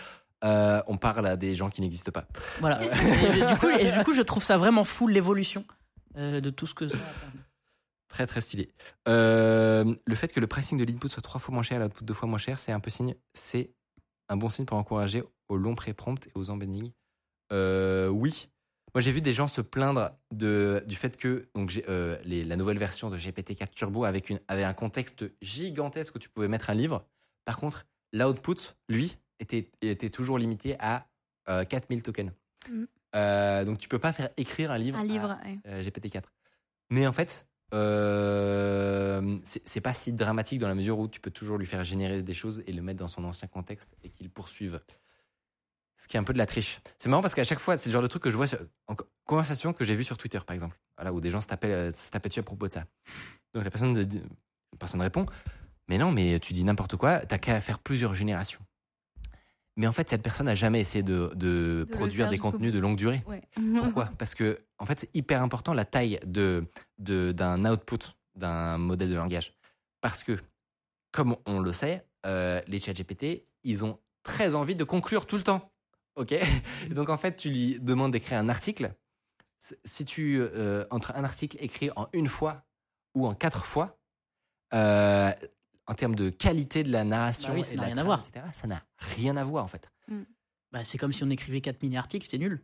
euh, 0.45 0.81
on 0.87 0.97
parle 0.97 1.27
à 1.27 1.37
des 1.37 1.55
gens 1.57 1.71
qui 1.71 1.81
n'existent 1.81 2.13
pas. 2.13 2.25
Voilà. 2.61 2.81
Et, 2.85 2.89
du 3.47 3.57
coup, 3.59 3.69
et 3.69 3.91
du 3.91 4.05
coup, 4.05 4.13
je 4.13 4.23
trouve 4.23 4.43
ça 4.45 4.57
vraiment 4.57 4.85
fou 4.85 5.09
l'évolution 5.09 5.65
euh, 6.17 6.41
de 6.41 6.51
tout 6.51 6.67
ce 6.67 6.75
que 6.75 6.87
ça. 6.89 6.97
Très, 8.09 8.27
très 8.27 8.41
stylé. 8.41 8.71
Euh, 9.07 9.95
le 10.07 10.15
fait 10.15 10.33
que 10.33 10.41
le 10.41 10.47
pricing 10.47 10.79
de 10.79 10.85
l'input 10.85 11.09
soit 11.09 11.23
trois 11.23 11.41
fois 11.41 11.53
moins 11.53 11.63
cher 11.63 11.81
et 11.81 11.85
l'output 11.85 12.05
deux 12.05 12.15
fois 12.15 12.29
moins 12.29 12.39
cher, 12.39 12.59
c'est 12.59 12.73
un 12.73 12.81
peu 12.81 12.91
signe. 12.91 13.15
C'est 13.35 13.71
un 14.29 14.37
bon 14.37 14.49
signe 14.49 14.65
pour 14.65 14.79
encourager 14.79 15.23
au 15.49 15.57
long 15.57 15.75
pré-prompt 15.75 16.27
et 16.27 16.31
aux 16.35 16.51
embeddings. 16.51 16.93
Euh, 17.53 18.09
oui. 18.09 18.49
Moi, 18.95 19.03
j'ai 19.03 19.13
vu 19.13 19.21
des 19.21 19.33
gens 19.35 19.49
se 19.49 19.61
plaindre 19.61 20.11
de, 20.33 20.83
du 20.87 20.97
fait 20.97 21.17
que 21.19 21.49
donc, 21.55 21.79
euh, 21.89 22.19
les- 22.25 22.45
la 22.45 22.57
nouvelle 22.57 22.79
version 22.79 23.11
de 23.11 23.19
GPT-4 23.19 23.71
Turbo 23.71 24.05
avec 24.05 24.31
une, 24.31 24.41
avait 24.49 24.65
un 24.65 24.73
contexte 24.73 25.25
gigantesque 25.43 26.15
où 26.15 26.19
tu 26.19 26.29
pouvais 26.31 26.49
mettre 26.49 26.71
un 26.71 26.75
livre. 26.75 27.07
Par 27.45 27.59
contre, 27.59 27.87
l'output, 28.13 28.75
lui, 28.89 29.17
était, 29.41 29.71
était 29.83 30.11
toujours 30.11 30.39
limité 30.39 30.77
à 30.81 31.07
euh, 31.51 31.65
4000 31.65 32.03
tokens. 32.03 32.33
Euh, 33.15 33.65
donc, 33.65 33.79
tu 33.79 33.89
peux 33.89 33.99
pas 33.99 34.13
faire 34.13 34.31
écrire 34.37 34.71
un 34.71 34.79
livre. 34.79 34.99
Un 34.99 35.03
à- 35.03 35.05
livre. 35.05 35.39
ouais. 35.45 35.59
euh, 35.67 35.83
GPT-4. 35.83 36.25
Mais 36.91 37.07
en 37.07 37.13
fait, 37.13 37.47
euh, 37.75 39.39
c'est 39.45 39.81
pas 39.81 39.93
si 39.95 40.13
dramatique 40.13 40.59
dans 40.59 40.69
la 40.69 40.75
mesure 40.75 40.99
où 40.99 41.09
tu 41.09 41.21
peux 41.21 41.31
toujours 41.31 41.59
lui 41.59 41.67
faire 41.67 41.85
générer 41.85 42.23
des 42.23 42.35
choses 42.35 42.63
et 42.67 42.73
le 42.73 42.83
mettre 42.83 42.99
dans 43.01 43.09
son 43.09 43.25
ancien 43.25 43.49
contexte 43.49 43.97
et 44.03 44.11
qu'il 44.11 44.31
poursuive. 44.31 44.81
Ce 45.97 46.07
qui 46.07 46.17
est 46.17 46.21
un 46.21 46.25
peu 46.25 46.33
de 46.33 46.39
la 46.39 46.47
triche. 46.47 46.81
C'est 46.99 47.09
marrant 47.09 47.23
parce 47.23 47.35
qu'à 47.35 47.43
chaque 47.45 47.59
fois, 47.59 47.77
c'est 47.77 47.89
le 47.89 47.93
genre 47.93 48.03
de 48.03 48.07
truc 48.07 48.23
que 48.23 48.31
je 48.31 48.37
vois 48.37 48.47
en 48.87 48.95
co- 48.95 49.07
conversation 49.25 49.73
que 49.73 49.85
j'ai 49.85 49.97
vu 49.97 50.05
sur 50.05 50.17
Twitter, 50.17 50.39
par 50.47 50.55
exemple. 50.55 50.79
Voilà, 50.97 51.13
où 51.13 51.21
des 51.21 51.31
gens 51.31 51.41
se 51.41 51.49
tapaient, 51.49 51.73
euh, 51.73 51.91
dessus 52.25 52.39
à 52.41 52.43
propos 52.45 52.69
de 52.69 52.73
ça. 52.73 52.85
Donc 53.53 53.65
la 53.65 53.71
personne, 53.71 53.93
dit- 53.93 54.21
la 54.73 54.79
personne 54.79 55.01
répond 55.01 55.27
Mais 55.89 55.99
non, 55.99 56.13
mais 56.13 56.39
tu 56.39 56.53
dis 56.53 56.63
n'importe 56.65 56.97
quoi, 56.97 57.19
t'as 57.27 57.39
qu'à 57.39 57.61
faire 57.61 57.79
plusieurs 57.81 58.15
générations. 58.15 58.61
Mais 59.79 59.87
en 59.87 59.93
fait, 59.93 60.09
cette 60.09 60.23
personne 60.23 60.47
n'a 60.47 60.55
jamais 60.57 60.81
essayé 60.81 61.03
de, 61.05 61.31
de 61.37 61.87
produire 61.93 62.29
des 62.29 62.37
contenus 62.39 62.73
de 62.73 62.79
longue 62.81 62.97
durée. 62.97 63.23
Ouais. 63.27 63.43
Pourquoi? 63.79 64.07
Parce 64.19 64.35
que 64.35 64.59
en 64.79 64.85
fait, 64.87 64.99
c'est 65.01 65.11
hyper 65.15 65.41
important 65.41 65.73
la 65.73 65.85
taille 65.85 66.19
de 66.27 66.63
de- 66.99 67.33
d'un 67.33 67.65
output 67.65 67.99
d'un 68.35 68.77
modèle 68.77 69.09
de 69.09 69.15
langage. 69.15 69.55
Parce 70.01 70.23
que, 70.25 70.39
comme 71.13 71.37
on 71.47 71.61
le 71.61 71.73
sait, 71.73 72.05
euh, 72.27 72.61
les 72.67 72.81
chat 72.81 72.93
GPT, 72.93 73.47
ils 73.65 73.85
ont 73.85 73.99
très 74.25 74.55
envie 74.55 74.75
de 74.75 74.85
conclure 74.85 75.27
tout 75.27 75.37
le 75.37 75.43
temps. 75.45 75.71
Ok? 76.17 76.33
Et 76.33 76.45
Donc 76.95 77.09
en 77.09 77.17
fait, 77.17 77.37
tu 77.37 77.49
lui 77.49 77.79
demandes 77.81 78.11
d'écrire 78.13 78.39
un 78.39 78.49
article. 78.49 78.93
Si 79.85 80.05
tu 80.05 80.39
euh, 80.41 80.85
entre 80.91 81.15
un 81.17 81.23
article 81.25 81.57
écrit 81.61 81.91
en 81.97 82.09
une 82.13 82.27
fois 82.29 82.65
ou 83.15 83.27
en 83.27 83.35
quatre 83.35 83.65
fois, 83.65 83.97
euh, 84.75 85.33
en 85.89 85.95
termes 85.95 86.15
de 86.15 86.31
qualité 86.31 86.85
de 86.85 86.93
la 86.93 87.03
narration 87.05 87.49
Bah 87.49 87.55
oui, 87.59 87.65
ça 87.65 87.73
et 87.73 87.77
n'a 87.77 87.83
la 87.83 87.87
rien 87.89 87.99
à 87.99 88.05
voir. 88.05 88.21
etc., 88.29 88.45
ça 88.55 88.67
n'a 88.69 88.83
rien 88.99 89.37
à 89.37 89.45
voir 89.45 89.65
en 89.65 89.69
fait. 89.69 89.91
Bah, 90.71 90.85
c'est 90.85 90.99
comme 90.99 91.13
si 91.13 91.25
on 91.25 91.31
écrivait 91.31 91.61
4 91.61 91.83
mini-articles, 91.83 92.27
c'est 92.31 92.39
nul. 92.39 92.63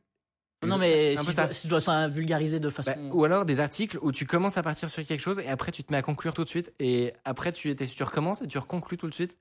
Non, 0.65 0.79
mais 0.79 1.13
c'est 1.15 1.19
un 1.19 1.25
si 1.25 1.33
ça. 1.33 1.45
dois- 1.47 1.55
si 1.55 1.63
tu 1.63 1.69
dois 1.69 1.81
ça 1.81 2.09
vulgariser 2.09 2.59
de 2.61 2.69
Bah, 2.69 2.75
façon. 2.75 3.11
ou 3.13 3.25
alors 3.25 3.45
des 3.45 3.61
articles 3.61 3.99
où 4.01 4.13
tu 4.13 4.25
commences 4.27 4.57
à 4.57 4.63
partir 4.63 4.89
sur 4.89 5.05
quelque 5.05 5.21
chose 5.21 5.39
et 5.41 5.49
après 5.49 5.73
tu 5.73 5.85
te 5.85 5.93
mets 5.93 5.99
à 5.99 6.03
conclure 6.03 6.33
tout 6.33 6.45
de 6.45 6.49
suite 6.49 6.73
et 6.79 7.13
après 7.25 7.53
tu, 7.53 7.75
tu 7.77 8.03
recommences 8.03 8.41
et 8.43 8.47
tu 8.47 8.57
reconclus 8.59 8.97
tout 8.97 9.09
de 9.09 9.15
suite. 9.15 9.37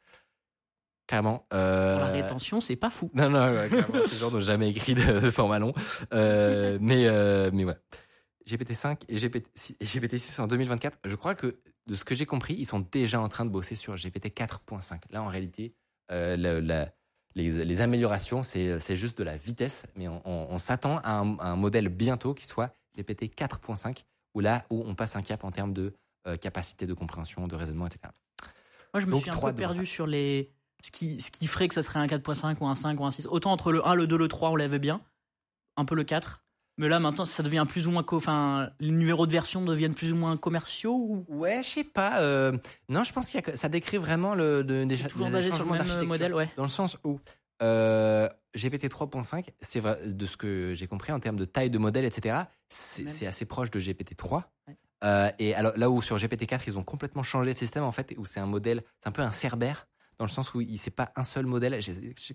Clairement. 1.07 1.45
euh, 1.53 1.93
Pour 1.97 2.05
la 2.05 2.11
rétention, 2.13 2.61
c'est 2.61 2.75
pas 2.77 2.89
fou. 2.89 3.11
Non, 3.13 3.29
non, 3.29 3.53
ouais, 3.53 3.67
clairement, 3.69 4.01
ces 4.07 4.15
gens 4.17 4.31
n'ont 4.31 4.39
jamais 4.39 4.69
écrit 4.69 4.95
de, 4.95 5.19
de 5.19 5.31
format 5.31 5.59
long. 5.59 5.73
Euh, 6.13 6.77
mais, 6.81 7.07
euh, 7.07 7.51
mais 7.53 7.63
voilà. 7.65 7.79
GPT-5 8.47 9.01
et 9.09 9.17
GPT, 9.17 9.47
et 9.79 9.85
GPT-6 9.85 10.39
en 10.41 10.47
2024, 10.47 10.97
je 11.05 11.15
crois 11.15 11.35
que 11.35 11.59
de 11.87 11.95
ce 11.95 12.05
que 12.05 12.15
j'ai 12.15 12.25
compris, 12.25 12.53
ils 12.57 12.65
sont 12.65 12.79
déjà 12.79 13.19
en 13.19 13.27
train 13.29 13.45
de 13.45 13.49
bosser 13.49 13.75
sur 13.75 13.95
GPT 13.95 14.27
4.5. 14.33 15.01
Là, 15.09 15.21
en 15.23 15.27
réalité, 15.27 15.73
euh, 16.11 16.37
la- 16.37 16.91
les, 17.35 17.65
les 17.65 17.81
améliorations, 17.81 18.43
c'est 18.43 18.95
juste 18.95 19.17
de 19.17 19.23
la 19.23 19.37
vitesse, 19.37 19.85
mais 19.95 20.07
on, 20.07 20.21
on- 20.25 20.47
on 20.51 20.57
s'attend 20.59 20.97
à 20.99 21.11
un, 21.13 21.37
à 21.39 21.47
un 21.47 21.55
modèle 21.55 21.89
bientôt 21.89 22.33
qui 22.33 22.45
soit 22.45 22.75
GPT 22.95 23.23
4.5, 23.35 24.03
où 24.35 24.39
là 24.39 24.63
où 24.69 24.83
on 24.85 24.93
passe 24.95 25.15
un 25.15 25.21
cap 25.23 25.43
en 25.43 25.51
termes 25.51 25.73
de 25.73 25.93
euh, 26.27 26.37
capacité 26.37 26.85
de 26.85 26.93
compréhension, 26.93 27.47
de 27.47 27.55
raisonnement, 27.55 27.87
etc. 27.87 28.13
Moi, 28.93 29.01
je 29.01 29.07
me 29.07 29.11
Donc, 29.11 29.21
suis 29.23 29.31
un 29.31 29.33
peu 29.37 29.53
perdu 29.53 29.85
sur 29.85 30.05
les. 30.07 30.51
Ce 30.83 30.91
qui, 30.91 31.19
ce 31.21 31.31
qui 31.31 31.47
ferait 31.47 31.67
que 31.67 31.73
ça 31.73 31.81
serait 31.81 31.99
un 31.99 32.07
4.5 32.07 32.57
ou 32.59 32.67
un 32.67 32.75
5 32.75 32.99
ou 32.99 33.05
un 33.05 33.11
6. 33.11 33.25
Autant 33.27 33.51
entre 33.51 33.71
le 33.71 33.85
1, 33.87 33.95
le 33.95 34.05
2, 34.05 34.17
le 34.17 34.27
3, 34.27 34.49
on 34.51 34.55
l'avait 34.55 34.79
bien. 34.79 35.01
Un 35.77 35.85
peu 35.85 35.95
le 35.95 36.03
4. 36.03 36.42
Mais 36.77 36.89
là, 36.89 36.99
maintenant, 36.99 37.25
ça 37.25 37.43
devient 37.43 37.65
plus 37.67 37.85
ou 37.87 37.91
moins. 37.91 38.03
Enfin, 38.11 38.71
les 38.79 38.89
numéros 38.89 39.27
de 39.27 39.31
version 39.31 39.63
deviennent 39.63 39.93
plus 39.93 40.11
ou 40.11 40.15
moins 40.15 40.35
commerciaux 40.37 40.95
ou? 40.95 41.25
Ouais, 41.27 41.61
je 41.63 41.69
sais 41.69 41.83
pas. 41.83 42.19
euh, 42.21 42.57
non, 42.89 43.03
je 43.03 43.13
pense 43.13 43.29
que 43.29 43.55
ça 43.55 43.69
décrit 43.69 43.97
vraiment 43.97 44.33
le, 44.33 44.63
de- 44.63 44.83
des, 44.83 44.97
Toujours 44.97 45.27
des 45.27 45.33
basé 45.33 45.49
sur 45.51 45.57
le 45.59 45.63
changements 45.63 45.75
d'architecture. 45.75 46.07
modèle, 46.07 46.33
ouais. 46.33 46.49
Dans 46.57 46.63
le 46.63 46.69
sens 46.69 46.97
où 47.03 47.19
euh, 47.61 48.27
GPT 48.55 48.85
3.5, 48.89 49.49
c'est 49.61 49.79
vrai, 49.79 49.99
de 50.07 50.25
ce 50.25 50.35
que 50.37 50.73
j'ai 50.73 50.87
compris 50.87 51.11
en 51.11 51.19
termes 51.19 51.37
de 51.37 51.45
taille 51.45 51.69
de 51.69 51.77
modèle, 51.77 52.05
etc. 52.05 52.37
C'est 52.69 53.27
assez 53.27 53.45
proche 53.45 53.69
de 53.71 53.79
GPT 53.79 54.15
3. 54.15 54.51
Ouais. 54.67 54.75
Euh, 55.03 55.29
et 55.37 55.53
alors, 55.53 55.73
là 55.77 55.89
où 55.89 56.01
sur 56.01 56.17
GPT 56.17 56.47
4, 56.47 56.67
ils 56.67 56.77
ont 56.77 56.83
complètement 56.83 57.23
changé 57.23 57.51
le 57.51 57.55
système, 57.55 57.83
en 57.83 57.91
fait, 57.91 58.13
où 58.17 58.25
c'est 58.25 58.39
un 58.39 58.45
modèle, 58.47 58.81
c'est 59.01 59.09
un 59.09 59.11
peu 59.11 59.21
un 59.21 59.31
Cerbère, 59.31 59.87
dans 60.17 60.25
le 60.25 60.29
sens 60.31 60.53
où 60.53 60.61
il 60.61 60.77
c'est 60.77 60.91
pas 60.91 61.11
un 61.15 61.23
seul 61.23 61.45
modèle. 61.45 61.79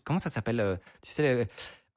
Comment 0.05 0.19
ça 0.19 0.29
s'appelle 0.31 0.61
euh, 0.61 0.77
Tu 1.03 1.11
sais, 1.11 1.49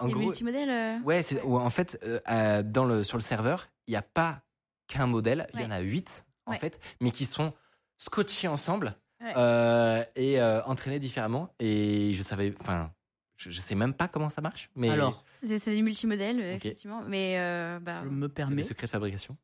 en 0.01 0.07
Les 0.07 0.13
gros, 0.13 0.23
multimodèles. 0.25 0.69
euh, 0.69 0.99
Ouais, 1.03 1.23
c'est 1.23 1.41
où 1.43 1.57
en 1.57 1.69
fait, 1.69 1.99
euh, 2.29 2.63
dans 2.63 2.85
le, 2.85 3.03
sur 3.03 3.17
le 3.17 3.21
serveur, 3.23 3.69
il 3.87 3.91
n'y 3.91 3.97
a 3.97 4.01
pas 4.01 4.41
qu'un 4.87 5.05
modèle, 5.07 5.47
il 5.53 5.61
y 5.61 5.65
en 5.65 5.71
a 5.71 5.79
huit 5.79 6.25
en 6.45 6.51
Ouais. 6.51 6.57
fait, 6.57 6.79
mais 6.99 7.11
qui 7.11 7.25
sont 7.25 7.53
scotchés 7.97 8.47
ensemble 8.47 8.95
Ouais. 9.21 9.33
euh, 9.37 10.03
et 10.15 10.41
euh, 10.41 10.61
entraînés 10.63 10.99
différemment. 10.99 11.53
Et 11.59 12.13
je 12.15 12.23
savais, 12.23 12.53
enfin, 12.59 12.91
je, 13.37 13.49
je 13.51 13.61
sais 13.61 13.75
même 13.75 13.93
pas 13.93 14.07
comment 14.07 14.29
ça 14.31 14.41
marche, 14.41 14.69
mais 14.75 14.89
Alors, 14.89 15.23
C'est 15.39 15.59
c'est 15.59 15.71
des 15.71 15.81
multimodèles, 15.83 16.39
effectivement. 16.41 17.03
Mais 17.07 17.37
euh, 17.37 17.79
bah, 17.79 18.01
je 18.03 18.09
me 18.09 18.27
c'est 18.27 18.33
permets 18.33 18.55
des 18.57 18.63
secrets 18.63 18.87
de 18.87 18.91
fabrication. 18.91 19.37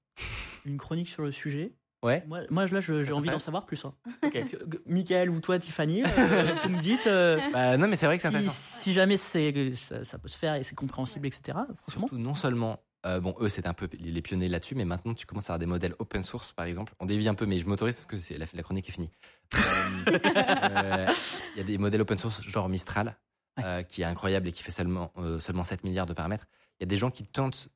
une 0.65 0.77
chronique 0.77 1.07
sur 1.07 1.21
le 1.23 1.31
sujet. 1.31 1.71
Ouais. 2.03 2.23
Moi, 2.27 2.41
moi 2.49 2.65
là, 2.67 2.79
j'ai 2.79 3.11
envie 3.11 3.29
d'en 3.29 3.39
savoir 3.39 3.65
plus. 3.65 3.83
hein. 3.85 3.93
Michael 4.85 5.29
ou 5.29 5.39
toi, 5.39 5.57
Tiffany, 5.59 6.03
euh, 6.03 6.55
vous 6.63 6.69
me 6.69 6.79
dites 6.79 7.07
euh, 7.07 7.39
Bah, 7.51 7.75
non, 7.77 7.87
mais 7.87 7.95
c'est 7.95 8.05
vrai 8.05 8.17
que 8.17 8.21
c'est 8.21 8.29
si, 8.29 8.35
intéressant. 8.35 8.81
si 8.81 8.93
jamais 8.93 9.17
c'est, 9.17 9.75
ça, 9.75 10.03
ça 10.03 10.17
peut 10.19 10.27
se 10.27 10.37
faire 10.37 10.55
et 10.55 10.63
c'est 10.63 10.75
compréhensible, 10.75 11.27
etc. 11.27 11.57
Surtout, 11.89 12.17
non 12.17 12.35
seulement, 12.35 12.79
euh, 13.05 13.19
bon, 13.19 13.35
eux, 13.39 13.49
c'est 13.49 13.67
un 13.67 13.73
peu 13.73 13.89
les 13.99 14.11
les 14.11 14.21
pionniers 14.21 14.47
là-dessus, 14.49 14.75
mais 14.75 14.85
maintenant, 14.85 15.13
tu 15.13 15.25
commences 15.25 15.49
à 15.49 15.53
avoir 15.53 15.59
des 15.59 15.65
modèles 15.65 15.95
open 15.99 16.23
source, 16.23 16.51
par 16.51 16.65
exemple. 16.65 16.93
On 16.99 17.05
dévie 17.05 17.27
un 17.27 17.33
peu, 17.35 17.45
mais 17.45 17.57
je 17.57 17.65
m'autorise 17.65 17.95
parce 17.95 18.05
que 18.05 18.17
c'est 18.17 18.37
la, 18.37 18.45
la 18.53 18.63
chronique 18.63 18.87
est 18.89 18.91
finie. 18.91 19.09
Euh, 19.55 19.59
euh, 20.25 21.07
Il 21.55 21.57
y 21.57 21.61
a 21.61 21.63
des 21.63 21.77
modèles 21.77 22.01
open 22.01 22.17
source, 22.17 22.41
genre 22.43 22.69
Mistral, 22.69 23.17
euh, 23.59 23.81
qui 23.83 24.01
est 24.03 24.05
incroyable 24.05 24.47
et 24.47 24.51
qui 24.51 24.61
fait 24.63 24.71
seulement, 24.71 25.11
euh, 25.17 25.39
seulement 25.39 25.63
7 25.63 25.83
milliards 25.83 26.05
de 26.05 26.13
paramètres. 26.13 26.45
Il 26.79 26.83
y 26.83 26.85
a 26.85 26.87
des 26.87 26.97
gens 26.97 27.09
qui 27.09 27.23
tentent 27.23 27.69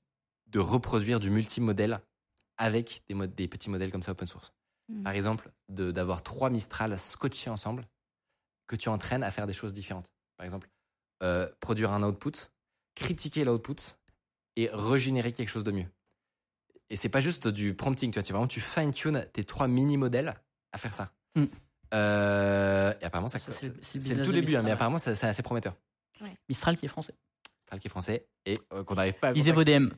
de 0.48 0.60
reproduire 0.60 1.20
du 1.20 1.30
multimodèle 1.32 2.02
avec 2.62 3.04
des, 3.08 3.16
mod- 3.16 3.34
des 3.34 3.48
petits 3.48 3.70
modèles 3.70 3.92
comme 3.92 4.04
ça 4.04 4.12
open 4.12 4.28
source. 4.28 4.54
Mm. 4.88 5.04
Par 5.04 5.14
exemple, 5.14 5.52
d'avoir 5.68 6.22
trois 6.22 6.50
Mistral 6.50 6.98
scotchés 6.98 7.50
ensemble 7.50 7.88
que 8.68 8.76
tu 8.76 8.88
entraînes 8.88 9.24
à 9.24 9.32
faire 9.32 9.48
des 9.48 9.54
choses 9.54 9.74
différentes. 9.74 10.12
Par 10.38 10.46
exemple, 10.46 10.70
euh, 11.24 11.50
produire 11.60 11.92
un 11.92 12.04
output, 12.04 12.52
critiquer 12.96 13.44
l'output 13.44 13.98
et 14.56 14.70
régénérer 14.72 15.34
quelque 15.34 15.50
chose 15.50 15.64
de 15.64 15.72
mieux. 15.72 15.88
Et 16.90 16.96
c'est 16.96 17.10
pas 17.10 17.22
juste 17.22 17.48
du 17.48 17.74
prompting, 17.74 18.12
tu 18.12 18.18
vois, 18.20 18.24
tu, 18.24 18.34
vraiment, 18.34 18.48
tu 18.48 18.62
fine-tune 18.62 19.26
tes 19.34 19.44
trois 19.44 19.68
mini-modèles 19.68 20.34
à 20.72 20.78
faire 20.78 20.94
ça. 20.94 21.12
Mm. 21.36 21.46
Euh, 21.94 22.94
et 23.02 23.06
apparemment, 23.06 23.28
ça, 23.28 23.40
Ça, 23.40 23.52
c'est, 23.52 24.16
le 24.16 24.24
tout 24.24 24.32
début, 24.32 24.56
hein, 24.56 24.62
mais 24.62 24.68
ouais. 24.68 24.72
apparemment, 24.74 25.00
c'est 25.00 25.24
assez 25.24 25.44
prometteur. 25.44 25.76
Mistral 26.48 26.78
qui 26.78 26.86
est 26.86 26.90
français. 26.90 27.16
Mistral 27.72 27.80
qui 27.80 27.88
est 27.88 27.90
français 27.90 28.26
et 28.46 28.56
euh, 28.74 28.84
qu'on 28.84 28.96
n'arrive 28.96 29.14
pas 29.14 29.30
à 29.30 29.32
Lisez 29.32 29.52
vos 29.52 29.64
DM. 29.64 29.90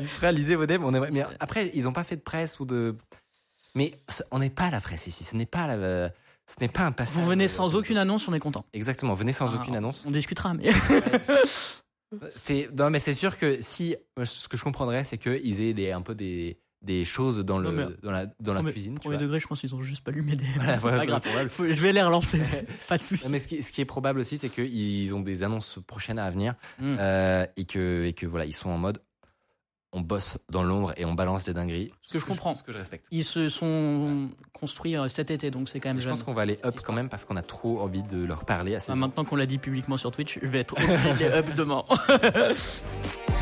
Mistral, 0.00 0.34
lisez 0.34 0.56
vos. 0.56 0.64
On 0.64 0.90
Mais 0.90 1.10
C'est- 1.12 1.26
après, 1.40 1.70
ils 1.74 1.84
n'ont 1.84 1.92
pas 1.92 2.04
fait 2.04 2.16
de 2.16 2.20
presse 2.22 2.58
ou 2.60 2.64
de. 2.64 2.96
Mais 3.74 3.92
on 4.30 4.38
n'est 4.40 4.50
pas 4.50 4.64
à 4.64 4.70
la 4.70 4.80
presse 4.80 5.06
ici. 5.06 5.24
Ce 5.24 5.36
n'est 5.36 5.46
pas 5.46 5.66
la- 5.68 6.10
Ce 6.46 6.56
n'est 6.60 6.68
pas 6.68 6.82
un 6.82 6.92
passage. 6.92 7.14
Vous 7.16 7.24
venez 7.26 7.44
euh, 7.44 7.48
sans 7.48 7.76
aucune 7.76 7.96
annonce, 7.96 8.26
on 8.26 8.34
est 8.34 8.40
content. 8.40 8.64
Exactement. 8.72 9.14
Venez 9.14 9.32
sans 9.32 9.52
Ah, 9.54 9.58
aucune 9.60 9.76
annonce. 9.76 10.04
On 10.06 10.10
discutera, 10.10 10.52
mais 10.54 10.70
C'est 12.36 12.68
non, 12.76 12.90
mais 12.90 12.98
c'est 12.98 13.14
sûr 13.14 13.38
que 13.38 13.62
si 13.62 13.96
ce 14.22 14.46
que 14.48 14.56
je 14.58 14.64
comprendrais, 14.64 15.04
c'est 15.04 15.16
qu'ils 15.18 15.60
aient 15.62 15.72
des 15.72 15.92
un 15.92 16.02
peu 16.02 16.14
des 16.14 16.58
des 16.82 17.04
choses 17.04 17.38
dans 17.38 17.58
le 17.58 17.70
mais- 17.70 17.86
dans 18.02 18.10
la 18.10 18.26
dans 18.40 18.52
la 18.52 18.60
Premier- 18.60 18.72
cuisine. 18.72 18.94
Tu 18.94 19.00
premier 19.00 19.16
vois. 19.16 19.22
degré, 19.24 19.40
je 19.40 19.46
pense 19.46 19.60
qu'ils 19.60 19.74
ont 19.74 19.82
juste 19.82 20.02
pas 20.04 20.10
lu 20.10 20.22
mes 20.22 20.34
DM. 20.36 20.44
Voilà, 20.56 20.74
C'est 20.74 20.80
voilà, 20.80 20.98
pas 20.98 21.06
grave. 21.06 21.48
Faut- 21.48 21.66
je 21.66 21.80
vais 21.80 21.92
les 21.92 22.02
relancer. 22.02 22.40
pas 22.88 22.98
de 22.98 23.04
soucis. 23.04 23.24
Non, 23.24 23.30
mais 23.30 23.38
ce 23.38 23.48
qui, 23.48 23.62
ce 23.62 23.70
qui 23.72 23.80
est 23.80 23.84
probable 23.84 24.18
aussi, 24.20 24.36
c'est 24.38 24.48
qu'ils 24.48 25.14
ont 25.14 25.20
des 25.20 25.42
annonces 25.44 25.78
prochaines 25.86 26.18
à 26.18 26.28
venir 26.30 26.54
Mm. 26.80 26.96
euh, 26.98 27.46
et 27.56 27.64
que 27.64 28.04
et 28.04 28.12
que 28.12 28.26
voilà, 28.26 28.44
ils 28.46 28.52
sont 28.52 28.70
en 28.70 28.78
mode 28.78 29.00
on 29.94 30.00
bosse 30.00 30.38
dans 30.50 30.62
l'ombre 30.62 30.94
et 30.96 31.04
on 31.04 31.12
balance 31.12 31.44
des 31.44 31.52
dingueries. 31.52 31.92
Ce 32.00 32.14
que 32.14 32.18
je 32.18 32.24
comprends. 32.24 32.54
ce 32.54 32.62
que 32.62 32.72
je 32.72 32.78
respecte. 32.78 33.06
Ils 33.10 33.24
se 33.24 33.50
sont 33.50 34.30
construits 34.54 34.96
euh, 34.96 35.06
cet 35.08 35.30
été, 35.30 35.50
donc 35.50 35.68
c'est 35.68 35.80
quand 35.80 35.90
même 35.90 35.98
Je 35.98 36.04
jeune. 36.04 36.14
pense 36.14 36.22
qu'on 36.22 36.32
va 36.32 36.40
aller 36.42 36.58
up 36.64 36.76
quand 36.82 36.94
même 36.94 37.10
parce 37.10 37.26
qu'on 37.26 37.36
a 37.36 37.42
trop 37.42 37.78
envie 37.80 38.02
de 38.02 38.24
leur 38.24 38.46
parler 38.46 38.74
assez. 38.74 38.90
Ah, 38.90 38.94
vite. 38.94 39.00
maintenant 39.02 39.26
qu'on 39.26 39.36
l'a 39.36 39.44
dit 39.44 39.58
publiquement 39.58 39.98
sur 39.98 40.10
Twitch, 40.10 40.38
je 40.42 40.48
vais 40.48 40.60
être 40.60 40.74
up 41.36 41.46
demain. 41.56 41.84